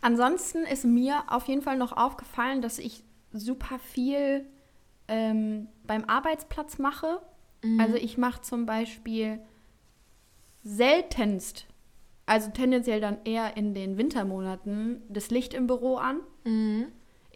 Ansonsten 0.00 0.64
ist 0.64 0.84
mir 0.84 1.24
auf 1.28 1.46
jeden 1.48 1.62
Fall 1.62 1.76
noch 1.76 1.96
aufgefallen, 1.96 2.62
dass 2.62 2.78
ich 2.78 3.02
super 3.32 3.78
viel 3.78 4.46
ähm, 5.08 5.68
beim 5.86 6.04
Arbeitsplatz 6.04 6.78
mache. 6.78 7.20
Mhm. 7.62 7.80
Also 7.80 7.96
ich 7.96 8.16
mache 8.18 8.40
zum 8.42 8.66
Beispiel 8.66 9.40
seltenst, 10.62 11.66
also 12.26 12.50
tendenziell 12.50 13.00
dann 13.00 13.18
eher 13.24 13.56
in 13.56 13.74
den 13.74 13.96
Wintermonaten, 13.96 15.02
das 15.08 15.30
Licht 15.30 15.54
im 15.54 15.66
Büro 15.66 15.96
an. 15.96 16.20
Mhm. 16.44 16.86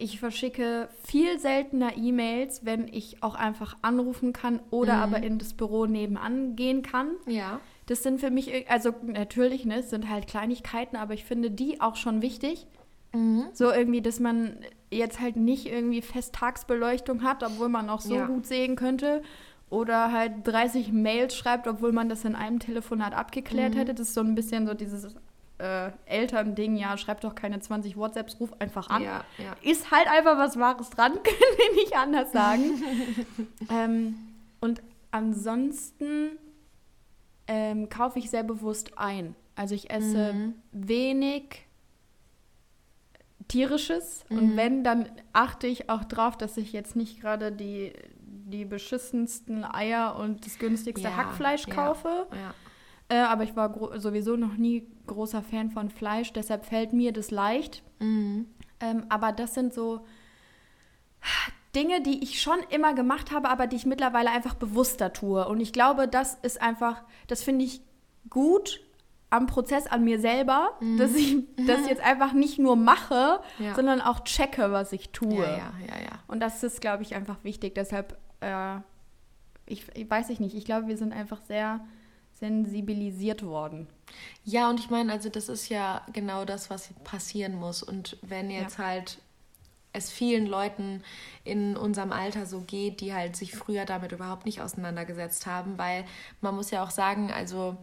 Ich 0.03 0.19
verschicke 0.19 0.89
viel 1.05 1.39
seltener 1.39 1.95
E-Mails, 1.95 2.65
wenn 2.65 2.89
ich 2.89 3.23
auch 3.23 3.35
einfach 3.35 3.77
anrufen 3.81 4.33
kann 4.33 4.59
oder 4.69 4.97
mhm. 4.97 5.01
aber 5.01 5.23
in 5.23 5.37
das 5.37 5.53
Büro 5.53 5.85
nebenan 5.85 6.57
gehen 6.57 6.81
kann. 6.81 7.11
Ja. 7.25 7.61
Das 7.85 8.03
sind 8.03 8.19
für 8.19 8.29
mich, 8.29 8.69
also 8.69 8.93
natürlich, 9.03 9.63
ne, 9.63 9.77
es 9.77 9.89
sind 9.89 10.09
halt 10.09 10.27
Kleinigkeiten, 10.27 10.97
aber 10.97 11.13
ich 11.13 11.23
finde 11.23 11.51
die 11.51 11.79
auch 11.79 11.95
schon 11.95 12.21
wichtig. 12.21 12.67
Mhm. 13.13 13.45
So 13.53 13.71
irgendwie, 13.71 14.01
dass 14.01 14.19
man 14.19 14.57
jetzt 14.91 15.21
halt 15.21 15.37
nicht 15.37 15.67
irgendwie 15.67 16.01
Festtagsbeleuchtung 16.01 17.23
hat, 17.23 17.41
obwohl 17.41 17.69
man 17.69 17.89
auch 17.89 18.01
so 18.01 18.15
ja. 18.15 18.25
gut 18.25 18.45
sehen 18.45 18.75
könnte. 18.75 19.21
Oder 19.69 20.11
halt 20.11 20.33
30 20.43 20.91
Mails 20.91 21.33
schreibt, 21.33 21.65
obwohl 21.65 21.93
man 21.93 22.09
das 22.09 22.25
in 22.25 22.35
einem 22.35 22.59
Telefonat 22.59 23.13
abgeklärt 23.13 23.73
mhm. 23.73 23.77
hätte. 23.77 23.93
Das 23.93 24.09
ist 24.09 24.15
so 24.15 24.21
ein 24.21 24.35
bisschen 24.35 24.67
so 24.67 24.73
dieses 24.73 25.15
äh, 25.57 25.91
Elternding, 26.05 26.75
ja, 26.75 26.97
schreib 26.97 27.21
doch 27.21 27.35
keine 27.35 27.59
20 27.59 27.95
WhatsApps, 27.97 28.39
ruf 28.39 28.51
einfach 28.59 28.89
an. 28.89 29.03
Ja, 29.03 29.23
ja. 29.37 29.55
Ist 29.61 29.91
halt 29.91 30.07
einfach 30.07 30.37
was 30.37 30.57
Wahres 30.57 30.89
dran, 30.89 31.13
können 31.23 31.57
wir 31.57 31.73
nicht 31.75 31.95
anders 31.95 32.31
sagen. 32.31 32.81
ähm, 33.69 34.15
und 34.59 34.81
ansonsten 35.11 36.37
ähm, 37.47 37.89
kaufe 37.89 38.19
ich 38.19 38.29
sehr 38.29 38.43
bewusst 38.43 38.97
ein. 38.97 39.35
Also 39.55 39.75
ich 39.75 39.91
esse 39.91 40.33
mhm. 40.33 40.55
wenig 40.71 41.67
tierisches 43.47 44.25
mhm. 44.29 44.37
und 44.37 44.57
wenn, 44.57 44.83
dann 44.83 45.09
achte 45.33 45.67
ich 45.67 45.89
auch 45.89 46.03
drauf, 46.05 46.37
dass 46.37 46.57
ich 46.57 46.73
jetzt 46.73 46.95
nicht 46.95 47.21
gerade 47.21 47.51
die, 47.51 47.93
die 48.17 48.65
beschissensten 48.65 49.63
Eier 49.63 50.15
und 50.15 50.45
das 50.45 50.57
günstigste 50.57 51.09
ja, 51.09 51.15
Hackfleisch 51.15 51.67
kaufe. 51.67 52.27
Ja. 52.31 52.53
Äh, 53.13 53.17
aber 53.17 53.43
ich 53.43 53.55
war 53.55 53.99
sowieso 53.99 54.37
noch 54.37 54.57
nie 54.57 54.87
großer 55.05 55.43
Fan 55.43 55.69
von 55.69 55.91
Fleisch, 55.91 56.33
deshalb 56.33 56.65
fällt 56.65 56.93
mir 56.93 57.13
das 57.13 57.29
leicht. 57.29 57.83
Mhm. 57.99 58.47
Ähm, 58.79 59.05
aber 59.09 59.31
das 59.31 59.53
sind 59.53 59.71
so 59.71 60.03
Dinge, 61.75 62.01
die 62.01 62.23
ich 62.23 62.41
schon 62.41 62.57
immer 62.71 62.95
gemacht 62.95 63.31
habe, 63.31 63.49
aber 63.49 63.67
die 63.67 63.75
ich 63.75 63.85
mittlerweile 63.85 64.31
einfach 64.31 64.55
bewusster 64.55 65.13
tue. 65.13 65.47
Und 65.47 65.59
ich 65.59 65.73
glaube, 65.73 66.07
das 66.07 66.39
ist 66.41 66.59
einfach, 66.59 67.03
das 67.27 67.43
finde 67.43 67.65
ich 67.65 67.81
gut 68.31 68.81
am 69.29 69.45
Prozess 69.45 69.85
an 69.85 70.03
mir 70.03 70.19
selber, 70.19 70.71
mhm. 70.79 70.97
dass 70.97 71.13
ich 71.13 71.37
das 71.67 71.87
jetzt 71.87 72.01
einfach 72.01 72.33
nicht 72.33 72.57
nur 72.57 72.75
mache, 72.75 73.41
ja. 73.59 73.75
sondern 73.75 74.01
auch 74.01 74.21
checke, 74.21 74.71
was 74.71 74.91
ich 74.91 75.11
tue. 75.11 75.35
Ja, 75.35 75.49
ja, 75.49 75.71
ja, 75.87 76.01
ja. 76.01 76.19
Und 76.27 76.39
das 76.39 76.63
ist, 76.63 76.81
glaube 76.81 77.03
ich, 77.03 77.13
einfach 77.13 77.43
wichtig. 77.43 77.75
Deshalb, 77.75 78.17
äh, 78.39 78.77
ich, 79.67 79.85
ich 79.93 80.09
weiß 80.09 80.31
ich 80.31 80.39
nicht, 80.39 80.55
ich 80.55 80.65
glaube, 80.65 80.87
wir 80.87 80.97
sind 80.97 81.13
einfach 81.13 81.41
sehr 81.43 81.85
sensibilisiert 82.33 83.43
worden. 83.43 83.87
Ja, 84.43 84.69
und 84.69 84.79
ich 84.79 84.89
meine, 84.89 85.11
also 85.11 85.29
das 85.29 85.49
ist 85.49 85.69
ja 85.69 86.05
genau 86.11 86.45
das, 86.45 86.69
was 86.69 86.89
passieren 87.03 87.55
muss. 87.55 87.83
Und 87.83 88.17
wenn 88.21 88.49
jetzt 88.49 88.77
ja. 88.77 88.85
halt 88.85 89.19
es 89.93 90.11
vielen 90.11 90.47
Leuten 90.47 91.03
in 91.43 91.77
unserem 91.77 92.11
Alter 92.11 92.45
so 92.45 92.61
geht, 92.61 92.99
die 92.99 93.13
halt 93.13 93.35
sich 93.35 93.55
früher 93.55 93.85
damit 93.85 94.11
überhaupt 94.11 94.45
nicht 94.45 94.59
auseinandergesetzt 94.59 95.45
haben, 95.45 95.77
weil 95.77 96.03
man 96.41 96.55
muss 96.55 96.71
ja 96.71 96.83
auch 96.83 96.89
sagen, 96.89 97.31
also 97.31 97.77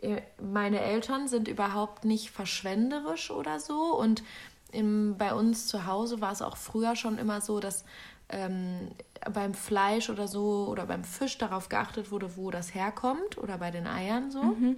äh, 0.00 0.20
meine 0.42 0.80
Eltern 0.80 1.28
sind 1.28 1.46
überhaupt 1.46 2.04
nicht 2.04 2.30
verschwenderisch 2.30 3.30
oder 3.30 3.60
so 3.60 3.96
und 3.96 4.24
im, 4.72 5.16
bei 5.16 5.34
uns 5.34 5.66
zu 5.68 5.86
Hause 5.86 6.20
war 6.20 6.32
es 6.32 6.42
auch 6.42 6.56
früher 6.56 6.96
schon 6.96 7.18
immer 7.18 7.40
so, 7.40 7.60
dass 7.60 7.84
ähm, 8.32 8.88
beim 9.32 9.54
Fleisch 9.54 10.10
oder 10.10 10.26
so 10.26 10.66
oder 10.68 10.86
beim 10.86 11.04
Fisch 11.04 11.38
darauf 11.38 11.68
geachtet 11.68 12.10
wurde, 12.10 12.36
wo 12.36 12.50
das 12.50 12.74
herkommt 12.74 13.38
oder 13.38 13.58
bei 13.58 13.70
den 13.70 13.86
Eiern 13.86 14.30
so. 14.30 14.42
Mhm. 14.42 14.76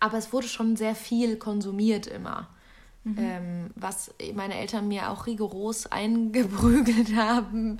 Aber 0.00 0.18
es 0.18 0.32
wurde 0.32 0.48
schon 0.48 0.76
sehr 0.76 0.94
viel 0.94 1.36
konsumiert 1.36 2.06
immer. 2.06 2.48
Mhm. 3.04 3.16
Ähm, 3.18 3.70
was 3.74 4.12
meine 4.34 4.58
Eltern 4.58 4.88
mir 4.88 5.10
auch 5.10 5.26
rigoros 5.26 5.86
eingeprügelt 5.90 7.14
haben, 7.16 7.78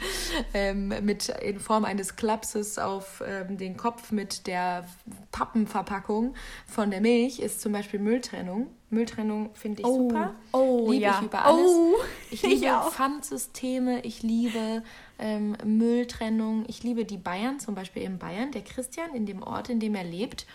ähm, 0.54 0.88
mit 1.02 1.28
in 1.28 1.58
Form 1.58 1.84
eines 1.84 2.16
Klapses 2.16 2.78
auf 2.78 3.22
ähm, 3.26 3.58
den 3.58 3.76
Kopf 3.76 4.12
mit 4.12 4.46
der 4.46 4.86
Pappenverpackung 5.32 6.34
von 6.66 6.90
der 6.90 7.00
Milch, 7.00 7.40
ist 7.40 7.60
zum 7.60 7.72
Beispiel 7.72 8.00
Mülltrennung. 8.00 8.68
Mülltrennung 8.90 9.50
finde 9.54 9.82
ich 9.82 9.86
oh. 9.86 10.08
super. 10.08 10.34
Oh, 10.52 10.90
liebe 10.90 11.04
ja. 11.04 11.18
ich 11.18 11.26
über 11.26 11.44
alles. 11.44 11.66
Oh. 11.66 11.94
Ich 12.30 12.42
liebe 12.42 12.54
ich 12.66 12.92
Pfandsysteme, 12.92 14.00
ich 14.04 14.22
liebe 14.22 14.82
ähm, 15.18 15.56
Mülltrennung, 15.64 16.64
ich 16.68 16.82
liebe 16.82 17.04
die 17.04 17.18
Bayern, 17.18 17.60
zum 17.60 17.74
Beispiel 17.74 18.02
in 18.02 18.18
Bayern, 18.18 18.52
der 18.52 18.62
Christian, 18.62 19.14
in 19.14 19.26
dem 19.26 19.42
Ort, 19.42 19.68
in 19.68 19.80
dem 19.80 19.94
er 19.94 20.04
lebt. 20.04 20.46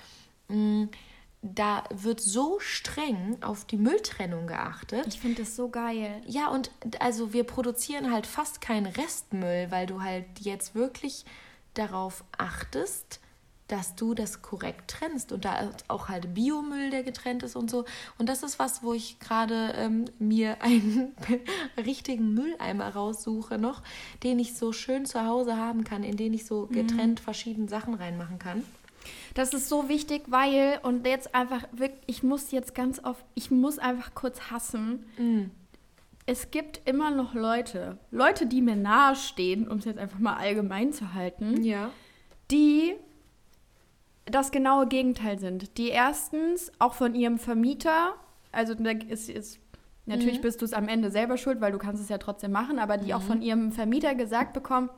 Mh, 0.48 0.56
mm, 0.56 0.90
da 1.44 1.84
wird 1.94 2.22
so 2.22 2.60
streng 2.60 3.38
auf 3.42 3.66
die 3.66 3.76
Mülltrennung 3.76 4.48
geachtet. 4.48 5.06
Ich 5.08 5.20
finde 5.20 5.42
das 5.42 5.58
so 5.58 5.68
geil. 5.70 6.22
Ja, 6.26 6.48
und 6.48 6.72
also 7.00 7.34
wir 7.34 7.44
produzieren 7.44 8.12
halt 8.12 8.26
fast 8.26 8.62
keinen 8.62 8.86
Restmüll, 8.86 9.68
weil 9.70 9.86
du 9.86 10.02
halt 10.02 10.26
jetzt 10.40 10.74
wirklich 10.74 11.26
darauf 11.74 12.24
achtest, 12.38 13.20
dass 13.68 13.96
du 13.96 14.14
das 14.14 14.42
korrekt 14.42 14.90
trennst. 14.90 15.34
Und 15.34 15.44
da 15.44 15.60
ist 15.60 15.90
auch 15.90 16.08
halt 16.08 16.34
Biomüll, 16.34 16.92
der 16.92 17.04
getrennt 17.04 17.44
ist 17.44 17.58
und 17.58 17.70
so. 17.70 17.84
Und 18.18 18.30
das 18.30 18.44
ist 18.44 18.58
was, 18.58 18.82
wo 18.82 18.94
ich 18.94 19.20
gerade 19.20 19.74
ähm, 19.76 20.06
mir 20.20 20.62
einen 20.62 21.14
richtigen 21.78 22.34
Mülleimer 22.34 22.90
raussuche 22.90 23.58
noch, 23.58 23.82
den 24.24 24.40
ich 24.40 24.56
so 24.56 24.72
schön 24.72 25.06
zu 25.06 25.26
Hause 25.26 25.58
haben 25.58 25.84
kann, 25.84 26.04
in 26.04 26.16
den 26.16 26.34
ich 26.34 26.46
so 26.46 26.68
mhm. 26.68 26.74
getrennt 26.74 27.20
mhm. 27.20 27.24
verschiedene 27.24 27.68
Sachen 27.68 27.96
reinmachen 27.96 28.40
kann. 28.40 28.64
Das 29.34 29.54
ist 29.54 29.70
so 29.70 29.90
wichtig, 29.90 30.24
weil, 30.28 30.80
und 30.84 31.06
jetzt 31.06 31.34
einfach 31.34 31.64
wirklich, 31.72 32.02
ich 32.08 32.24
muss 32.24 32.52
jetzt 32.52 32.76
ganz 32.76 33.04
oft, 33.04 33.24
ich 33.36 33.52
muss 33.52 33.80
einfach 33.80 34.14
kurz 34.14 34.52
hassen. 34.52 35.06
Mhm. 35.18 35.52
Es 36.26 36.52
gibt 36.52 36.82
immer 36.88 37.12
noch 37.12 37.34
Leute, 37.34 37.98
Leute, 38.12 38.46
die 38.46 38.62
mir 38.62 38.76
nahestehen, 38.76 39.68
um 39.68 39.80
es 39.80 39.86
jetzt 39.86 40.00
einfach 40.00 40.20
mal 40.20 40.36
allgemein 40.36 40.94
zu 40.94 41.14
halten, 41.14 41.64
ja. 41.64 41.90
die 42.50 42.96
das 44.26 44.52
genaue 44.52 44.88
Gegenteil 44.88 45.40
sind. 45.40 45.78
Die 45.78 45.90
erstens 45.90 46.72
auch 46.80 46.94
von 46.94 47.16
ihrem 47.16 47.38
Vermieter, 47.38 48.14
also 48.52 48.74
ist, 48.74 49.30
ist 49.30 49.60
natürlich 50.06 50.38
mhm. 50.38 50.44
bist 50.44 50.62
du 50.62 50.66
es 50.66 50.74
am 50.74 50.88
Ende 50.88 51.12
selber 51.12 51.38
schuld, 51.38 51.62
weil 51.62 51.72
du 51.72 51.78
kannst 51.78 52.02
es 52.02 52.10
ja 52.10 52.18
trotzdem 52.18 52.52
machen, 52.52 52.80
aber 52.80 52.98
die 52.98 53.08
mhm. 53.08 53.14
auch 53.14 53.22
von 53.22 53.42
ihrem 53.42 53.72
Vermieter 53.72 54.16
gesagt 54.16 54.54
bekommen, 54.54 54.90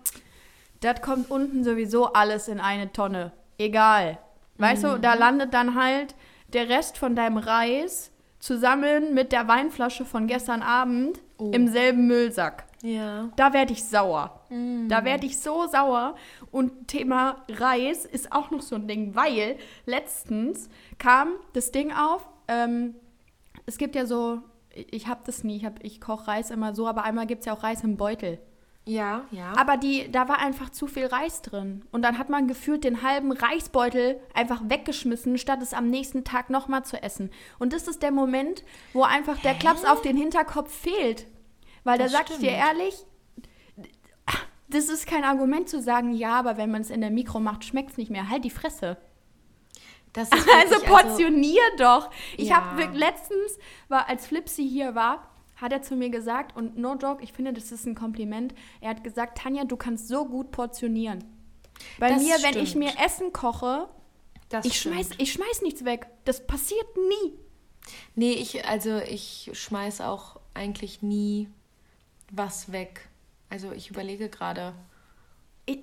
das 0.81 1.01
kommt 1.01 1.31
unten 1.31 1.63
sowieso 1.63 2.13
alles 2.13 2.47
in 2.47 2.59
eine 2.59 2.91
Tonne. 2.91 3.31
Egal. 3.57 4.17
Weißt 4.57 4.83
mhm. 4.83 4.87
du, 4.87 4.99
da 4.99 5.13
landet 5.13 5.53
dann 5.53 5.75
halt 5.75 6.15
der 6.53 6.69
Rest 6.69 6.97
von 6.97 7.15
deinem 7.15 7.37
Reis 7.37 8.11
zusammen 8.39 9.13
mit 9.13 9.31
der 9.31 9.47
Weinflasche 9.47 10.05
von 10.05 10.27
gestern 10.27 10.61
Abend 10.61 11.19
oh. 11.37 11.51
im 11.51 11.67
selben 11.67 12.07
Müllsack. 12.07 12.65
Ja. 12.83 13.29
Da 13.35 13.53
werde 13.53 13.73
ich 13.73 13.83
sauer. 13.83 14.41
Mm. 14.49 14.87
Da 14.87 15.03
werde 15.03 15.25
ich 15.25 15.39
so 15.39 15.67
sauer. 15.67 16.15
Und 16.51 16.87
Thema 16.87 17.43
Reis 17.49 18.05
ist 18.05 18.31
auch 18.31 18.51
noch 18.51 18.61
so 18.61 18.75
ein 18.75 18.87
Ding, 18.87 19.15
weil 19.15 19.57
letztens 19.87 20.69
kam 20.99 21.29
das 21.53 21.71
Ding 21.71 21.91
auf. 21.91 22.29
Ähm, 22.47 22.93
es 23.65 23.79
gibt 23.79 23.95
ja 23.95 24.05
so, 24.05 24.43
ich 24.69 25.07
habe 25.07 25.21
das 25.25 25.43
nie, 25.43 25.57
ich, 25.57 25.65
ich 25.81 26.01
koche 26.01 26.27
Reis 26.27 26.51
immer 26.51 26.75
so, 26.75 26.87
aber 26.87 27.03
einmal 27.03 27.25
gibt 27.25 27.39
es 27.39 27.47
ja 27.47 27.53
auch 27.53 27.63
Reis 27.63 27.83
im 27.83 27.97
Beutel. 27.97 28.37
Ja, 28.87 29.25
ja. 29.31 29.53
Aber 29.57 29.77
die, 29.77 30.11
da 30.11 30.27
war 30.29 30.37
einfach 30.37 30.69
zu 30.69 30.85
viel 30.85 31.07
Reis 31.07 31.41
drin. 31.41 31.83
Und 31.91 32.03
dann 32.03 32.19
hat 32.19 32.29
man 32.29 32.47
gefühlt 32.47 32.83
den 32.83 33.01
halben 33.01 33.31
Reisbeutel 33.31 34.19
einfach 34.33 34.61
weggeschmissen, 34.63 35.39
statt 35.39 35.61
es 35.63 35.73
am 35.73 35.89
nächsten 35.89 36.23
Tag 36.23 36.51
nochmal 36.51 36.85
zu 36.85 37.01
essen. 37.01 37.31
Und 37.57 37.73
das 37.73 37.87
ist 37.87 38.03
der 38.03 38.11
Moment, 38.11 38.63
wo 38.93 39.03
einfach 39.03 39.39
der 39.39 39.53
Hä? 39.53 39.59
Klaps 39.59 39.85
auf 39.85 40.01
den 40.01 40.15
Hinterkopf 40.15 40.71
fehlt. 40.71 41.25
Weil 41.83 41.97
das 41.97 42.11
da 42.11 42.19
sag 42.19 42.29
ich 42.29 42.37
dir 42.37 42.51
ehrlich, 42.51 42.95
das 44.67 44.89
ist 44.89 45.07
kein 45.07 45.23
Argument 45.23 45.67
zu 45.67 45.81
sagen, 45.81 46.13
ja, 46.13 46.37
aber 46.37 46.57
wenn 46.57 46.69
man 46.69 46.81
es 46.81 46.89
in 46.91 47.01
der 47.01 47.11
Mikro 47.11 47.39
macht, 47.39 47.65
schmeckt 47.65 47.91
es 47.91 47.97
nicht 47.97 48.11
mehr. 48.11 48.29
Halt 48.29 48.43
die 48.43 48.51
Fresse. 48.51 48.97
also, 50.15 50.31
also 50.37 50.85
portionier 50.85 51.61
also, 51.73 51.83
doch. 51.83 52.11
Ich 52.37 52.49
ja. 52.49 52.55
habe 52.55 52.97
letztens, 52.97 53.59
war, 53.89 54.07
als 54.07 54.27
Flipsy 54.27 54.67
hier 54.67 54.95
war, 54.95 55.34
hat 55.55 55.71
er 55.71 55.81
zu 55.81 55.95
mir 55.95 56.09
gesagt, 56.09 56.55
und 56.55 56.77
no 56.77 56.95
joke, 56.95 57.23
ich 57.23 57.33
finde, 57.33 57.53
das 57.53 57.71
ist 57.71 57.85
ein 57.85 57.95
Kompliment. 57.95 58.53
Er 58.81 58.89
hat 58.89 59.03
gesagt, 59.03 59.37
Tanja, 59.37 59.63
du 59.63 59.77
kannst 59.77 60.07
so 60.07 60.25
gut 60.25 60.51
portionieren. 60.51 61.23
Bei 61.99 62.09
das 62.09 62.21
mir, 62.21 62.37
stimmt. 62.37 62.55
wenn 62.55 62.63
ich 62.63 62.75
mir 62.75 62.91
Essen 63.03 63.33
koche, 63.33 63.87
das 64.49 64.65
ich 64.65 64.79
schmeiß, 64.79 65.11
ich 65.17 65.33
schmeiß 65.33 65.61
nichts 65.61 65.85
weg. 65.85 66.07
Das 66.25 66.45
passiert 66.45 66.87
nie. 66.97 67.33
Nee, 68.15 68.33
ich, 68.33 68.65
also 68.65 68.97
ich 68.97 69.51
schmeiß 69.53 70.01
auch 70.01 70.39
eigentlich 70.53 71.01
nie 71.01 71.49
was 72.31 72.71
weg. 72.71 73.07
Also 73.49 73.71
ich 73.71 73.89
überlege 73.89 74.29
gerade. 74.29 74.73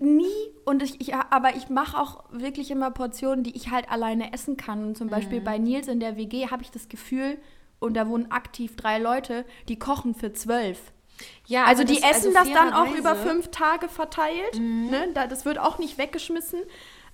Nie 0.00 0.26
und 0.64 0.82
ich, 0.82 1.00
ich 1.00 1.14
aber 1.14 1.56
ich 1.56 1.68
mache 1.68 1.98
auch 1.98 2.24
wirklich 2.30 2.70
immer 2.70 2.92
Portionen, 2.92 3.42
die 3.42 3.56
ich 3.56 3.70
halt 3.70 3.90
alleine 3.90 4.32
essen 4.32 4.56
kann. 4.56 4.84
Und 4.84 4.96
zum 4.96 5.08
Beispiel 5.08 5.40
mhm. 5.40 5.44
bei 5.44 5.58
Nils 5.58 5.88
in 5.88 5.98
der 5.98 6.16
WG 6.16 6.48
habe 6.50 6.62
ich 6.62 6.70
das 6.70 6.88
Gefühl, 6.88 7.38
und 7.82 7.94
da 7.94 8.08
wohnen 8.08 8.30
aktiv 8.30 8.76
drei 8.76 8.98
Leute, 8.98 9.44
die 9.68 9.78
kochen 9.78 10.14
für 10.14 10.32
zwölf. 10.32 10.78
Ja, 11.46 11.64
also 11.64 11.84
die 11.84 12.00
das, 12.00 12.10
essen 12.10 12.36
also 12.36 12.50
das 12.50 12.52
dann 12.52 12.72
auch 12.72 12.94
über 12.94 13.14
fünf 13.14 13.50
Tage 13.50 13.88
verteilt. 13.88 14.58
Mhm. 14.58 14.88
Ne? 14.90 15.08
Da, 15.14 15.26
das 15.26 15.44
wird 15.44 15.58
auch 15.58 15.78
nicht 15.78 15.98
weggeschmissen. 15.98 16.60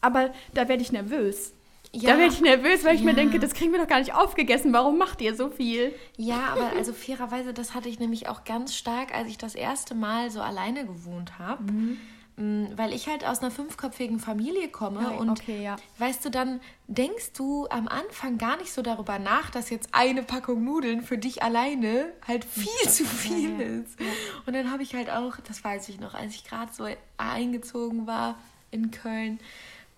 Aber 0.00 0.31
da 0.54 0.68
werde 0.68 0.83
ich 0.83 0.92
nervös. 0.92 1.54
Ja. 1.92 2.12
Da 2.12 2.18
werde 2.18 2.33
ich 2.33 2.40
nervös, 2.40 2.85
weil 2.85 2.94
ich 2.94 3.00
ja. 3.00 3.07
mir 3.07 3.14
denke, 3.14 3.38
das 3.38 3.54
kriegen 3.54 3.72
wir 3.72 3.81
doch 3.81 3.88
gar 3.88 3.98
nicht 3.98 4.14
aufgegessen. 4.14 4.72
Warum 4.72 4.98
macht 4.98 5.20
ihr 5.20 5.35
so 5.35 5.48
viel? 5.48 5.94
Ja, 6.16 6.50
aber 6.52 6.70
also 6.76 6.92
fairerweise, 6.92 7.54
das 7.54 7.74
hatte 7.74 7.88
ich 7.88 7.98
nämlich 7.98 8.28
auch 8.28 8.44
ganz 8.44 8.76
stark, 8.76 9.14
als 9.14 9.28
ich 9.28 9.38
das 9.38 9.54
erste 9.54 9.94
Mal 9.94 10.31
so 10.31 10.40
alleine 10.40 10.87
gewohnt 10.87 11.38
habe. 11.38 11.72
Mhm. 11.72 11.98
Mm, 12.38 12.66
weil 12.77 12.92
ich 12.92 13.09
halt 13.09 13.27
aus 13.27 13.40
einer 13.40 13.51
fünfköpfigen 13.51 14.20
Familie 14.20 14.68
komme 14.68 15.11
und 15.11 15.29
okay, 15.29 15.61
ja. 15.61 15.74
weißt 15.98 16.24
du, 16.24 16.31
dann 16.31 16.61
denkst 16.87 17.33
du 17.33 17.66
am 17.68 17.88
Anfang 17.88 18.38
gar 18.38 18.57
nicht 18.59 18.72
so 18.72 18.81
darüber 18.81 19.18
nach, 19.18 19.51
dass 19.51 19.70
jetzt 19.70 19.88
eine 19.90 20.22
Packung 20.22 20.62
Nudeln 20.62 21.03
für 21.03 21.18
dich 21.18 21.42
alleine 21.42 22.12
halt 22.29 22.44
viel 22.44 22.88
zu 22.88 23.05
viel 23.05 23.61
ist. 23.61 23.98
Und 24.46 24.55
dann 24.55 24.70
habe 24.70 24.85
ich 24.85 24.94
halt 24.94 25.11
auch, 25.11 25.38
das 25.48 25.64
weiß 25.64 25.88
ich 25.88 25.98
noch, 25.98 26.14
als 26.14 26.37
ich 26.37 26.44
gerade 26.44 26.72
so 26.72 26.87
eingezogen 27.16 28.07
war 28.07 28.37
in 28.70 28.92
Köln, 28.92 29.40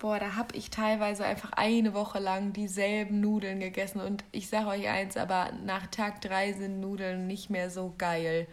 boah, 0.00 0.18
da 0.18 0.34
habe 0.34 0.56
ich 0.56 0.70
teilweise 0.70 1.24
einfach 1.26 1.52
eine 1.52 1.92
Woche 1.92 2.18
lang 2.18 2.54
dieselben 2.54 3.20
Nudeln 3.20 3.60
gegessen. 3.60 4.00
Und 4.00 4.24
ich 4.32 4.48
sage 4.48 4.68
euch 4.68 4.88
eins, 4.88 5.18
aber 5.18 5.52
nach 5.64 5.86
Tag 5.88 6.22
drei 6.22 6.54
sind 6.54 6.80
Nudeln 6.80 7.26
nicht 7.26 7.50
mehr 7.50 7.70
so 7.70 7.94
geil. 7.98 8.48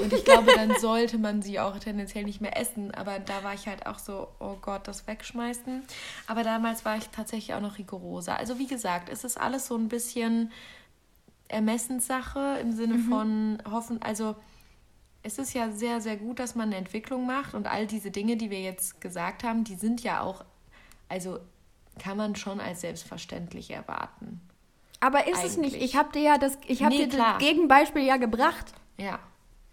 Und 0.00 0.12
ich 0.12 0.24
glaube, 0.26 0.52
dann 0.54 0.74
sollte 0.80 1.16
man 1.16 1.40
sie 1.40 1.58
auch 1.58 1.78
tendenziell 1.78 2.24
nicht 2.24 2.42
mehr 2.42 2.56
essen. 2.56 2.94
Aber 2.94 3.18
da 3.18 3.42
war 3.42 3.54
ich 3.54 3.66
halt 3.66 3.86
auch 3.86 3.98
so, 3.98 4.28
oh 4.40 4.56
Gott, 4.60 4.86
das 4.86 5.06
wegschmeißen. 5.06 5.82
Aber 6.26 6.42
damals 6.44 6.84
war 6.84 6.98
ich 6.98 7.08
tatsächlich 7.08 7.54
auch 7.54 7.62
noch 7.62 7.78
rigoroser. 7.78 8.36
Also 8.36 8.58
wie 8.58 8.66
gesagt, 8.66 9.08
es 9.08 9.24
ist 9.24 9.40
alles 9.40 9.66
so 9.66 9.76
ein 9.76 9.88
bisschen 9.88 10.52
Ermessenssache 11.48 12.58
im 12.60 12.72
Sinne 12.72 12.94
mhm. 12.94 13.08
von 13.08 13.62
hoffen, 13.68 14.02
also 14.02 14.36
es 15.22 15.38
ist 15.38 15.52
ja 15.52 15.70
sehr, 15.70 16.00
sehr 16.00 16.16
gut, 16.16 16.38
dass 16.38 16.54
man 16.54 16.68
eine 16.68 16.76
Entwicklung 16.76 17.26
macht 17.26 17.54
und 17.54 17.66
all 17.66 17.86
diese 17.86 18.10
Dinge, 18.10 18.36
die 18.36 18.50
wir 18.50 18.62
jetzt 18.62 19.00
gesagt 19.00 19.44
haben, 19.44 19.64
die 19.64 19.74
sind 19.74 20.02
ja 20.02 20.22
auch 20.22 20.44
also 21.10 21.40
kann 21.98 22.16
man 22.16 22.36
schon 22.36 22.60
als 22.60 22.80
selbstverständlich 22.80 23.70
erwarten. 23.70 24.40
Aber 25.00 25.26
ist 25.26 25.38
Eigentlich. 25.38 25.44
es 25.44 25.56
nicht? 25.56 25.76
Ich 25.76 25.96
habe 25.96 26.12
dir 26.12 26.22
ja 26.22 26.38
das, 26.38 26.56
ich 26.66 26.82
habe 26.82 26.94
nee, 26.94 27.06
dir 27.06 27.18
das 27.18 27.38
Gegenbeispiel 27.38 28.02
ja 28.02 28.16
gebracht. 28.16 28.72
Ja. 28.96 29.18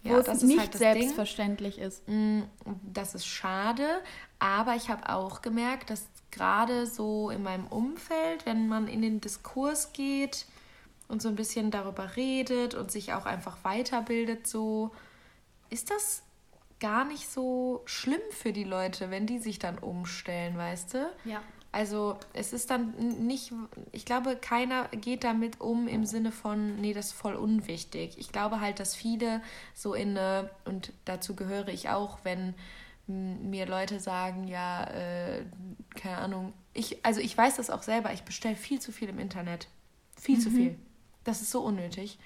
Wo 0.02 0.14
ja, 0.14 0.18
es 0.20 0.42
nicht 0.42 0.58
halt 0.58 0.74
selbstverständlich 0.74 1.76
Ding. 1.76 1.84
ist. 1.84 2.08
Mm, 2.08 2.42
das 2.82 3.14
ist 3.14 3.26
schade, 3.26 4.00
aber 4.38 4.74
ich 4.74 4.90
habe 4.90 5.08
auch 5.08 5.42
gemerkt, 5.42 5.90
dass 5.90 6.06
gerade 6.30 6.86
so 6.86 7.30
in 7.30 7.42
meinem 7.42 7.66
Umfeld, 7.66 8.46
wenn 8.46 8.68
man 8.68 8.88
in 8.88 9.02
den 9.02 9.20
Diskurs 9.20 9.92
geht 9.92 10.46
und 11.08 11.20
so 11.20 11.28
ein 11.28 11.34
bisschen 11.34 11.70
darüber 11.70 12.16
redet 12.16 12.74
und 12.74 12.90
sich 12.90 13.12
auch 13.12 13.26
einfach 13.26 13.58
weiterbildet, 13.64 14.46
so 14.46 14.92
ist 15.68 15.90
das 15.90 16.22
gar 16.80 17.04
nicht 17.04 17.28
so 17.28 17.82
schlimm 17.86 18.20
für 18.30 18.52
die 18.52 18.64
Leute, 18.64 19.10
wenn 19.10 19.26
die 19.26 19.38
sich 19.38 19.58
dann 19.58 19.78
umstellen, 19.78 20.56
weißt 20.56 20.94
du? 20.94 21.10
Ja. 21.24 21.42
Also 21.70 22.16
es 22.32 22.52
ist 22.52 22.70
dann 22.70 22.94
nicht, 23.26 23.52
ich 23.92 24.06
glaube, 24.06 24.36
keiner 24.36 24.88
geht 24.88 25.22
damit 25.22 25.60
um 25.60 25.86
im 25.86 26.06
Sinne 26.06 26.32
von, 26.32 26.76
nee, 26.80 26.94
das 26.94 27.06
ist 27.06 27.12
voll 27.12 27.34
unwichtig. 27.34 28.16
Ich 28.18 28.32
glaube 28.32 28.60
halt, 28.60 28.80
dass 28.80 28.94
viele 28.94 29.42
so 29.74 29.92
in 29.92 30.16
eine, 30.16 30.50
und 30.64 30.92
dazu 31.04 31.36
gehöre 31.36 31.68
ich 31.68 31.90
auch, 31.90 32.20
wenn 32.24 32.54
mir 33.06 33.66
Leute 33.66 34.00
sagen, 34.00 34.48
ja, 34.48 34.84
äh, 34.84 35.44
keine 35.94 36.18
Ahnung, 36.18 36.52
ich, 36.72 37.04
also 37.04 37.20
ich 37.20 37.36
weiß 37.36 37.56
das 37.56 37.70
auch 37.70 37.82
selber, 37.82 38.12
ich 38.12 38.22
bestelle 38.22 38.56
viel 38.56 38.80
zu 38.80 38.92
viel 38.92 39.08
im 39.08 39.18
Internet. 39.18 39.68
Viel 40.18 40.36
mhm. 40.36 40.40
zu 40.40 40.50
viel. 40.50 40.78
Das 41.24 41.42
ist 41.42 41.50
so 41.50 41.60
unnötig. 41.60 42.18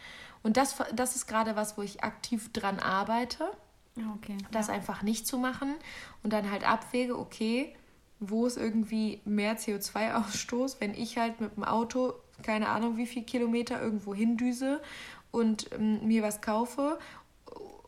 Und 0.43 0.57
das, 0.57 0.77
das 0.95 1.17
ist 1.17 1.27
gerade 1.27 1.57
was, 1.57 1.77
wo 1.77 1.83
ich 1.83 2.03
aktiv 2.05 2.53
dran 2.53 2.79
arbeite 2.79 3.51
Okay. 4.17 4.39
Das 4.51 4.69
ja. 4.69 4.75
einfach 4.75 5.03
nicht 5.03 5.27
zu 5.27 5.39
machen 5.39 5.75
und 6.23 6.33
dann 6.33 6.51
halt 6.51 6.67
abwäge, 6.67 7.19
okay, 7.19 7.75
wo 8.21 8.47
ist 8.47 8.57
irgendwie 8.57 9.21
mehr 9.25 9.59
CO2-Ausstoß, 9.59 10.77
wenn 10.81 10.95
ich 10.95 11.19
halt 11.19 11.41
mit 11.41 11.57
dem 11.57 11.65
Auto, 11.65 12.15
keine 12.43 12.69
Ahnung, 12.69 12.97
wie 12.97 13.07
viel 13.07 13.25
Kilometer 13.25 13.81
irgendwo 13.81 14.15
hindüse 14.15 14.81
und 15.31 15.71
ähm, 15.73 16.07
mir 16.07 16.23
was 16.23 16.41
kaufe. 16.41 16.99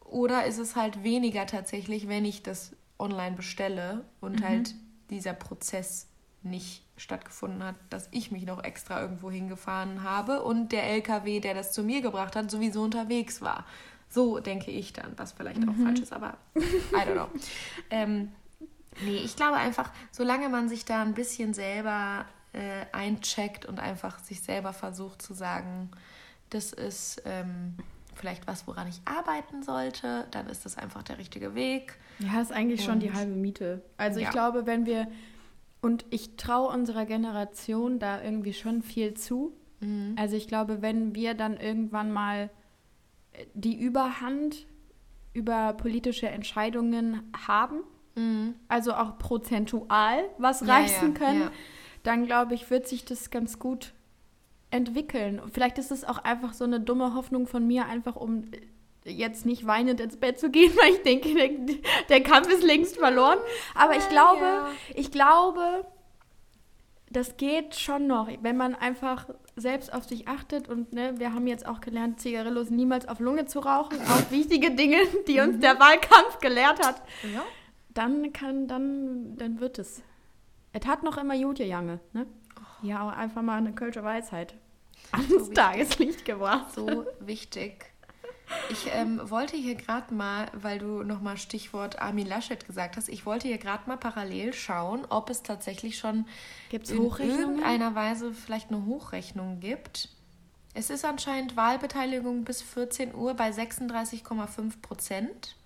Oder 0.05 0.45
ist 0.45 0.59
es 0.59 0.77
halt 0.77 1.03
weniger 1.03 1.47
tatsächlich, 1.47 2.09
wenn 2.09 2.25
ich 2.25 2.43
das 2.43 2.77
online 2.99 3.37
bestelle 3.37 4.05
und 4.21 4.40
mhm. 4.40 4.45
halt 4.45 4.75
dieser 5.11 5.33
Prozess 5.33 6.09
nicht 6.43 6.85
stattgefunden 6.97 7.62
hat, 7.62 7.77
dass 7.90 8.09
ich 8.12 8.31
mich 8.31 8.45
noch 8.45 8.62
extra 8.62 9.01
irgendwo 9.01 9.31
hingefahren 9.31 10.03
habe 10.03 10.43
und 10.43 10.73
der 10.73 10.85
LKW, 10.85 11.40
der 11.40 11.55
das 11.55 11.73
zu 11.73 11.83
mir 11.83 12.03
gebracht 12.03 12.37
hat, 12.37 12.51
sowieso 12.51 12.83
unterwegs 12.83 13.40
war. 13.40 13.64
So 14.09 14.38
denke 14.38 14.71
ich 14.71 14.93
dann, 14.93 15.12
was 15.17 15.33
vielleicht 15.33 15.61
mhm. 15.61 15.69
auch 15.69 15.85
falsch 15.85 16.01
ist, 16.01 16.12
aber 16.12 16.37
I 16.57 16.97
don't 16.97 17.14
know. 17.14 17.29
ähm, 17.90 18.33
nee, 19.03 19.17
ich 19.17 19.37
glaube 19.37 19.57
einfach, 19.57 19.90
solange 20.12 20.49
man 20.49 20.69
sich 20.69 20.85
da 20.85 21.03
ein 21.03 21.14
bisschen 21.14 21.55
selber 21.55 22.27
äh, 22.53 22.87
eincheckt 22.93 23.67
und 23.67 23.81
einfach 23.81 24.19
sich 24.21 24.40
selber 24.40 24.73
versucht 24.73 25.21
zu 25.21 25.35
sagen, 25.35 25.90
das 26.51 26.73
ist 26.73 27.23
ähm, 27.25 27.75
vielleicht 28.14 28.47
was, 28.47 28.67
woran 28.67 28.88
ich 28.88 29.01
arbeiten 29.05 29.62
sollte, 29.62 30.27
dann 30.31 30.49
ist 30.49 30.64
das 30.64 30.79
einfach 30.79 31.03
der 31.03 31.19
richtige 31.19 31.55
Weg. 31.55 31.99
Ja, 32.21 32.40
ist 32.40 32.53
eigentlich 32.53 32.81
und, 32.81 32.87
schon 32.87 33.01
die 33.01 33.12
halbe 33.12 33.33
Miete. 33.33 33.83
Also 33.97 34.21
ja. 34.21 34.27
ich 34.27 34.33
glaube, 34.33 34.67
wenn 34.67 34.87
wir, 34.87 35.09
und 35.81 36.05
ich 36.11 36.37
traue 36.37 36.69
unserer 36.69 37.07
Generation 37.07 37.99
da 37.99 38.23
irgendwie 38.23 38.53
schon 38.53 38.83
viel 38.83 39.14
zu. 39.14 39.53
Mhm. 39.81 40.14
Also 40.19 40.37
ich 40.37 40.49
glaube, 40.49 40.81
wenn 40.81 41.14
wir 41.14 41.35
dann 41.35 41.57
irgendwann 41.57 42.12
mal 42.12 42.51
die 43.55 43.79
Überhand 43.79 44.66
über 45.33 45.73
politische 45.75 46.29
Entscheidungen 46.29 47.31
haben, 47.47 47.81
mhm. 48.14 48.55
also 48.68 48.94
auch 48.94 49.18
prozentual 49.18 50.25
was 50.38 50.61
ja, 50.61 50.75
reißen 50.75 51.12
ja, 51.12 51.18
können, 51.18 51.40
ja. 51.42 51.53
dann 52.03 52.27
glaube 52.27 52.55
ich, 52.55 52.70
wird 52.70 52.87
sich 52.87 53.05
das 53.05 53.31
ganz 53.31 53.59
gut 53.59 53.92
entwickeln. 54.70 55.40
Vielleicht 55.53 55.79
ist 55.79 55.90
es 55.90 56.05
auch 56.05 56.18
einfach 56.18 56.53
so 56.53 56.64
eine 56.64 56.81
dumme 56.81 57.14
Hoffnung 57.14 57.47
von 57.47 57.66
mir, 57.66 57.87
einfach 57.87 58.16
um 58.16 58.44
jetzt 59.05 59.44
nicht 59.44 59.66
weinend 59.66 60.01
ins 60.01 60.16
Bett 60.16 60.38
zu 60.38 60.51
gehen, 60.51 60.73
weil 60.77 60.94
ich 60.94 61.03
denke, 61.03 61.35
der, 61.35 61.77
der 62.09 62.23
Kampf 62.23 62.49
ist 62.49 62.62
längst 62.62 62.97
verloren. 62.97 63.38
Aber 63.75 63.97
ich 63.97 64.09
glaube, 64.09 64.66
ich 64.94 65.11
glaube, 65.11 65.85
das 67.14 67.37
geht 67.37 67.77
schon 67.77 68.07
noch, 68.07 68.29
wenn 68.42 68.57
man 68.57 68.74
einfach 68.74 69.29
selbst 69.57 69.92
auf 69.92 70.05
sich 70.05 70.27
achtet 70.27 70.68
und 70.68 70.92
ne, 70.92 71.14
wir 71.18 71.33
haben 71.33 71.46
jetzt 71.46 71.64
auch 71.64 71.81
gelernt, 71.81 72.20
Zigarillos 72.20 72.70
niemals 72.70 73.07
auf 73.07 73.20
Lunge 73.20 73.46
zu 73.46 73.61
rauchen, 73.61 74.00
auch 74.03 74.31
wichtige 74.31 74.72
Dinge, 74.72 74.98
die 75.29 75.40
uns 75.40 75.61
der 75.61 75.79
Wahlkampf 75.79 76.38
gelehrt 76.40 76.85
hat. 76.85 77.03
Ja. 77.33 77.42
Dann 77.90 78.33
kann, 78.33 78.66
dann, 78.66 79.37
dann 79.37 79.61
wird 79.61 79.79
es. 79.79 80.03
Es 80.72 80.87
hat 80.87 81.05
noch 81.05 81.16
immer 81.16 81.35
Jute 81.35 81.62
Jange, 81.62 82.00
ne? 82.12 82.27
Oh. 82.59 82.87
Ja, 82.87 83.09
einfach 83.11 83.42
mal 83.42 83.59
eine 83.59 83.72
Kölsche 83.72 84.03
Weisheit 84.03 84.57
ans 85.12 85.46
so 85.46 85.53
Tageslicht 85.53 86.24
gebracht. 86.24 86.74
So 86.74 87.07
wichtig. 87.20 87.93
Ich 88.70 88.87
ähm, 88.92 89.20
wollte 89.30 89.57
hier 89.57 89.74
gerade 89.74 90.12
mal, 90.12 90.48
weil 90.52 90.78
du 90.78 91.02
nochmal 91.02 91.37
Stichwort 91.37 92.00
Armin 92.00 92.26
Laschet 92.26 92.66
gesagt 92.66 92.96
hast, 92.96 93.09
ich 93.09 93.26
wollte 93.26 93.48
hier 93.48 93.59
gerade 93.59 93.88
mal 93.88 93.96
parallel 93.96 94.52
schauen, 94.52 95.07
ob 95.09 95.30
es 95.30 95.42
tatsächlich 95.42 95.98
schon 95.98 96.26
Gibt's 96.70 96.90
in 96.90 97.02
irgendeiner 97.02 97.94
Weise 97.94 98.33
vielleicht 98.33 98.70
eine 98.70 98.85
Hochrechnung 98.87 99.61
gibt. 99.61 100.09
Es 100.74 100.90
ist 100.90 101.04
anscheinend 101.04 101.57
Wahlbeteiligung 101.57 102.44
bis 102.44 102.61
14 102.62 103.14
Uhr 103.14 103.35
bei 103.35 103.50
36,5 103.50 104.80
Prozent. 104.83 105.57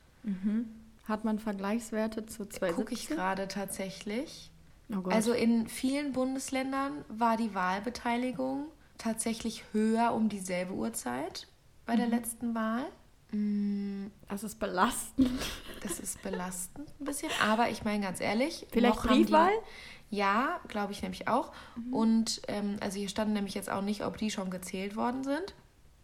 Hat 1.04 1.24
man 1.24 1.38
Vergleichswerte 1.38 2.26
zu 2.26 2.44
Gucke 2.44 2.92
ich 2.92 3.08
2017? 3.08 3.16
gerade 3.16 3.48
tatsächlich. 3.48 4.50
Oh. 4.90 5.08
Also 5.08 5.32
in 5.32 5.66
vielen 5.68 6.12
Bundesländern 6.12 7.04
war 7.08 7.36
die 7.36 7.54
Wahlbeteiligung 7.54 8.66
tatsächlich 8.98 9.64
höher 9.72 10.12
um 10.12 10.28
dieselbe 10.28 10.74
Uhrzeit 10.74 11.46
bei 11.88 11.96
der 11.96 12.07
letzten 12.07 12.55
Wahl. 12.55 12.85
Mm, 13.33 14.07
das 14.29 14.44
ist 14.44 14.59
belastend. 14.61 15.29
Das 15.83 15.98
ist 15.98 16.22
belastend 16.22 16.88
ein 17.01 17.05
bisschen, 17.05 17.31
aber 17.46 17.68
ich 17.70 17.85
meine 17.85 18.05
ganz 18.05 18.20
ehrlich. 18.20 18.66
Vielleicht 18.70 19.03
haben 19.05 19.16
die- 19.16 19.24
Briefwahl? 19.24 19.51
Ja, 20.11 20.61
glaube 20.68 20.92
ich 20.92 21.03
nämlich 21.03 21.29
auch. 21.29 21.53
Mhm. 21.77 21.92
Und 21.92 22.42
ähm, 22.48 22.77
also 22.81 22.98
hier 22.98 23.09
stand 23.09 23.33
nämlich 23.35 23.55
jetzt 23.55 23.70
auch 23.70 23.83
nicht, 23.83 24.05
ob 24.05 24.16
die 24.16 24.31
schon 24.31 24.51
gezählt 24.51 24.96
worden 24.96 25.22
sind. 25.24 25.55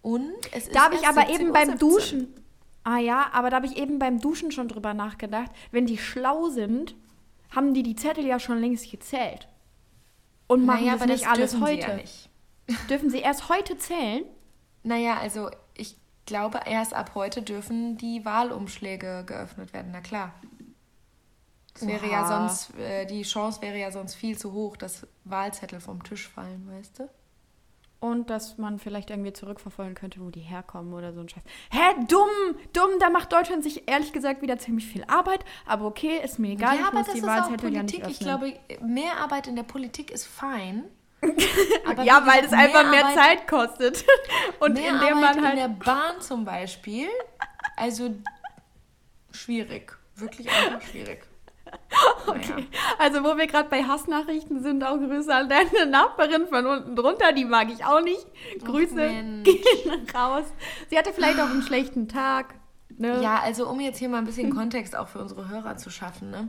Und 0.02 0.32
es 0.52 0.66
ist 0.66 0.74
Da 0.76 0.84
habe 0.84 0.96
ich 0.96 1.06
aber 1.06 1.22
17:17 1.22 1.40
eben 1.40 1.52
beim. 1.52 1.78
Duschen. 1.78 2.34
Ah 2.82 2.98
ja, 2.98 3.30
aber 3.32 3.48
da 3.48 3.56
habe 3.56 3.66
ich 3.66 3.76
eben 3.78 3.98
beim 3.98 4.20
Duschen 4.20 4.52
schon 4.52 4.68
drüber 4.68 4.92
nachgedacht. 4.92 5.50
Wenn 5.70 5.86
die 5.86 5.96
schlau 5.96 6.50
sind, 6.50 6.94
haben 7.54 7.72
die 7.72 7.82
die 7.82 7.96
Zettel 7.96 8.26
ja 8.26 8.38
schon 8.38 8.58
längst 8.60 8.90
gezählt. 8.90 9.48
Und 10.46 10.66
machen 10.66 10.80
Naja, 10.84 10.92
das 10.92 11.02
aber 11.02 11.12
nicht 11.12 11.24
das 11.24 11.32
alles 11.32 11.60
heute. 11.60 11.82
Sie 11.82 11.88
ja 11.88 11.96
nicht. 11.96 12.30
Dürfen 12.90 13.08
sie 13.08 13.20
erst 13.20 13.48
heute 13.48 13.78
zählen? 13.78 14.24
Naja, 14.82 15.16
also 15.16 15.48
glaube, 16.26 16.60
erst 16.66 16.94
ab 16.94 17.12
heute 17.14 17.42
dürfen 17.42 17.96
die 17.96 18.24
Wahlumschläge 18.24 19.24
geöffnet 19.26 19.72
werden. 19.72 19.90
Na 19.92 20.00
klar. 20.00 20.32
Das 21.74 21.88
wäre 21.88 22.08
ja 22.08 22.26
sonst, 22.26 22.78
äh, 22.78 23.04
die 23.04 23.22
Chance 23.22 23.60
wäre 23.60 23.76
ja 23.78 23.90
sonst 23.90 24.14
viel 24.14 24.38
zu 24.38 24.52
hoch, 24.52 24.76
dass 24.76 25.06
Wahlzettel 25.24 25.80
vom 25.80 26.04
Tisch 26.04 26.28
fallen, 26.28 26.68
weißt 26.70 27.00
du? 27.00 27.08
Und 27.98 28.30
dass 28.30 28.58
man 28.58 28.78
vielleicht 28.78 29.10
irgendwie 29.10 29.32
zurückverfolgen 29.32 29.94
könnte, 29.94 30.20
wo 30.20 30.30
die 30.30 30.40
herkommen 30.40 30.92
oder 30.92 31.12
so 31.12 31.20
ein 31.20 31.28
Scheiß. 31.28 31.42
Hä, 31.70 32.04
dumm, 32.06 32.28
dumm, 32.72 32.90
da 33.00 33.08
macht 33.08 33.32
Deutschland 33.32 33.64
sich 33.64 33.88
ehrlich 33.88 34.12
gesagt 34.12 34.42
wieder 34.42 34.58
ziemlich 34.58 34.86
viel 34.86 35.04
Arbeit. 35.04 35.44
Aber 35.66 35.86
okay, 35.86 36.20
ist 36.22 36.38
mir 36.38 36.52
egal, 36.52 36.76
ich 36.76 36.92
muss 36.92 37.12
die 37.12 37.22
Wahlzettel 37.22 37.74
ja 37.74 37.82
nicht 37.82 37.94
öffnen. 37.94 38.10
Ich 38.10 38.18
glaube, 38.20 38.52
mehr 38.82 39.16
Arbeit 39.16 39.48
in 39.48 39.56
der 39.56 39.62
Politik 39.62 40.10
ist 40.10 40.26
fein. 40.26 40.84
Ja, 42.04 42.26
weil 42.26 42.44
es 42.44 42.52
einfach 42.52 42.90
mehr, 42.90 43.04
Arbeit- 43.06 43.14
Zeit 43.14 43.48
kostet. 43.48 44.04
Und 44.60 44.74
mehr 44.74 44.90
indem 44.90 45.20
man 45.20 45.42
halt. 45.42 45.54
in 45.54 45.60
der 45.60 45.68
Bahn 45.68 46.20
zum 46.20 46.44
Beispiel. 46.44 47.08
Also 47.76 48.14
schwierig. 49.32 49.96
Wirklich 50.16 50.48
einfach 50.50 50.82
schwierig. 50.82 51.22
Okay. 52.26 52.68
Also, 52.98 53.24
wo 53.24 53.36
wir 53.36 53.48
gerade 53.48 53.68
bei 53.68 53.82
Hassnachrichten 53.82 54.62
sind, 54.62 54.84
auch 54.84 54.96
Grüße 54.96 55.34
an 55.34 55.48
deine 55.48 55.86
Nachbarin 55.86 56.46
von 56.46 56.66
unten 56.66 56.94
drunter, 56.94 57.32
die 57.32 57.44
mag 57.44 57.68
ich 57.68 57.84
auch 57.84 58.00
nicht. 58.00 58.24
Grüße 58.64 58.94
gehen 58.94 59.42
raus. 60.14 60.44
Sie 60.88 60.96
hatte 60.96 61.12
vielleicht 61.12 61.40
auch 61.40 61.50
einen 61.50 61.62
schlechten 61.66 62.06
Tag. 62.06 62.54
Ne? 62.96 63.20
Ja, 63.22 63.40
also 63.40 63.68
um 63.68 63.80
jetzt 63.80 63.98
hier 63.98 64.08
mal 64.08 64.18
ein 64.18 64.24
bisschen 64.24 64.54
Kontext 64.54 64.94
auch 64.94 65.08
für 65.08 65.18
unsere 65.18 65.48
Hörer 65.48 65.76
zu 65.76 65.90
schaffen. 65.90 66.30
Ne? 66.30 66.48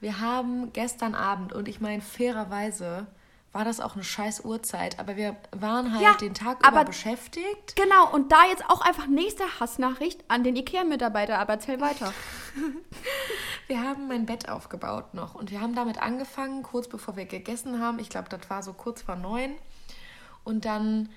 Wir 0.00 0.18
haben 0.20 0.72
gestern 0.72 1.14
Abend, 1.14 1.52
und 1.52 1.68
ich 1.68 1.80
meine 1.80 2.02
fairerweise, 2.02 3.06
war 3.52 3.64
das 3.64 3.80
auch 3.80 3.94
eine 3.94 4.04
scheiß 4.04 4.44
Uhrzeit, 4.44 4.98
aber 5.00 5.16
wir 5.16 5.34
waren 5.50 5.92
halt 5.92 6.02
Ja, 6.02 6.14
den 6.14 6.34
Tag 6.34 6.58
aber- 6.66 6.82
über 6.82 6.84
beschäftigt. 6.86 7.74
Genau, 7.74 8.08
und 8.12 8.30
da 8.30 8.44
jetzt 8.48 8.64
auch 8.68 8.80
einfach 8.80 9.06
nächste 9.08 9.42
Hassnachricht 9.58 10.22
an 10.28 10.44
den 10.44 10.54
IKEA-Mitarbeiter, 10.56 11.38
aber 11.38 11.54
erzähl 11.54 11.80
weiter. 11.80 12.12
Wir 13.66 13.80
haben 13.82 14.08
mein 14.08 14.26
Bett 14.26 14.48
aufgebaut 14.48 15.14
noch 15.14 15.36
und 15.36 15.52
wir 15.52 15.60
haben 15.60 15.76
damit 15.76 16.02
angefangen, 16.02 16.64
kurz 16.64 16.88
bevor 16.88 17.16
wir 17.16 17.24
gegessen 17.26 17.80
haben. 17.80 18.00
Ich 18.00 18.08
glaube, 18.08 18.28
das 18.28 18.50
war 18.50 18.64
so 18.64 18.72
kurz 18.72 19.02
vor 19.02 19.14
neun. 19.14 19.52
Und 20.42 20.64
dann 20.64 21.08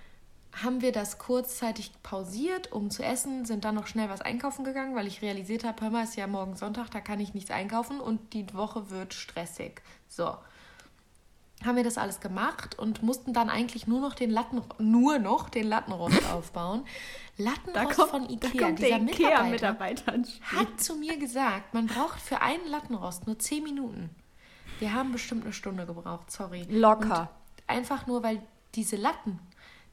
haben 0.62 0.82
wir 0.84 0.92
das 0.92 1.18
kurzzeitig 1.18 1.92
pausiert, 2.04 2.72
um 2.72 2.92
zu 2.92 3.02
essen, 3.04 3.46
sind 3.46 3.66
dann 3.66 3.74
noch 3.74 3.88
schnell 3.88 4.08
was 4.10 4.22
einkaufen 4.22 4.64
gegangen, 4.64 4.96
weil 4.96 5.08
ich 5.08 5.24
realisiert 5.24 5.64
habe, 5.64 5.82
hör 5.82 5.90
mal, 5.90 6.04
ist 6.04 6.16
ja 6.16 6.28
morgen 6.28 6.56
Sonntag, 6.56 6.92
da 6.92 7.02
kann 7.02 7.20
ich 7.20 7.34
nichts 7.34 7.50
einkaufen 7.50 8.00
und 8.00 8.34
die 8.34 8.54
Woche 8.54 8.92
wird 8.92 9.16
stressig. 9.16 9.82
So. 10.08 10.36
Haben 11.66 11.78
wir 11.78 11.84
das 11.84 11.98
alles 11.98 12.20
gemacht 12.20 12.78
und 12.78 13.04
mussten 13.04 13.34
dann 13.34 13.50
eigentlich 13.50 13.88
nur 13.88 14.02
noch 14.02 14.16
den 14.16 14.30
Latten, 14.30 14.62
nur 14.80 15.20
noch 15.20 15.50
den 15.50 15.68
Lattenrost 15.68 16.26
aufbauen. 16.34 16.86
Lattenrost 17.38 18.10
von 18.10 18.30
Ikea, 18.30 18.72
dieser 18.72 19.00
Mitarbeiter 19.00 19.44
Mitarbeiter 19.50 20.14
Spiel. 20.14 20.60
hat 20.60 20.82
zu 20.82 20.96
mir 20.96 21.18
gesagt, 21.18 21.74
man 21.74 21.88
braucht 21.88 22.20
für 22.20 22.42
einen 22.42 22.68
Lattenrost 22.68 23.26
nur 23.28 23.40
10 23.40 23.64
Minuten. 23.64 24.10
Wir 24.80 24.94
haben 24.94 25.12
bestimmt 25.12 25.44
eine 25.44 25.54
Stunde 25.54 25.86
gebraucht, 25.86 26.32
sorry. 26.32 26.66
Locker. 26.70 27.22
Und 27.22 27.64
einfach 27.68 28.06
nur, 28.08 28.24
weil 28.24 28.42
diese 28.76 28.96
Latten, 28.98 29.40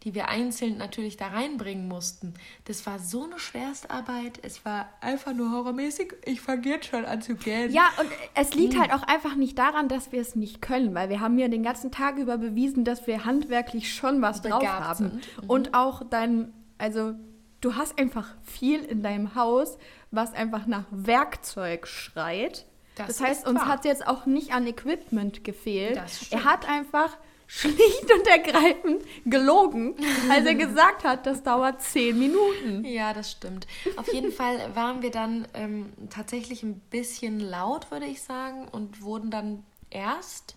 die 0.02 0.14
wir 0.14 0.28
einzeln 0.28 0.78
natürlich 0.78 1.16
da 1.18 1.28
reinbringen 1.28 1.86
mussten, 1.86 2.34
das 2.64 2.86
war 2.86 2.98
so 2.98 3.24
eine 3.24 3.38
Schwerstarbeit. 3.38 4.38
Es 4.42 4.64
war 4.64 4.88
einfach 5.00 5.34
nur 5.34 5.50
horrormäßig. 5.52 6.14
Ich 6.24 6.40
fange 6.40 6.66
jetzt 6.68 6.86
schon 6.86 7.04
an 7.04 7.20
zu 7.20 7.34
gähnen. 7.34 7.70
Ja, 7.72 7.88
und 8.00 8.08
es 8.34 8.54
liegt 8.54 8.74
Hm. 8.74 8.80
halt 8.80 8.92
auch 8.94 9.02
einfach 9.02 9.34
nicht 9.36 9.58
daran, 9.58 9.88
dass 9.88 10.10
wir 10.12 10.20
es 10.20 10.36
nicht 10.36 10.62
können, 10.62 10.94
weil 10.94 11.08
wir 11.10 11.20
haben 11.20 11.38
ja 11.38 11.48
den 11.48 11.62
ganzen 11.62 11.90
Tag 11.92 12.16
über 12.16 12.38
bewiesen, 12.38 12.84
dass 12.84 13.06
wir 13.06 13.24
handwerklich 13.24 13.94
schon 13.94 14.22
was 14.22 14.40
drauf 14.42 14.66
haben. 14.66 15.20
Mhm. 15.42 15.50
Und 15.50 15.74
auch 15.74 16.02
dein, 16.08 16.52
also 16.78 17.12
du 17.60 17.76
hast 17.76 17.98
einfach 17.98 18.34
viel 18.42 18.82
in 18.82 19.02
deinem 19.02 19.34
Haus, 19.34 19.76
was 20.10 20.32
einfach 20.32 20.66
nach 20.66 20.84
Werkzeug 20.90 21.86
schreit. 21.86 22.64
Das 22.94 23.06
Das, 23.18 23.20
heißt, 23.20 23.46
uns 23.46 23.60
hat 23.66 23.84
jetzt 23.84 24.06
auch 24.06 24.24
nicht 24.26 24.52
an 24.52 24.66
Equipment 24.66 25.44
gefehlt. 25.44 25.96
Das 25.96 26.30
er 26.32 26.44
hat 26.44 26.66
einfach 26.68 27.16
schlicht 27.50 28.12
und 28.14 28.26
ergreifend 28.28 29.02
gelogen, 29.26 29.96
als 30.30 30.46
er 30.46 30.54
gesagt 30.54 31.02
hat, 31.02 31.26
das 31.26 31.42
dauert 31.42 31.82
zehn 31.82 32.16
Minuten. 32.16 32.84
Ja, 32.84 33.12
das 33.12 33.32
stimmt. 33.32 33.66
Auf 33.96 34.12
jeden 34.12 34.30
Fall 34.30 34.74
waren 34.76 35.02
wir 35.02 35.10
dann 35.10 35.48
ähm, 35.54 35.92
tatsächlich 36.10 36.62
ein 36.62 36.78
bisschen 36.90 37.40
laut, 37.40 37.90
würde 37.90 38.06
ich 38.06 38.22
sagen, 38.22 38.68
und 38.68 39.02
wurden 39.02 39.32
dann 39.32 39.64
erst 39.90 40.54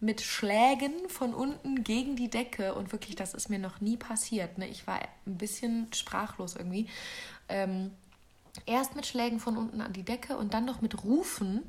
mit 0.00 0.22
Schlägen 0.22 1.10
von 1.10 1.34
unten 1.34 1.84
gegen 1.84 2.16
die 2.16 2.30
Decke 2.30 2.74
und 2.74 2.90
wirklich, 2.92 3.16
das 3.16 3.34
ist 3.34 3.50
mir 3.50 3.58
noch 3.58 3.82
nie 3.82 3.98
passiert. 3.98 4.56
Ne? 4.56 4.66
Ich 4.66 4.86
war 4.86 4.98
ein 5.26 5.36
bisschen 5.36 5.92
sprachlos 5.92 6.56
irgendwie. 6.56 6.86
Ähm, 7.50 7.90
erst 8.64 8.96
mit 8.96 9.04
Schlägen 9.04 9.40
von 9.40 9.58
unten 9.58 9.82
an 9.82 9.92
die 9.92 10.04
Decke 10.04 10.38
und 10.38 10.54
dann 10.54 10.64
noch 10.64 10.80
mit 10.80 11.04
Rufen 11.04 11.60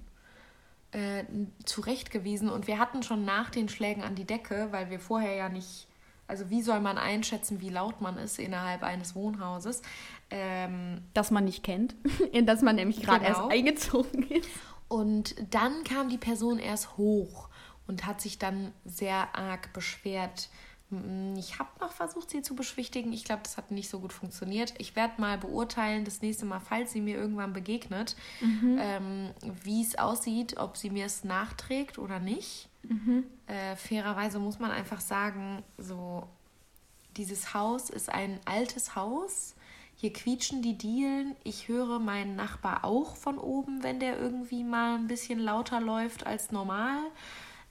äh, 0.91 1.23
zurechtgewiesen. 1.65 2.49
Und 2.49 2.67
wir 2.67 2.79
hatten 2.79 3.03
schon 3.03 3.25
nach 3.25 3.49
den 3.49 3.69
Schlägen 3.69 4.03
an 4.03 4.15
die 4.15 4.25
Decke, 4.25 4.67
weil 4.71 4.89
wir 4.89 4.99
vorher 4.99 5.33
ja 5.35 5.49
nicht, 5.49 5.87
also 6.27 6.49
wie 6.49 6.61
soll 6.61 6.79
man 6.81 6.97
einschätzen, 6.97 7.61
wie 7.61 7.69
laut 7.69 8.01
man 8.01 8.17
ist 8.17 8.39
innerhalb 8.39 8.83
eines 8.83 9.15
Wohnhauses. 9.15 9.81
Ähm, 10.29 11.01
Das 11.13 11.31
man 11.31 11.45
nicht 11.45 11.63
kennt, 11.63 11.95
in 12.31 12.45
das 12.45 12.61
man 12.61 12.75
nämlich 12.75 13.01
gerade 13.01 13.25
Genau. 13.25 13.39
erst 13.49 13.51
eingezogen 13.51 14.23
ist. 14.29 14.49
und 14.87 15.35
dann 15.53 15.83
kam 15.83 16.09
die 16.09 16.17
Person 16.17 16.59
erst 16.59 16.97
hoch 16.97 17.49
und 17.87 18.05
hat 18.05 18.21
sich 18.21 18.37
dann 18.39 18.71
sehr 18.85 19.35
arg 19.35 19.73
beschwert. 19.73 20.49
Mm, 20.91 21.35
Ich 21.37 21.57
habe 21.57 21.69
noch 21.79 21.91
versucht, 21.91 22.29
sie 22.29 22.41
zu 22.41 22.55
beschwichtigen. 22.55 23.11
Ich 23.13 23.23
glaube, 23.23 23.41
das 23.43 23.57
hat 23.57 23.71
nicht 23.71 23.89
so 23.89 23.99
gut 23.99 24.13
funktioniert. 24.13 24.73
Ich 24.77 24.95
werde 24.95 25.19
mal 25.19 25.37
beurteilen, 25.37 26.05
das 26.05 26.21
nächste 26.21 26.45
Mal, 26.45 26.59
falls 26.59 26.91
sie 26.91 27.01
mir 27.01 27.17
irgendwann 27.17 27.53
begegnet, 27.53 28.15
ähm, 28.79 29.31
wie 29.63 29.81
es 29.81 29.97
aussieht, 29.97 30.57
ob 30.57 30.77
sie 30.77 30.89
mir 30.89 31.05
es 31.05 31.23
nachträgt 31.23 31.97
oder 31.97 32.19
nicht. 32.19 32.67
Äh, 33.47 33.75
fairerweise 33.75 34.39
muss 34.39 34.59
man 34.59 34.71
einfach 34.71 35.01
sagen, 35.01 35.63
so 35.77 36.27
dieses 37.17 37.53
Haus 37.53 37.89
ist 37.89 38.09
ein 38.09 38.39
altes 38.45 38.95
Haus. 38.95 39.55
Hier 39.95 40.13
quietschen 40.13 40.61
die 40.63 40.77
Dielen. 40.77 41.35
Ich 41.43 41.67
höre 41.67 41.99
meinen 41.99 42.35
Nachbar 42.35 42.83
auch 42.85 43.15
von 43.15 43.37
oben, 43.37 43.83
wenn 43.83 43.99
der 43.99 44.17
irgendwie 44.19 44.63
mal 44.63 44.95
ein 44.95 45.07
bisschen 45.07 45.37
lauter 45.39 45.79
läuft 45.79 46.25
als 46.25 46.51
normal. 46.51 46.99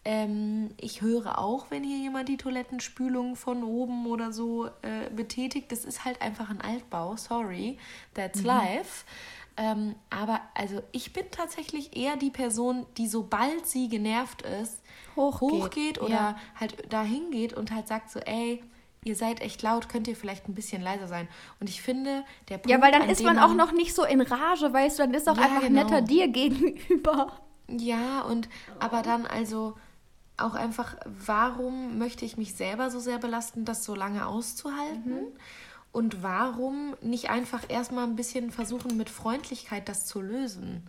Ähm, 0.04 0.70
ich 0.78 1.02
höre 1.02 1.38
auch, 1.38 1.70
wenn 1.70 1.84
hier 1.84 1.98
jemand 1.98 2.28
die 2.28 2.38
Toilettenspülung 2.38 3.36
von 3.36 3.62
oben 3.62 4.06
oder 4.06 4.32
so 4.32 4.66
äh, 4.66 5.10
betätigt. 5.14 5.70
Das 5.70 5.84
ist 5.84 6.04
halt 6.04 6.22
einfach 6.22 6.48
ein 6.50 6.60
Altbau. 6.60 7.16
Sorry, 7.16 7.78
that's 8.14 8.42
life. 8.42 9.04
Ähm, 9.56 9.94
aber 10.08 10.40
also 10.54 10.80
ich 10.92 11.12
bin 11.12 11.26
tatsächlich 11.30 11.94
eher 11.94 12.16
die 12.16 12.30
Person, 12.30 12.86
die 12.96 13.08
sobald 13.08 13.66
sie 13.66 13.88
genervt 13.88 14.42
ist, 14.42 14.80
Hochgeht, 15.16 15.50
hochgeht 15.50 16.00
oder 16.00 16.10
ja. 16.10 16.36
halt 16.58 16.90
dahin 16.90 17.30
geht 17.30 17.52
und 17.52 17.70
halt 17.72 17.86
sagt 17.86 18.10
so, 18.10 18.20
ey, 18.20 18.62
ihr 19.04 19.16
seid 19.16 19.40
echt 19.42 19.60
laut, 19.62 19.88
könnt 19.90 20.08
ihr 20.08 20.16
vielleicht 20.16 20.48
ein 20.48 20.54
bisschen 20.54 20.80
leiser 20.80 21.08
sein. 21.08 21.28
Und 21.58 21.68
ich 21.68 21.82
finde, 21.82 22.24
der 22.48 22.56
Punkt, 22.58 22.70
Ja, 22.70 22.80
weil 22.80 22.92
dann 22.92 23.02
an 23.02 23.10
ist 23.10 23.22
man 23.22 23.38
auch 23.38 23.54
noch 23.54 23.72
nicht 23.72 23.94
so 23.94 24.04
in 24.04 24.22
Rage, 24.22 24.72
weißt 24.72 24.98
du, 24.98 25.02
dann 25.02 25.14
ist 25.14 25.28
auch 25.28 25.36
Ja, 25.36 25.42
einfach 25.42 25.62
genau. 25.62 25.82
netter 25.82 26.00
dir 26.00 26.28
gegenüber. 26.28 27.32
Ja, 27.68 28.22
und 28.22 28.48
aber 28.78 29.02
dann 29.02 29.26
also 29.26 29.76
auch 30.40 30.54
einfach, 30.54 30.96
warum 31.04 31.98
möchte 31.98 32.24
ich 32.24 32.36
mich 32.36 32.54
selber 32.54 32.90
so 32.90 33.00
sehr 33.00 33.18
belasten, 33.18 33.64
das 33.64 33.84
so 33.84 33.94
lange 33.94 34.26
auszuhalten? 34.26 35.26
Und 35.92 36.22
warum 36.22 36.94
nicht 37.00 37.30
einfach 37.30 37.64
erstmal 37.68 38.04
ein 38.04 38.16
bisschen 38.16 38.52
versuchen, 38.52 38.96
mit 38.96 39.10
Freundlichkeit 39.10 39.88
das 39.88 40.06
zu 40.06 40.20
lösen? 40.20 40.88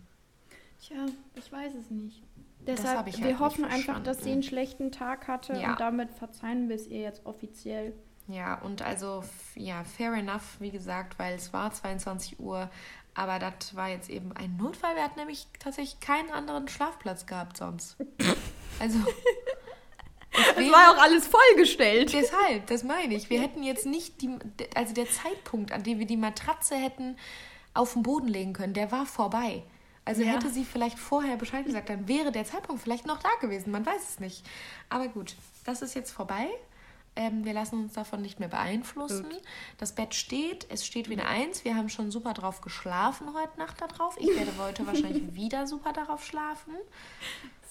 Tja, 0.80 1.06
ich 1.34 1.50
weiß 1.50 1.74
es 1.74 1.90
nicht. 1.90 2.22
Deshalb, 2.66 3.06
wir 3.06 3.24
halt 3.24 3.38
hoffen 3.40 3.64
einfach, 3.64 4.00
dass 4.00 4.22
sie 4.22 4.30
einen 4.30 4.44
schlechten 4.44 4.92
Tag 4.92 5.26
hatte 5.26 5.54
ja. 5.54 5.70
und 5.70 5.80
damit 5.80 6.12
verzeihen 6.12 6.68
wir 6.68 6.76
es 6.76 6.86
ihr 6.86 7.00
jetzt 7.00 7.26
offiziell. 7.26 7.92
Ja, 8.28 8.54
und 8.62 8.82
also, 8.82 9.24
ja, 9.56 9.82
fair 9.82 10.12
enough, 10.12 10.60
wie 10.60 10.70
gesagt, 10.70 11.18
weil 11.18 11.34
es 11.34 11.52
war 11.52 11.72
22 11.72 12.38
Uhr, 12.38 12.70
aber 13.14 13.38
das 13.40 13.74
war 13.74 13.88
jetzt 13.88 14.08
eben 14.08 14.32
ein 14.32 14.56
Notfall. 14.56 14.94
Wir 14.94 15.02
hatten 15.02 15.18
nämlich 15.18 15.48
tatsächlich 15.58 15.98
keinen 16.00 16.30
anderen 16.30 16.68
Schlafplatz 16.68 17.26
gehabt 17.26 17.56
sonst. 17.56 17.96
Also. 18.80 18.98
Es 20.32 20.70
war 20.70 20.90
auch 20.90 21.02
alles 21.02 21.26
vollgestellt. 21.26 22.12
Deshalb, 22.12 22.66
das 22.66 22.84
meine 22.84 23.14
ich. 23.14 23.28
Wir 23.28 23.40
hätten 23.40 23.62
jetzt 23.62 23.86
nicht 23.86 24.22
die, 24.22 24.30
also 24.74 24.94
der 24.94 25.08
Zeitpunkt, 25.10 25.72
an 25.72 25.82
dem 25.82 25.98
wir 25.98 26.06
die 26.06 26.16
Matratze 26.16 26.74
hätten 26.74 27.16
auf 27.74 27.92
den 27.94 28.02
Boden 28.02 28.28
legen 28.28 28.52
können, 28.52 28.74
der 28.74 28.90
war 28.92 29.06
vorbei. 29.06 29.62
Also 30.04 30.22
ja. 30.22 30.32
hätte 30.32 30.50
sie 30.50 30.64
vielleicht 30.64 30.98
vorher 30.98 31.36
Bescheid 31.36 31.64
gesagt, 31.64 31.88
dann 31.88 32.08
wäre 32.08 32.32
der 32.32 32.44
Zeitpunkt 32.44 32.82
vielleicht 32.82 33.06
noch 33.06 33.18
da 33.20 33.28
gewesen. 33.40 33.70
Man 33.70 33.86
weiß 33.86 34.10
es 34.10 34.20
nicht. 34.20 34.44
Aber 34.88 35.08
gut, 35.08 35.36
das 35.64 35.82
ist 35.82 35.94
jetzt 35.94 36.10
vorbei. 36.10 36.48
Ähm, 37.14 37.44
wir 37.44 37.52
lassen 37.52 37.84
uns 37.84 37.92
davon 37.92 38.22
nicht 38.22 38.40
mehr 38.40 38.48
beeinflussen. 38.48 39.28
Gut. 39.28 39.42
Das 39.76 39.94
Bett 39.94 40.14
steht, 40.14 40.66
es 40.70 40.86
steht 40.86 41.10
wieder 41.10 41.28
eins. 41.28 41.64
Wir 41.64 41.76
haben 41.76 41.90
schon 41.90 42.10
super 42.10 42.32
drauf 42.32 42.62
geschlafen 42.62 43.34
heute 43.34 43.58
Nacht 43.58 43.80
darauf. 43.80 44.16
Ich 44.18 44.34
werde 44.34 44.52
heute 44.58 44.86
wahrscheinlich 44.86 45.34
wieder 45.34 45.66
super 45.66 45.92
darauf 45.92 46.24
schlafen. 46.24 46.74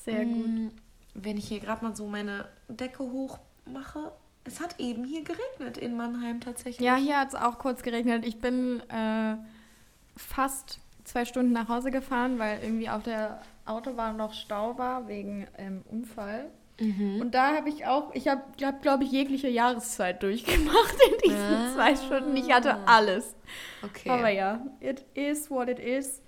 Sehr 0.06 0.26
gut. 0.26 0.72
Wenn 1.14 1.38
ich 1.38 1.48
hier 1.48 1.60
gerade 1.60 1.84
mal 1.84 1.96
so 1.96 2.08
meine 2.08 2.46
Decke 2.68 3.04
hoch 3.04 3.40
mache. 3.66 4.12
Es 4.44 4.60
hat 4.60 4.80
eben 4.80 5.04
hier 5.04 5.24
geregnet 5.24 5.78
in 5.78 5.96
Mannheim 5.96 6.40
tatsächlich. 6.42 6.80
Ja, 6.80 6.96
hier 6.96 7.20
hat 7.20 7.30
es 7.30 7.36
auch 7.36 7.60
kurz 7.60 7.84
geregnet. 7.84 8.26
Ich 8.26 8.40
bin 8.40 8.82
äh, 8.90 9.36
fast 10.16 10.80
zwei 11.04 11.26
Stunden 11.26 11.52
nach 11.52 11.68
Hause 11.68 11.92
gefahren, 11.92 12.40
weil 12.40 12.60
irgendwie 12.64 12.90
auf 12.90 13.04
der 13.04 13.42
Autobahn 13.66 14.18
noch 14.18 14.34
Stau 14.34 14.78
war 14.78 15.08
wegen 15.08 15.48
ähm, 15.58 15.84
Unfall. 15.90 16.50
Mhm. 16.80 17.22
Und 17.22 17.36
da 17.36 17.56
habe 17.56 17.70
ich 17.70 17.86
auch, 17.86 18.14
ich 18.16 18.28
habe, 18.28 18.42
glaub, 18.58 18.82
glaube 18.82 19.04
ich, 19.04 19.12
jegliche 19.12 19.48
Jahreszeit 19.48 20.24
durchgemacht 20.24 20.96
in 21.12 21.30
diesen 21.30 21.56
ah. 21.56 21.74
zwei 21.76 21.96
Stunden. 21.96 22.36
Ich 22.36 22.52
hatte 22.52 22.76
alles. 22.88 23.36
Okay. 23.84 24.10
Aber 24.10 24.30
ja, 24.30 24.66
it 24.80 25.06
is 25.14 25.52
what 25.52 25.70
it 25.70 25.80
is. 25.80 26.22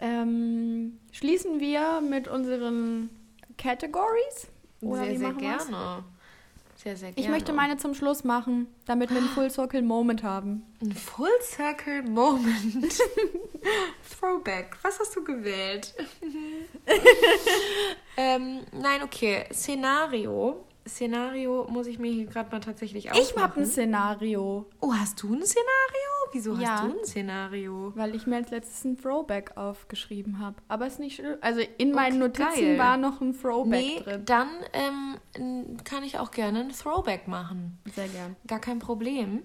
Ähm, 0.00 0.98
schließen 1.12 1.60
wir 1.60 2.00
mit 2.00 2.28
unseren 2.28 3.10
Categories? 3.58 4.48
Oder 4.80 5.04
sehr, 5.04 5.18
sehr 5.18 5.32
gerne. 5.34 6.04
Sehr, 6.76 6.96
sehr 6.96 7.12
gerne. 7.12 7.14
Ich 7.16 7.28
möchte 7.28 7.52
meine 7.52 7.76
zum 7.76 7.94
Schluss 7.94 8.22
machen, 8.24 8.68
damit 8.86 9.10
wir 9.10 9.18
einen 9.18 9.28
Full 9.34 9.50
Circle 9.50 9.82
Moment 9.82 10.22
haben. 10.22 10.62
Ein 10.80 10.92
Full 10.92 11.28
Circle 11.42 12.04
Moment. 12.04 13.02
Throwback. 14.18 14.76
Was 14.82 14.98
hast 15.00 15.14
du 15.16 15.24
gewählt? 15.24 15.92
ähm, 18.16 18.60
nein, 18.72 19.02
okay. 19.02 19.44
Szenario. 19.52 20.64
Szenario 20.88 21.66
muss 21.70 21.86
ich 21.86 21.98
mir 21.98 22.10
hier 22.10 22.26
gerade 22.26 22.50
mal 22.50 22.60
tatsächlich 22.60 23.10
aufmachen. 23.10 23.28
Ich 23.28 23.36
habe 23.36 23.60
ein 23.60 23.66
Szenario. 23.66 24.66
Oh, 24.80 24.92
hast 24.92 25.22
du 25.22 25.34
ein 25.34 25.44
Szenario? 25.44 26.08
Wieso 26.32 26.54
ja, 26.54 26.68
hast 26.68 26.84
du 26.84 26.98
ein 26.98 27.04
Szenario? 27.04 27.92
Weil 27.94 28.14
ich 28.14 28.26
mir 28.26 28.36
als 28.36 28.50
letztes 28.50 28.84
ein 28.84 29.00
Throwback 29.00 29.56
aufgeschrieben 29.56 30.38
habe. 30.38 30.56
Aber 30.68 30.86
es 30.86 30.94
ist 30.94 30.98
nicht 30.98 31.16
schlimm. 31.16 31.36
Also 31.40 31.60
in 31.78 31.92
meinen 31.92 32.22
okay, 32.22 32.42
Notizen 32.42 32.66
geil. 32.66 32.78
war 32.78 32.96
noch 32.96 33.20
ein 33.20 33.38
Throwback 33.38 33.80
nee, 33.80 34.00
drin. 34.00 34.24
Dann 34.24 34.48
ähm, 34.72 35.76
kann 35.84 36.02
ich 36.02 36.18
auch 36.18 36.30
gerne 36.30 36.60
ein 36.60 36.70
Throwback 36.70 37.28
machen. 37.28 37.78
Sehr 37.94 38.08
gern. 38.08 38.36
Gar 38.46 38.60
kein 38.60 38.78
Problem. 38.78 39.42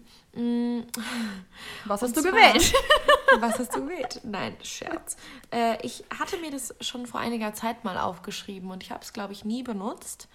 Was 1.85 2.01
hast 2.01 2.09
Und 2.09 2.17
du 2.17 2.21
zwar, 2.21 2.31
gewählt? 2.31 2.73
was 3.39 3.59
hast 3.59 3.75
du 3.75 3.81
gewählt? 3.83 4.21
Nein, 4.23 4.55
Scherz. 4.63 5.15
Äh, 5.51 5.77
ich 5.85 6.03
hatte 6.17 6.37
mir 6.37 6.51
das 6.51 6.75
schon 6.81 7.05
vor 7.05 7.19
einiger 7.19 7.53
Zeit 7.53 7.83
mal 7.83 7.97
aufgeschrieben 7.97 8.71
und 8.71 8.83
ich 8.83 8.91
habe 8.91 9.01
es, 9.03 9.13
glaube 9.13 9.33
ich, 9.33 9.45
nie 9.45 9.63
benutzt. 9.63 10.27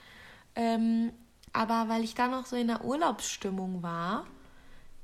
Ähm, 0.58 1.12
aber 1.52 1.88
weil 1.88 2.02
ich 2.02 2.14
da 2.14 2.26
noch 2.26 2.44
so 2.44 2.56
in 2.56 2.66
der 2.66 2.84
Urlaubsstimmung 2.84 3.82
war, 3.82 4.26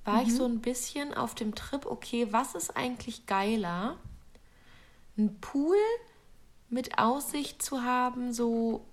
war 0.05 0.21
mhm. 0.21 0.29
ich 0.29 0.35
so 0.35 0.45
ein 0.45 0.61
bisschen 0.61 1.15
auf 1.15 1.37
dem 1.37 1.55
Trip, 1.55 1.87
okay, 1.87 2.27
was 2.33 2.57
ist 2.57 2.77
eigentlich 2.77 3.27
geiler? 3.27 3.97
Ein 5.17 5.41
Pool 5.41 5.77
mit 6.69 6.99
Aussicht 6.99 7.63
zu 7.63 7.83
haben, 7.85 8.33
so 8.33 8.85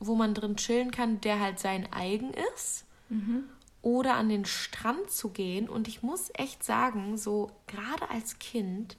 wo 0.00 0.14
man 0.14 0.34
drin 0.34 0.56
chillen 0.56 0.90
kann, 0.90 1.20
der 1.22 1.40
halt 1.40 1.58
sein 1.58 1.90
eigen 1.92 2.34
ist. 2.54 2.84
Mhm. 3.08 3.44
Oder 3.80 4.14
an 4.14 4.28
den 4.28 4.44
Strand 4.44 5.10
zu 5.10 5.30
gehen. 5.30 5.68
Und 5.68 5.88
ich 5.88 6.02
muss 6.02 6.30
echt 6.34 6.62
sagen, 6.62 7.16
so 7.16 7.50
gerade 7.66 8.10
als 8.10 8.38
Kind 8.38 8.96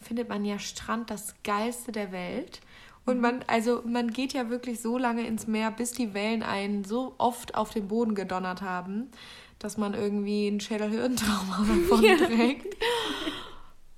findet 0.00 0.28
man 0.28 0.44
ja 0.44 0.58
Strand 0.58 1.10
das 1.10 1.34
geilste 1.42 1.90
der 1.90 2.12
Welt. 2.12 2.60
Und 3.06 3.20
man, 3.20 3.44
also 3.46 3.82
man 3.86 4.10
geht 4.10 4.32
ja 4.32 4.50
wirklich 4.50 4.80
so 4.80 4.98
lange 4.98 5.24
ins 5.26 5.46
Meer, 5.46 5.70
bis 5.70 5.92
die 5.92 6.12
Wellen 6.12 6.42
einen 6.42 6.82
so 6.84 7.14
oft 7.18 7.54
auf 7.54 7.70
den 7.70 7.86
Boden 7.86 8.16
gedonnert 8.16 8.62
haben, 8.62 9.12
dass 9.60 9.76
man 9.78 9.94
irgendwie 9.94 10.48
einen 10.48 10.58
Schädelhirntrauma 10.60 11.58
davon 11.68 12.02
ja. 12.02 12.16
trägt. 12.16 12.76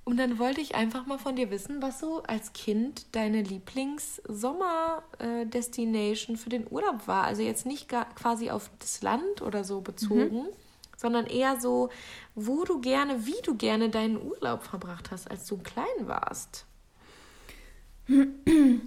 Und 0.05 0.17
dann 0.17 0.37
wollte 0.39 0.61
ich 0.61 0.75
einfach 0.75 1.07
mal 1.07 1.17
von 1.17 1.35
dir 1.35 1.51
wissen, 1.51 1.81
was 1.81 1.99
so 1.99 2.23
als 2.23 2.53
Kind 2.53 3.13
deine 3.15 3.41
Lieblings-Sommer-Destination 3.41 6.37
für 6.37 6.49
den 6.49 6.67
Urlaub 6.69 7.07
war. 7.07 7.23
Also 7.25 7.41
jetzt 7.41 7.65
nicht 7.65 7.89
quasi 7.89 8.51
auf 8.51 8.69
das 8.79 9.01
Land 9.01 9.41
oder 9.41 9.63
so 9.63 9.81
bezogen, 9.81 10.43
mhm. 10.43 10.49
sondern 10.97 11.25
eher 11.25 11.59
so, 11.59 11.89
wo 12.35 12.63
du 12.63 12.79
gerne, 12.81 13.25
wie 13.25 13.41
du 13.43 13.55
gerne 13.55 13.89
deinen 13.89 14.21
Urlaub 14.21 14.61
verbracht 14.63 15.09
hast, 15.11 15.29
als 15.29 15.45
du 15.47 15.57
klein 15.57 16.07
warst. 16.07 16.65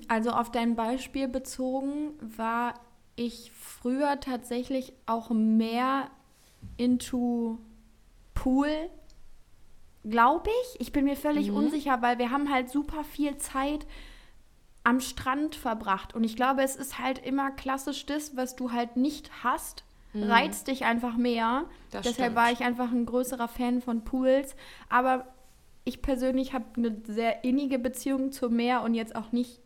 Also 0.08 0.30
auf 0.30 0.50
dein 0.50 0.74
Beispiel 0.74 1.28
bezogen 1.28 2.12
war 2.20 2.74
ich 3.16 3.52
früher 3.54 4.20
tatsächlich 4.20 4.92
auch 5.06 5.30
mehr 5.30 6.10
into 6.76 7.58
Pool, 8.34 8.90
glaube 10.04 10.50
ich. 10.64 10.80
Ich 10.80 10.92
bin 10.92 11.04
mir 11.04 11.16
völlig 11.16 11.50
mhm. 11.50 11.56
unsicher, 11.56 12.02
weil 12.02 12.18
wir 12.18 12.30
haben 12.30 12.52
halt 12.52 12.70
super 12.70 13.04
viel 13.04 13.36
Zeit 13.36 13.86
am 14.84 15.00
Strand 15.00 15.54
verbracht. 15.54 16.14
Und 16.14 16.24
ich 16.24 16.36
glaube, 16.36 16.62
es 16.62 16.76
ist 16.76 16.98
halt 16.98 17.24
immer 17.24 17.50
klassisch 17.50 18.06
das, 18.06 18.36
was 18.36 18.56
du 18.56 18.72
halt 18.72 18.96
nicht 18.96 19.30
hast, 19.44 19.84
mhm. 20.12 20.24
reizt 20.24 20.66
dich 20.66 20.84
einfach 20.84 21.16
mehr. 21.16 21.64
Das 21.90 22.02
Deshalb 22.02 22.32
stimmt. 22.32 22.36
war 22.36 22.50
ich 22.50 22.60
einfach 22.60 22.90
ein 22.90 23.06
größerer 23.06 23.48
Fan 23.48 23.80
von 23.80 24.02
Pools. 24.02 24.56
Aber 24.88 25.26
ich 25.84 26.02
persönlich 26.02 26.52
habe 26.52 26.66
eine 26.76 26.96
sehr 27.06 27.44
innige 27.44 27.78
Beziehung 27.78 28.32
zum 28.32 28.56
Meer 28.56 28.82
und 28.82 28.94
jetzt 28.94 29.16
auch 29.16 29.32
nicht 29.32 29.60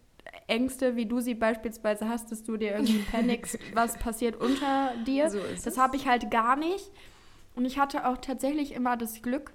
Ängste, 0.46 0.96
wie 0.96 1.06
du 1.06 1.20
sie 1.20 1.34
beispielsweise 1.34 2.08
hast, 2.08 2.30
dass 2.30 2.42
du 2.42 2.56
dir 2.56 2.72
irgendwie 2.72 2.98
panikst, 3.10 3.58
was 3.74 3.98
passiert 3.98 4.40
unter 4.40 4.92
dir. 5.06 5.30
So 5.30 5.38
das 5.64 5.78
habe 5.78 5.96
ich 5.96 6.06
halt 6.06 6.30
gar 6.30 6.56
nicht. 6.56 6.90
Und 7.54 7.64
ich 7.64 7.78
hatte 7.78 8.06
auch 8.06 8.18
tatsächlich 8.18 8.72
immer 8.72 8.96
das 8.96 9.22
Glück, 9.22 9.52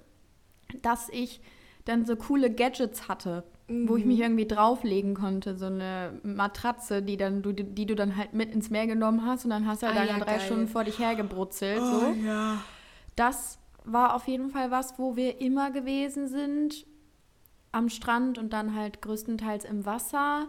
dass 0.82 1.08
ich 1.08 1.40
dann 1.84 2.04
so 2.04 2.16
coole 2.16 2.50
Gadgets 2.50 3.08
hatte, 3.08 3.44
mhm. 3.68 3.88
wo 3.88 3.96
ich 3.96 4.04
mich 4.04 4.18
mhm. 4.18 4.24
irgendwie 4.24 4.46
drauflegen 4.46 5.14
konnte. 5.14 5.56
So 5.56 5.66
eine 5.66 6.20
Matratze, 6.22 7.02
die, 7.02 7.16
dann, 7.16 7.42
du, 7.42 7.52
die 7.52 7.86
du 7.86 7.94
dann 7.94 8.16
halt 8.16 8.34
mit 8.34 8.54
ins 8.54 8.70
Meer 8.70 8.86
genommen 8.86 9.24
hast 9.24 9.44
und 9.44 9.50
dann 9.50 9.66
hast 9.66 9.82
du 9.82 9.86
halt 9.86 9.96
ah, 9.96 10.06
dann 10.06 10.18
ja, 10.18 10.24
drei 10.24 10.36
geil. 10.36 10.40
Stunden 10.40 10.68
vor 10.68 10.84
dich 10.84 10.98
hergebrutzelt. 10.98 11.80
Oh, 11.80 12.00
so. 12.00 12.14
ja. 12.24 12.62
Das 13.16 13.58
war 13.84 14.14
auf 14.14 14.28
jeden 14.28 14.50
Fall 14.50 14.70
was, 14.70 14.98
wo 14.98 15.16
wir 15.16 15.40
immer 15.40 15.70
gewesen 15.70 16.28
sind. 16.28 16.86
Am 17.72 17.88
Strand 17.88 18.38
und 18.38 18.52
dann 18.52 18.74
halt 18.74 19.00
größtenteils 19.00 19.64
im 19.64 19.86
Wasser. 19.86 20.48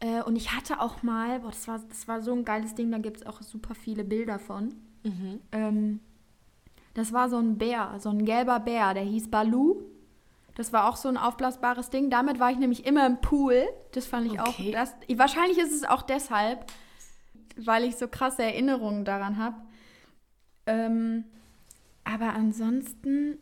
Äh, 0.00 0.22
und 0.22 0.36
ich 0.36 0.54
hatte 0.54 0.80
auch 0.80 1.02
mal, 1.02 1.40
boah, 1.40 1.50
das 1.50 1.66
war, 1.66 1.80
das 1.88 2.06
war 2.08 2.20
so 2.20 2.32
ein 2.32 2.44
geiles 2.44 2.74
Ding, 2.74 2.90
da 2.90 2.98
gibt 2.98 3.18
es 3.18 3.26
auch 3.26 3.40
super 3.40 3.74
viele 3.74 4.04
Bilder 4.04 4.38
von. 4.38 4.74
Mhm. 5.02 5.40
Ähm, 5.52 6.00
das 6.94 7.12
war 7.12 7.28
so 7.28 7.38
ein 7.38 7.58
Bär, 7.58 7.94
so 7.98 8.10
ein 8.10 8.24
gelber 8.24 8.60
Bär, 8.60 8.94
der 8.94 9.04
hieß 9.04 9.30
Balu. 9.30 9.82
Das 10.54 10.72
war 10.72 10.88
auch 10.88 10.96
so 10.96 11.08
ein 11.08 11.18
aufblasbares 11.18 11.90
Ding. 11.90 12.08
Damit 12.08 12.40
war 12.40 12.50
ich 12.50 12.56
nämlich 12.56 12.86
immer 12.86 13.06
im 13.06 13.20
Pool. 13.20 13.66
Das 13.92 14.06
fand 14.06 14.26
ich 14.26 14.40
okay. 14.40 14.70
auch. 14.70 14.72
Das, 14.72 14.94
wahrscheinlich 15.18 15.58
ist 15.58 15.72
es 15.72 15.84
auch 15.84 16.00
deshalb, 16.00 16.64
weil 17.58 17.84
ich 17.84 17.96
so 17.96 18.08
krasse 18.08 18.42
Erinnerungen 18.42 19.04
daran 19.04 19.36
habe. 19.36 19.56
Ähm, 20.66 21.24
aber 22.06 22.34
ansonsten, 22.34 23.38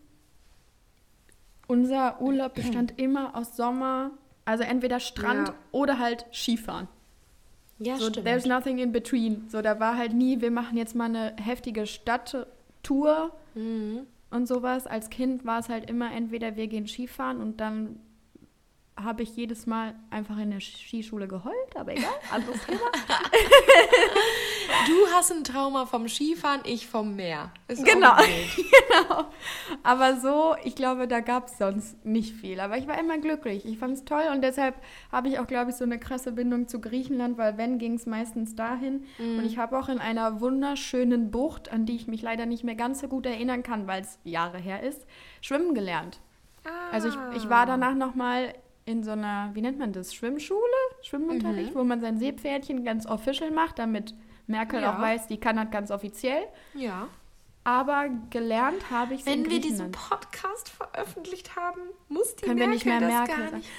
unser 1.68 2.20
Urlaub 2.20 2.54
bestand 2.56 2.98
immer 2.98 3.36
aus 3.36 3.56
Sommer, 3.56 4.10
also 4.44 4.64
entweder 4.64 5.00
Strand 5.00 5.48
ja. 5.48 5.54
oder 5.70 5.98
halt 5.98 6.26
Skifahren. 6.32 6.88
Ja, 7.78 7.96
so, 7.96 8.08
stimmt. 8.08 8.26
There's 8.26 8.46
nothing 8.46 8.78
in 8.78 8.92
between. 8.92 9.48
So, 9.48 9.60
da 9.60 9.80
war 9.80 9.96
halt 9.96 10.14
nie, 10.14 10.40
wir 10.40 10.50
machen 10.50 10.76
jetzt 10.76 10.94
mal 10.94 11.06
eine 11.06 11.34
heftige 11.40 11.86
Stadttour 11.86 13.32
mhm. 13.54 14.06
und 14.30 14.46
sowas. 14.46 14.86
Als 14.86 15.10
Kind 15.10 15.44
war 15.44 15.58
es 15.58 15.68
halt 15.68 15.90
immer 15.90 16.12
entweder 16.12 16.56
wir 16.56 16.66
gehen 16.68 16.86
Skifahren 16.86 17.40
und 17.40 17.60
dann 17.60 18.00
habe 18.96 19.24
ich 19.24 19.36
jedes 19.36 19.66
Mal 19.66 19.94
einfach 20.10 20.38
in 20.38 20.50
der 20.50 20.60
Skischule 20.60 21.26
geheult, 21.26 21.76
aber 21.76 21.92
egal, 21.92 22.12
anderes 22.30 22.64
Thema. 22.64 22.80
du 24.86 25.12
hast 25.12 25.32
ein 25.32 25.44
Trauma 25.44 25.86
vom 25.86 26.08
Skifahren, 26.08 26.60
ich 26.64 26.86
vom 26.86 27.16
Meer. 27.16 27.50
Ist 27.66 27.84
genau. 27.84 28.16
genau. 28.56 29.26
Aber 29.82 30.20
so, 30.20 30.54
ich 30.62 30.76
glaube, 30.76 31.08
da 31.08 31.20
gab 31.20 31.48
es 31.48 31.58
sonst 31.58 32.04
nicht 32.04 32.34
viel. 32.34 32.60
Aber 32.60 32.78
ich 32.78 32.86
war 32.86 32.98
immer 32.98 33.18
glücklich. 33.18 33.66
Ich 33.66 33.78
fand 33.78 33.94
es 33.94 34.04
toll 34.04 34.24
und 34.32 34.42
deshalb 34.42 34.76
habe 35.10 35.28
ich 35.28 35.38
auch, 35.38 35.46
glaube 35.46 35.70
ich, 35.70 35.76
so 35.76 35.84
eine 35.84 35.98
krasse 35.98 36.32
Bindung 36.32 36.68
zu 36.68 36.80
Griechenland, 36.80 37.36
weil 37.36 37.58
wenn 37.58 37.78
ging 37.78 37.94
es 37.94 38.06
meistens 38.06 38.54
dahin. 38.54 39.04
Mhm. 39.18 39.38
Und 39.38 39.44
ich 39.44 39.58
habe 39.58 39.78
auch 39.78 39.88
in 39.88 39.98
einer 39.98 40.40
wunderschönen 40.40 41.30
Bucht, 41.30 41.72
an 41.72 41.84
die 41.84 41.96
ich 41.96 42.06
mich 42.06 42.22
leider 42.22 42.46
nicht 42.46 42.62
mehr 42.62 42.76
ganz 42.76 43.00
so 43.00 43.08
gut 43.08 43.26
erinnern 43.26 43.62
kann, 43.62 43.86
weil 43.86 44.02
es 44.02 44.18
Jahre 44.24 44.58
her 44.58 44.82
ist, 44.82 45.04
schwimmen 45.40 45.74
gelernt. 45.74 46.20
Ah. 46.64 46.92
Also 46.92 47.08
ich, 47.08 47.16
ich 47.36 47.50
war 47.50 47.66
danach 47.66 47.94
noch 47.94 48.14
mal 48.14 48.54
in 48.86 49.02
so 49.02 49.12
einer, 49.12 49.50
wie 49.54 49.62
nennt 49.62 49.78
man 49.78 49.92
das, 49.92 50.14
Schwimmschule, 50.14 50.60
Schwimmunterricht, 51.02 51.74
mhm. 51.74 51.78
wo 51.78 51.84
man 51.84 52.00
sein 52.00 52.18
Seepferdchen 52.18 52.84
ganz 52.84 53.06
official 53.06 53.50
macht, 53.50 53.78
damit 53.78 54.14
Merkel 54.46 54.82
ja. 54.82 54.94
auch 54.94 55.00
weiß, 55.00 55.26
die 55.26 55.38
kann 55.38 55.56
das 55.56 55.70
ganz 55.70 55.90
offiziell. 55.90 56.44
Ja. 56.74 57.08
Aber 57.64 58.10
gelernt 58.28 58.90
habe 58.90 59.14
ich 59.14 59.20
es 59.20 59.26
Wenn 59.26 59.48
wir 59.48 59.58
diesen 59.60 59.90
Podcast 59.90 60.68
veröffentlicht 60.68 61.56
haben, 61.56 61.80
muss 62.08 62.36
die 62.36 62.44
Können 62.44 62.58
Merkel 62.58 62.72
wir 62.72 62.74
nicht 62.74 62.86
mehr 62.86 63.00
das 63.00 63.08
Merkel 63.08 63.50
gar 63.50 63.56
nicht 63.56 63.68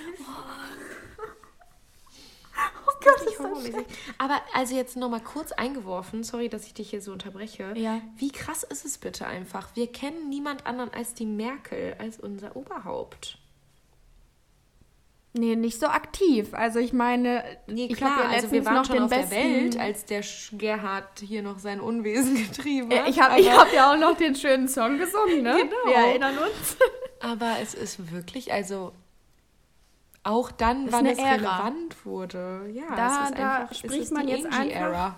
Oh 2.88 2.92
Gott, 3.04 3.28
ist 3.28 3.40
das 3.40 3.68
schlimm. 3.68 3.86
Aber 4.18 4.42
also 4.54 4.76
jetzt 4.76 4.96
nochmal 4.96 5.22
kurz 5.22 5.52
eingeworfen, 5.52 6.24
sorry, 6.24 6.50
dass 6.50 6.66
ich 6.66 6.74
dich 6.74 6.90
hier 6.90 7.02
so 7.02 7.12
unterbreche. 7.12 7.74
Ja. 7.76 8.02
Wie 8.16 8.32
krass 8.32 8.64
ist 8.64 8.86
es 8.86 8.98
bitte 8.98 9.28
einfach? 9.28 9.76
Wir 9.76 9.92
kennen 9.92 10.30
niemand 10.30 10.66
anderen 10.66 10.94
als 10.94 11.14
die 11.14 11.26
Merkel, 11.26 11.96
als 12.00 12.20
unser 12.20 12.56
Oberhaupt. 12.56 13.38
Nee, 15.38 15.58
nicht 15.58 15.82
so 15.82 15.88
aktiv. 15.88 16.54
Also 16.54 16.80
ich 16.80 16.94
meine, 16.94 17.44
nee, 17.68 17.88
ich 17.88 18.02
habe 18.02 18.24
ja 18.24 18.30
also 18.30 18.52
wir 18.52 18.64
waren 18.64 18.76
noch 18.76 18.86
schon 18.86 19.04
auf 19.04 19.10
besten... 19.10 19.36
der 19.36 19.44
Welt, 19.44 19.80
als 19.80 20.06
der 20.06 20.24
Gerhard 20.54 21.20
hier 21.20 21.42
noch 21.44 21.60
sein 21.60 21.82
Unwesen 21.82 22.36
getrieben 22.48 22.90
hat. 22.92 23.10
Ich 23.10 23.20
habe 23.20 23.34
hab 23.34 23.74
ja 23.74 23.92
auch 23.92 23.98
noch 23.98 24.16
den 24.16 24.36
schönen 24.36 24.70
Song 24.70 24.98
gesungen, 24.98 25.44
ne? 25.44 25.58
Genau. 25.58 25.88
Wir 25.88 26.08
erinnern 26.08 26.38
uns. 26.38 26.78
Aber 27.20 27.58
es 27.62 27.74
ist 27.74 28.14
wirklich, 28.14 28.54
also 28.54 28.94
auch 30.24 30.52
dann, 30.52 30.92
wann 30.92 31.06
es 31.06 31.18
Ära. 31.18 31.34
relevant 31.34 32.06
wurde. 32.06 32.70
Ja, 32.74 32.96
da, 32.96 33.08
es 33.08 33.30
ist 33.30 33.38
da 33.38 33.56
einfach, 33.58 33.76
spricht 33.76 34.12
man 34.12 34.28
jetzt 34.30 34.46
einfach. 34.46 34.66
Era. 34.66 35.16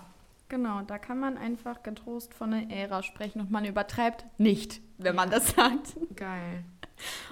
Genau, 0.48 0.80
da 0.82 0.98
kann 0.98 1.20
man 1.20 1.38
einfach 1.38 1.84
getrost 1.84 2.34
von 2.34 2.52
einer 2.52 2.72
Ära 2.72 3.04
sprechen 3.04 3.40
und 3.40 3.50
man 3.52 3.64
übertreibt 3.64 4.24
nicht, 4.38 4.80
wenn 4.96 5.14
man 5.14 5.30
das 5.30 5.50
sagt. 5.50 5.96
Geil. 6.16 6.64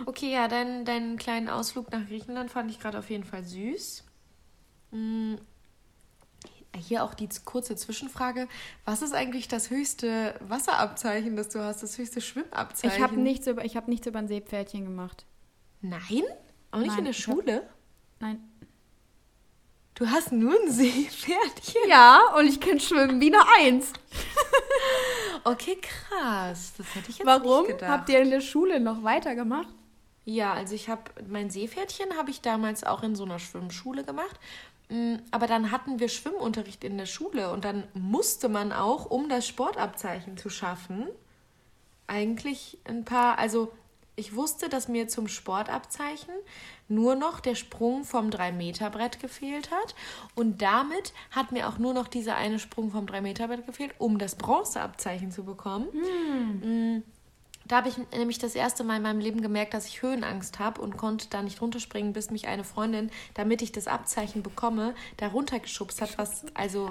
Okay, 0.04 0.32
ja, 0.32 0.48
deinen, 0.48 0.84
deinen 0.84 1.16
kleinen 1.16 1.48
Ausflug 1.48 1.90
nach 1.90 2.06
Griechenland 2.06 2.50
fand 2.50 2.70
ich 2.70 2.78
gerade 2.78 2.98
auf 2.98 3.10
jeden 3.10 3.24
Fall 3.24 3.44
süß. 3.44 4.04
Hm. 4.92 5.38
Hier 6.76 7.04
auch 7.04 7.14
die 7.14 7.28
kurze 7.44 7.74
Zwischenfrage. 7.74 8.48
Was 8.84 9.00
ist 9.00 9.14
eigentlich 9.14 9.48
das 9.48 9.70
höchste 9.70 10.34
Wasserabzeichen, 10.40 11.34
das 11.34 11.48
du 11.48 11.60
hast, 11.60 11.82
das 11.82 11.96
höchste 11.96 12.20
Schwimmabzeichen? 12.20 12.96
Ich 12.96 13.02
habe 13.02 13.18
nichts, 13.18 13.46
über, 13.46 13.62
hab 13.62 13.88
nichts 13.88 14.06
über 14.06 14.18
ein 14.18 14.28
Seepferdchen 14.28 14.84
gemacht. 14.84 15.24
Nein? 15.80 16.22
Auch 16.70 16.80
nicht 16.80 16.88
Nein, 16.88 16.98
in 16.98 17.04
der 17.06 17.12
Schule? 17.14 17.56
Hab, 17.56 18.20
nein. 18.20 18.44
Du 19.97 20.11
hast 20.11 20.30
nur 20.30 20.53
ein 20.53 20.70
Seepferdchen? 20.70 21.88
Ja, 21.88 22.20
und 22.38 22.47
ich 22.47 22.61
kann 22.61 22.78
schwimmen 22.78 23.20
wie 23.20 23.34
eine 23.34 23.42
Eins. 23.59 23.92
Okay, 25.44 25.78
krass. 25.80 26.72
Das 26.76 26.92
hätte 26.97 27.09
ich 27.09 27.18
jetzt 27.18 27.26
Warum? 27.26 27.66
nicht 27.66 27.78
gedacht. 27.78 27.88
Habt 27.88 28.09
ihr 28.09 28.20
in 28.20 28.30
der 28.30 28.40
Schule 28.40 28.80
noch 28.80 29.05
weitergemacht? 29.05 29.68
Ja, 30.24 30.53
also 30.53 30.74
ich 30.74 30.88
habe 30.88 31.03
mein 31.28 31.51
Seepferdchen 31.51 32.16
habe 32.16 32.30
ich 32.30 32.40
damals 32.40 32.82
auch 32.82 33.05
in 33.05 33.14
so 33.14 33.22
einer 33.22 33.38
Schwimmschule 33.38 34.03
gemacht. 34.03 34.40
Mm, 34.88 35.18
aber 35.30 35.47
dann 35.47 35.70
hatten 35.70 36.01
wir 36.01 36.09
Schwimmunterricht 36.09 36.82
in 36.82 36.99
der 36.99 37.07
Schule 37.07 37.53
und 37.53 37.64
dann 37.64 37.84
musste 37.94 38.49
man 38.49 38.72
auch, 38.72 39.09
um 39.09 39.28
das 39.28 39.47
Sportabzeichen 39.47 40.36
zu 40.36 40.51
schaffen, 40.51 41.07
eigentlich 42.09 42.78
ein 42.84 43.05
paar, 43.05 43.38
also 43.38 43.70
ich 44.16 44.34
wusste, 44.34 44.68
dass 44.70 44.88
mir 44.88 45.08
zum 45.08 45.28
Sportabzeichen 45.28 46.34
nur 46.88 47.14
noch 47.14 47.40
der 47.40 47.54
Sprung 47.54 48.04
vom 48.04 48.30
3-Meter-Brett 48.30 49.20
gefehlt 49.20 49.70
hat. 49.70 49.94
Und 50.34 50.62
damit 50.62 51.12
hat 51.30 51.52
mir 51.52 51.68
auch 51.68 51.78
nur 51.78 51.92
noch 51.92 52.08
dieser 52.08 52.36
eine 52.36 52.58
Sprung 52.58 52.90
vom 52.90 53.04
3-Meter-Brett 53.04 53.66
gefehlt, 53.66 53.94
um 53.98 54.18
das 54.18 54.36
Bronzeabzeichen 54.36 55.30
zu 55.30 55.44
bekommen. 55.44 55.88
Hm. 55.92 57.02
Da 57.66 57.78
habe 57.78 57.88
ich 57.88 57.98
nämlich 58.12 58.38
das 58.38 58.54
erste 58.54 58.84
Mal 58.84 58.96
in 58.96 59.02
meinem 59.02 59.20
Leben 59.20 59.42
gemerkt, 59.42 59.74
dass 59.74 59.86
ich 59.86 60.00
Höhenangst 60.00 60.60
habe 60.60 60.80
und 60.80 60.96
konnte 60.96 61.26
da 61.28 61.42
nicht 61.42 61.60
runterspringen, 61.60 62.12
bis 62.12 62.30
mich 62.30 62.46
eine 62.46 62.64
Freundin, 62.64 63.10
damit 63.34 63.60
ich 63.60 63.72
das 63.72 63.88
Abzeichen 63.88 64.42
bekomme, 64.42 64.94
da 65.16 65.28
runtergeschubst 65.28 66.00
hat, 66.00 66.16
was 66.16 66.46
also 66.54 66.90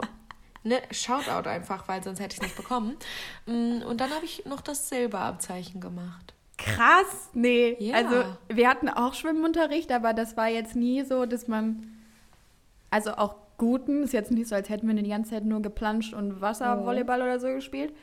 ne, 0.63 0.82
Shoutout 0.91 1.47
einfach, 1.47 1.88
weil 1.88 2.03
sonst 2.03 2.19
hätte 2.19 2.34
ich 2.34 2.41
es 2.41 2.43
nicht 2.43 2.57
bekommen. 2.57 2.97
Hm, 3.45 3.84
und 3.88 4.01
dann 4.01 4.11
habe 4.11 4.26
ich 4.26 4.45
noch 4.45 4.61
das 4.61 4.89
Silberabzeichen 4.89 5.80
gemacht. 5.80 6.34
Krass, 6.58 7.30
nee. 7.34 7.76
Ja. 7.80 7.95
Also 7.95 8.24
wir 8.47 8.70
hatten 8.70 8.89
auch 8.89 9.14
Schwimmunterricht, 9.14 9.91
aber 9.91 10.14
das 10.14 10.38
war 10.38 10.47
jetzt 10.47 10.76
nie 10.76 11.03
so, 11.03 11.26
dass 11.26 11.47
man, 11.47 11.97
also 12.89 13.12
auch 13.12 13.36
guten, 13.58 14.03
ist 14.03 14.14
jetzt 14.14 14.32
nicht 14.32 14.47
so, 14.47 14.56
als 14.56 14.70
hätten 14.70 14.88
wir 14.88 14.95
die 14.95 15.10
ganze 15.10 15.32
Zeit 15.32 15.45
nur 15.45 15.62
geplanscht 15.62 16.14
und 16.14 16.41
Wasservolleyball 16.41 17.22
oh. 17.22 17.24
oder 17.24 17.39
so 17.39 17.47
gespielt. 17.47 17.93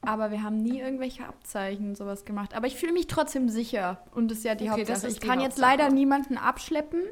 Aber 0.00 0.30
wir 0.30 0.42
haben 0.42 0.62
nie 0.62 0.80
irgendwelche 0.80 1.26
Abzeichen 1.26 1.88
und 1.88 1.96
sowas 1.96 2.24
gemacht. 2.24 2.54
Aber 2.54 2.66
ich 2.66 2.76
fühle 2.76 2.92
mich 2.92 3.08
trotzdem 3.08 3.48
sicher. 3.48 3.98
Und 4.14 4.30
das 4.30 4.38
ist 4.38 4.44
ja 4.44 4.54
die 4.54 4.70
okay, 4.70 4.86
Hauptsache. 4.86 5.08
Ich 5.08 5.20
kann 5.20 5.40
jetzt 5.40 5.58
leider 5.58 5.90
niemanden 5.90 6.38
abschleppen. 6.38 7.02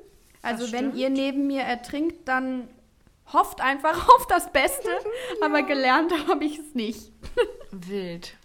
Also 0.42 0.70
wenn 0.72 0.94
ihr 0.94 1.10
neben 1.10 1.48
mir 1.48 1.62
ertrinkt, 1.62 2.28
dann 2.28 2.68
hofft 3.32 3.60
einfach 3.60 4.08
auf 4.08 4.26
das 4.28 4.52
Beste. 4.52 4.88
ja. 5.40 5.46
Aber 5.46 5.62
gelernt 5.62 6.12
habe 6.28 6.44
ich 6.44 6.58
es 6.58 6.74
nicht. 6.74 7.12
Wild. 7.72 8.36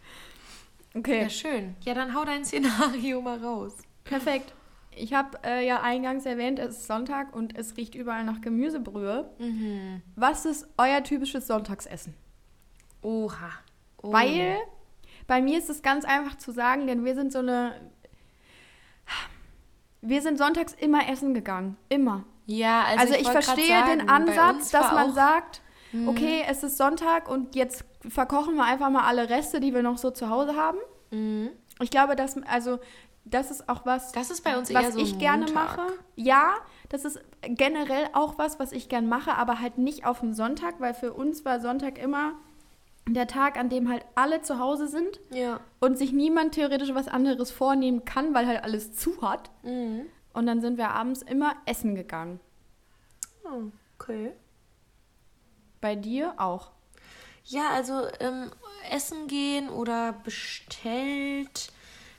Okay. 0.94 1.22
Ja, 1.22 1.30
schön. 1.30 1.76
Ja, 1.84 1.94
dann 1.94 2.14
hau 2.14 2.26
dein 2.26 2.44
Szenario 2.44 3.22
mal 3.22 3.38
raus. 3.44 3.76
Perfekt. 4.04 4.54
Ich 4.94 5.14
habe 5.14 5.38
äh, 5.46 5.66
ja 5.66 5.82
eingangs 5.82 6.26
erwähnt, 6.26 6.60
es 6.60 6.78
ist 6.78 6.88
Sonntag 6.88 7.34
und 7.34 7.58
es 7.58 7.78
riecht 7.78 7.96
überall 7.96 8.26
nach 8.26 8.42
Gemüsebrühe. 8.42 9.30
Mhm. 9.40 10.02
Was 10.16 10.46
ist 10.46 10.68
euer 10.78 11.02
typisches 11.04 11.48
Sonntagsessen? 11.48 12.14
Oha. 13.02 13.52
Oh. 14.02 14.12
Weil 14.12 14.58
bei 15.28 15.42
mir 15.42 15.58
ist 15.58 15.70
es 15.70 15.82
ganz 15.82 16.04
einfach 16.04 16.38
zu 16.38 16.52
sagen, 16.52 16.88
denn 16.88 17.06
wir 17.06 17.16
sind 17.16 17.32
so 17.32 17.40
eine. 17.40 17.74
Wir 20.02 20.22
sind 20.22 20.38
sonntags 20.38 20.74
immer 20.74 21.08
essen 21.10 21.34
gegangen. 21.34 21.78
Immer. 21.88 22.26
Ja, 22.48 22.84
also, 22.84 23.00
also 23.02 23.14
ich, 23.14 23.22
ich 23.22 23.30
verstehe 23.30 23.68
sagen, 23.68 24.00
den 24.00 24.10
Ansatz, 24.10 24.72
dass 24.72 24.92
man 24.92 25.14
sagt, 25.14 25.62
mhm. 25.92 26.10
okay, 26.10 26.44
es 26.48 26.64
ist 26.64 26.78
Sonntag 26.78 27.30
und 27.30 27.56
jetzt 27.56 27.84
verkochen 28.08 28.56
wir 28.56 28.64
einfach 28.64 28.90
mal 28.90 29.04
alle 29.04 29.30
Reste, 29.30 29.60
die 29.60 29.74
wir 29.74 29.84
noch 29.84 29.98
so 29.98 30.12
zu 30.12 30.30
Hause 30.30 30.56
haben. 30.56 30.78
Mhm. 31.12 31.50
Ich 31.82 31.90
glaube, 31.90 32.16
dass, 32.16 32.42
also, 32.44 32.80
das 33.24 33.52
ist 33.52 33.70
auch 33.70 33.86
was, 33.86 34.12
das 34.12 34.32
ist 34.32 34.44
bei 34.44 34.58
uns 34.58 34.74
was 34.74 34.94
so 34.94 35.00
ich 35.00 35.20
gerne 35.20 35.52
mache. 35.52 35.82
Ja, 36.16 36.56
das 36.90 37.06
ist 37.06 37.20
generell 37.44 38.10
auch 38.14 38.38
was, 38.38 38.60
was 38.60 38.72
ich 38.72 38.90
gerne 38.90 39.08
mache, 39.08 39.36
aber 39.36 39.60
halt 39.60 39.78
nicht 39.78 40.06
auf 40.06 40.20
dem 40.20 40.34
Sonntag, 40.34 40.80
weil 40.80 40.94
für 40.94 41.14
uns 41.14 41.46
war 41.46 41.60
Sonntag 41.60 41.98
immer 41.98 42.34
der 43.08 43.28
Tag, 43.28 43.58
an 43.58 43.70
dem 43.70 43.90
halt 43.90 44.06
alle 44.16 44.42
zu 44.42 44.60
Hause 44.60 44.88
sind 44.88 45.20
ja. 45.32 45.60
und 45.80 45.98
sich 45.98 46.14
niemand 46.14 46.54
theoretisch 46.54 46.94
was 46.94 47.08
anderes 47.08 47.52
vornehmen 47.52 48.06
kann, 48.06 48.34
weil 48.34 48.48
halt 48.48 48.64
alles 48.64 48.96
zu 48.96 49.22
hat. 49.22 49.52
Mhm. 49.64 50.06
Und 50.34 50.46
dann 50.46 50.62
sind 50.62 50.78
wir 50.78 50.92
abends 50.92 51.22
immer 51.22 51.54
essen 51.66 51.96
gegangen. 51.96 52.40
Oh, 53.44 53.72
okay. 54.00 54.32
Bei 55.82 55.96
dir 55.96 56.36
auch? 56.38 56.70
Ja, 57.46 57.70
also 57.72 58.08
ähm, 58.20 58.52
essen 58.90 59.28
gehen 59.28 59.70
oder 59.70 60.14
bestellt. 60.14 61.72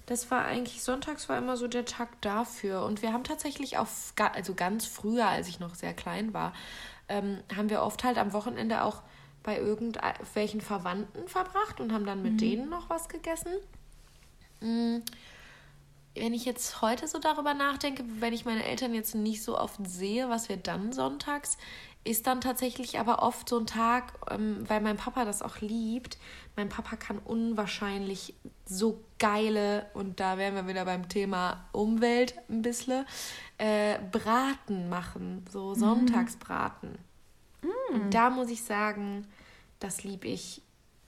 Das 0.06 0.30
war 0.30 0.44
eigentlich, 0.44 0.82
sonntags 0.82 1.28
war 1.28 1.38
immer 1.38 1.56
so 1.56 1.68
der 1.68 1.84
Tag 1.84 2.20
dafür. 2.20 2.84
Und 2.84 3.02
wir 3.02 3.12
haben 3.12 3.24
tatsächlich 3.24 3.78
auf, 3.78 4.12
also 4.16 4.54
ganz 4.54 4.84
früher, 4.86 5.28
als 5.28 5.48
ich 5.48 5.60
noch 5.60 5.74
sehr 5.74 5.94
klein 5.94 6.34
war, 6.34 6.52
ähm, 7.08 7.38
haben 7.56 7.70
wir 7.70 7.82
oft 7.82 8.04
halt 8.04 8.18
am 8.18 8.32
Wochenende 8.32 8.82
auch 8.82 9.02
bei 9.42 9.58
irgendwelchen 9.58 10.60
Verwandten 10.60 11.28
verbracht 11.28 11.80
und 11.80 11.92
haben 11.92 12.06
dann 12.06 12.22
mit 12.22 12.34
mhm. 12.34 12.38
denen 12.38 12.68
noch 12.68 12.90
was 12.90 13.08
gegessen. 13.08 13.52
Mhm. 14.60 15.02
Wenn 16.14 16.34
ich 16.34 16.44
jetzt 16.44 16.82
heute 16.82 17.08
so 17.08 17.18
darüber 17.18 17.54
nachdenke, 17.54 18.04
wenn 18.18 18.34
ich 18.34 18.44
meine 18.44 18.64
Eltern 18.64 18.92
jetzt 18.92 19.14
nicht 19.14 19.42
so 19.42 19.58
oft 19.58 19.78
sehe, 19.86 20.28
was 20.28 20.48
wir 20.48 20.58
dann 20.58 20.92
sonntags 20.92 21.56
ist 22.04 22.26
dann 22.26 22.40
tatsächlich 22.40 22.98
aber 22.98 23.22
oft 23.22 23.48
so 23.48 23.58
ein 23.58 23.66
Tag, 23.66 24.12
ähm, 24.30 24.64
weil 24.66 24.80
mein 24.80 24.96
Papa 24.96 25.24
das 25.24 25.42
auch 25.42 25.60
liebt. 25.60 26.18
Mein 26.56 26.68
Papa 26.68 26.96
kann 26.96 27.18
unwahrscheinlich 27.18 28.34
so 28.64 29.02
geile, 29.18 29.86
und 29.94 30.18
da 30.18 30.36
wären 30.36 30.54
wir 30.54 30.66
wieder 30.66 30.84
beim 30.84 31.08
Thema 31.08 31.64
Umwelt 31.72 32.34
ein 32.48 32.62
bisschen, 32.62 33.06
äh, 33.58 33.98
Braten 34.10 34.88
machen, 34.88 35.44
so 35.50 35.70
mhm. 35.70 35.74
Sonntagsbraten. 35.76 36.98
Mm. 37.62 38.10
Da 38.10 38.30
muss 38.30 38.50
ich 38.50 38.64
sagen, 38.64 39.26
das 39.78 40.02
liebe 40.02 40.26
ich 40.26 40.62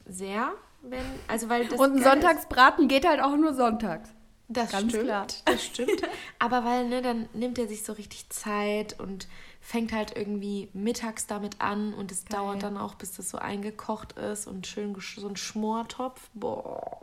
sehr. 0.07 0.53
Wenn, 0.83 1.05
also 1.27 1.49
weil 1.49 1.67
das 1.67 1.79
und 1.79 1.97
ein 1.97 2.03
Sonntagsbraten 2.03 2.89
geht 2.89 3.07
halt 3.07 3.21
auch 3.21 3.37
nur 3.37 3.55
sonntags. 3.55 4.11
Das 4.49 4.71
Ganz 4.71 4.91
stimmt, 4.91 5.05
klar. 5.07 5.27
das 5.47 5.65
stimmt. 5.65 6.03
Aber 6.39 6.65
weil, 6.65 6.89
ne, 6.89 7.01
dann 7.01 7.29
nimmt 7.33 7.59
er 7.59 7.67
sich 7.67 7.83
so 7.83 7.95
richtig 7.95 8.29
Zeit 8.29 9.01
und 9.01 9.27
fängt 9.65 9.93
halt 9.93 10.15
irgendwie 10.15 10.69
mittags 10.75 11.27
damit 11.27 11.61
an 11.61 11.95
und 11.95 12.13
es 12.13 12.27
Geil. 12.27 12.39
dauert 12.39 12.63
dann 12.63 12.77
auch, 12.77 12.95
bis 12.95 13.13
das 13.17 13.31
so 13.31 13.39
eingekocht 13.39 14.13
ist 14.13 14.47
und 14.47 14.67
schön 14.67 14.95
so 15.01 15.27
ein 15.27 15.37
Schmortopf. 15.37 16.29
Boah. 16.35 17.01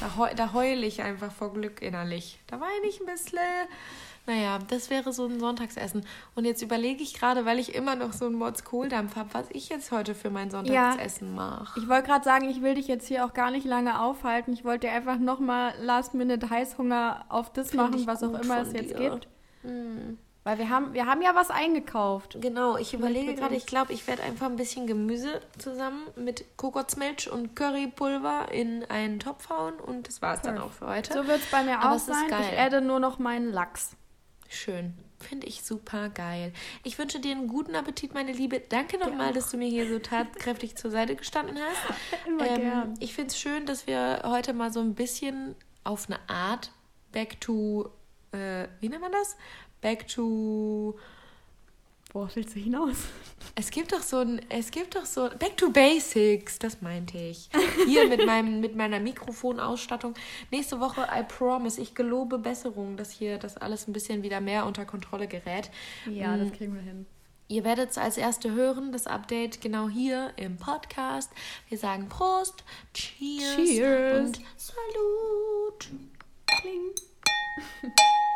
Da, 0.00 0.16
heu, 0.16 0.34
da 0.34 0.52
heule 0.54 0.86
ich 0.86 1.02
einfach 1.02 1.30
vor 1.30 1.52
Glück 1.52 1.82
innerlich. 1.82 2.38
Da 2.46 2.60
weine 2.60 2.86
ich 2.88 3.00
ein 3.00 3.06
bisschen. 3.06 3.38
Naja, 4.26 4.58
das 4.68 4.90
wäre 4.90 5.12
so 5.12 5.26
ein 5.26 5.38
Sonntagsessen. 5.38 6.06
Und 6.34 6.46
jetzt 6.46 6.62
überlege 6.62 7.02
ich 7.02 7.14
gerade, 7.14 7.44
weil 7.44 7.58
ich 7.58 7.74
immer 7.74 7.94
noch 7.94 8.12
so 8.12 8.26
einen 8.26 8.36
Mods-Kohldampf 8.36 9.16
habe, 9.16 9.28
was 9.32 9.46
ich 9.50 9.68
jetzt 9.68 9.92
heute 9.92 10.14
für 10.14 10.30
mein 10.30 10.50
Sonntagsessen 10.50 11.28
ja, 11.28 11.34
mache. 11.34 11.80
Ich 11.80 11.88
wollte 11.88 12.06
gerade 12.06 12.24
sagen, 12.24 12.48
ich 12.48 12.62
will 12.62 12.74
dich 12.74 12.88
jetzt 12.88 13.06
hier 13.06 13.24
auch 13.24 13.34
gar 13.34 13.50
nicht 13.50 13.66
lange 13.66 14.00
aufhalten. 14.00 14.52
Ich 14.52 14.64
wollte 14.64 14.86
dir 14.86 14.92
einfach 14.92 15.18
nochmal 15.18 15.74
Last-Minute-Heißhunger 15.80 17.26
auf 17.28 17.52
das 17.52 17.70
Find 17.70 17.82
machen, 17.82 18.06
was 18.06 18.22
auch 18.22 18.38
immer 18.40 18.62
es 18.62 18.72
jetzt 18.72 18.98
dir. 18.98 19.10
gibt. 19.10 19.28
Hm. 19.62 20.18
Weil 20.42 20.58
wir 20.58 20.70
haben, 20.70 20.94
wir 20.94 21.04
haben 21.04 21.20
ja 21.20 21.34
was 21.34 21.50
eingekauft. 21.50 22.38
Genau, 22.40 22.78
ich 22.78 22.94
überlege 22.94 23.34
gerade, 23.34 23.54
ich 23.54 23.66
glaube, 23.66 23.92
ich 23.92 24.06
werde 24.06 24.22
einfach 24.22 24.46
ein 24.46 24.56
bisschen 24.56 24.86
Gemüse 24.86 25.40
zusammen 25.58 26.06
mit 26.16 26.56
Kokosmilch 26.56 27.30
und 27.30 27.54
Currypulver 27.54 28.50
in 28.50 28.84
einen 28.84 29.20
Topf 29.20 29.50
hauen 29.50 29.74
und 29.74 30.08
das 30.08 30.22
war 30.22 30.34
es 30.34 30.40
dann 30.40 30.56
auch 30.58 30.72
für 30.72 30.86
heute. 30.86 31.12
So 31.12 31.26
wird 31.26 31.40
es 31.40 31.50
bei 31.50 31.62
mir 31.62 31.78
Aber 31.78 31.96
auch 31.96 31.98
sein. 31.98 32.26
Ich 32.28 32.58
adde 32.58 32.80
nur 32.80 33.00
noch 33.00 33.18
meinen 33.18 33.52
Lachs. 33.52 33.96
Schön. 34.48 34.94
Finde 35.20 35.46
ich 35.46 35.62
super 35.62 36.08
geil. 36.08 36.54
Ich 36.82 36.98
wünsche 36.98 37.20
dir 37.20 37.32
einen 37.32 37.46
guten 37.46 37.76
Appetit, 37.76 38.14
meine 38.14 38.32
Liebe. 38.32 38.60
Danke 38.60 38.96
nochmal, 38.96 39.34
dass 39.34 39.50
du 39.50 39.58
mir 39.58 39.68
hier 39.68 39.86
so 39.86 39.98
tatkräftig 39.98 40.76
zur 40.76 40.90
Seite 40.90 41.14
gestanden 41.14 41.58
hast. 41.58 41.98
Immer 42.26 42.46
ähm, 42.46 42.60
gern. 42.60 42.94
Ich 43.00 43.14
finde 43.14 43.28
es 43.28 43.38
schön, 43.38 43.66
dass 43.66 43.86
wir 43.86 44.22
heute 44.24 44.54
mal 44.54 44.72
so 44.72 44.80
ein 44.80 44.94
bisschen 44.94 45.54
auf 45.84 46.08
eine 46.08 46.18
Art 46.28 46.72
back 47.12 47.38
to, 47.40 47.90
äh, 48.32 48.66
wie 48.80 48.88
nennt 48.88 49.02
man 49.02 49.12
das? 49.12 49.36
Back 49.80 50.08
to 50.08 50.96
Worauf 52.12 52.34
willst 52.34 52.56
du 52.56 52.60
hinaus? 52.60 52.96
Es 53.54 53.70
gibt 53.70 53.92
doch 53.92 54.02
so 54.02 54.18
ein, 54.18 54.40
es 54.48 54.72
gibt 54.72 54.96
doch 54.96 55.04
so, 55.04 55.28
Back 55.38 55.56
to 55.56 55.70
Basics, 55.70 56.58
das 56.58 56.82
meinte 56.82 57.16
ich. 57.16 57.48
Hier 57.86 58.08
mit, 58.08 58.26
meinem, 58.26 58.60
mit 58.60 58.74
meiner 58.74 58.98
Mikrofonausstattung. 58.98 60.14
Nächste 60.50 60.80
Woche, 60.80 61.02
I 61.02 61.22
promise, 61.22 61.80
ich 61.80 61.94
gelobe 61.94 62.38
Besserung, 62.38 62.96
dass 62.96 63.12
hier 63.12 63.38
das 63.38 63.56
alles 63.56 63.86
ein 63.86 63.92
bisschen 63.92 64.24
wieder 64.24 64.40
mehr 64.40 64.66
unter 64.66 64.84
Kontrolle 64.84 65.28
gerät. 65.28 65.70
Ja, 66.10 66.36
das 66.36 66.48
mm. 66.48 66.52
kriegen 66.52 66.74
wir 66.74 66.82
hin. 66.82 67.06
Ihr 67.46 67.64
werdet 67.64 67.90
es 67.90 67.98
als 67.98 68.16
Erste 68.16 68.52
hören, 68.52 68.90
das 68.92 69.06
Update 69.06 69.60
genau 69.60 69.88
hier 69.88 70.32
im 70.36 70.56
Podcast. 70.56 71.30
Wir 71.68 71.78
sagen 71.78 72.08
Prost, 72.08 72.64
Cheers, 72.92 73.54
Cheers. 73.56 74.20
und 74.20 74.40
Salut. 74.56 75.88
Kling. 76.46 77.92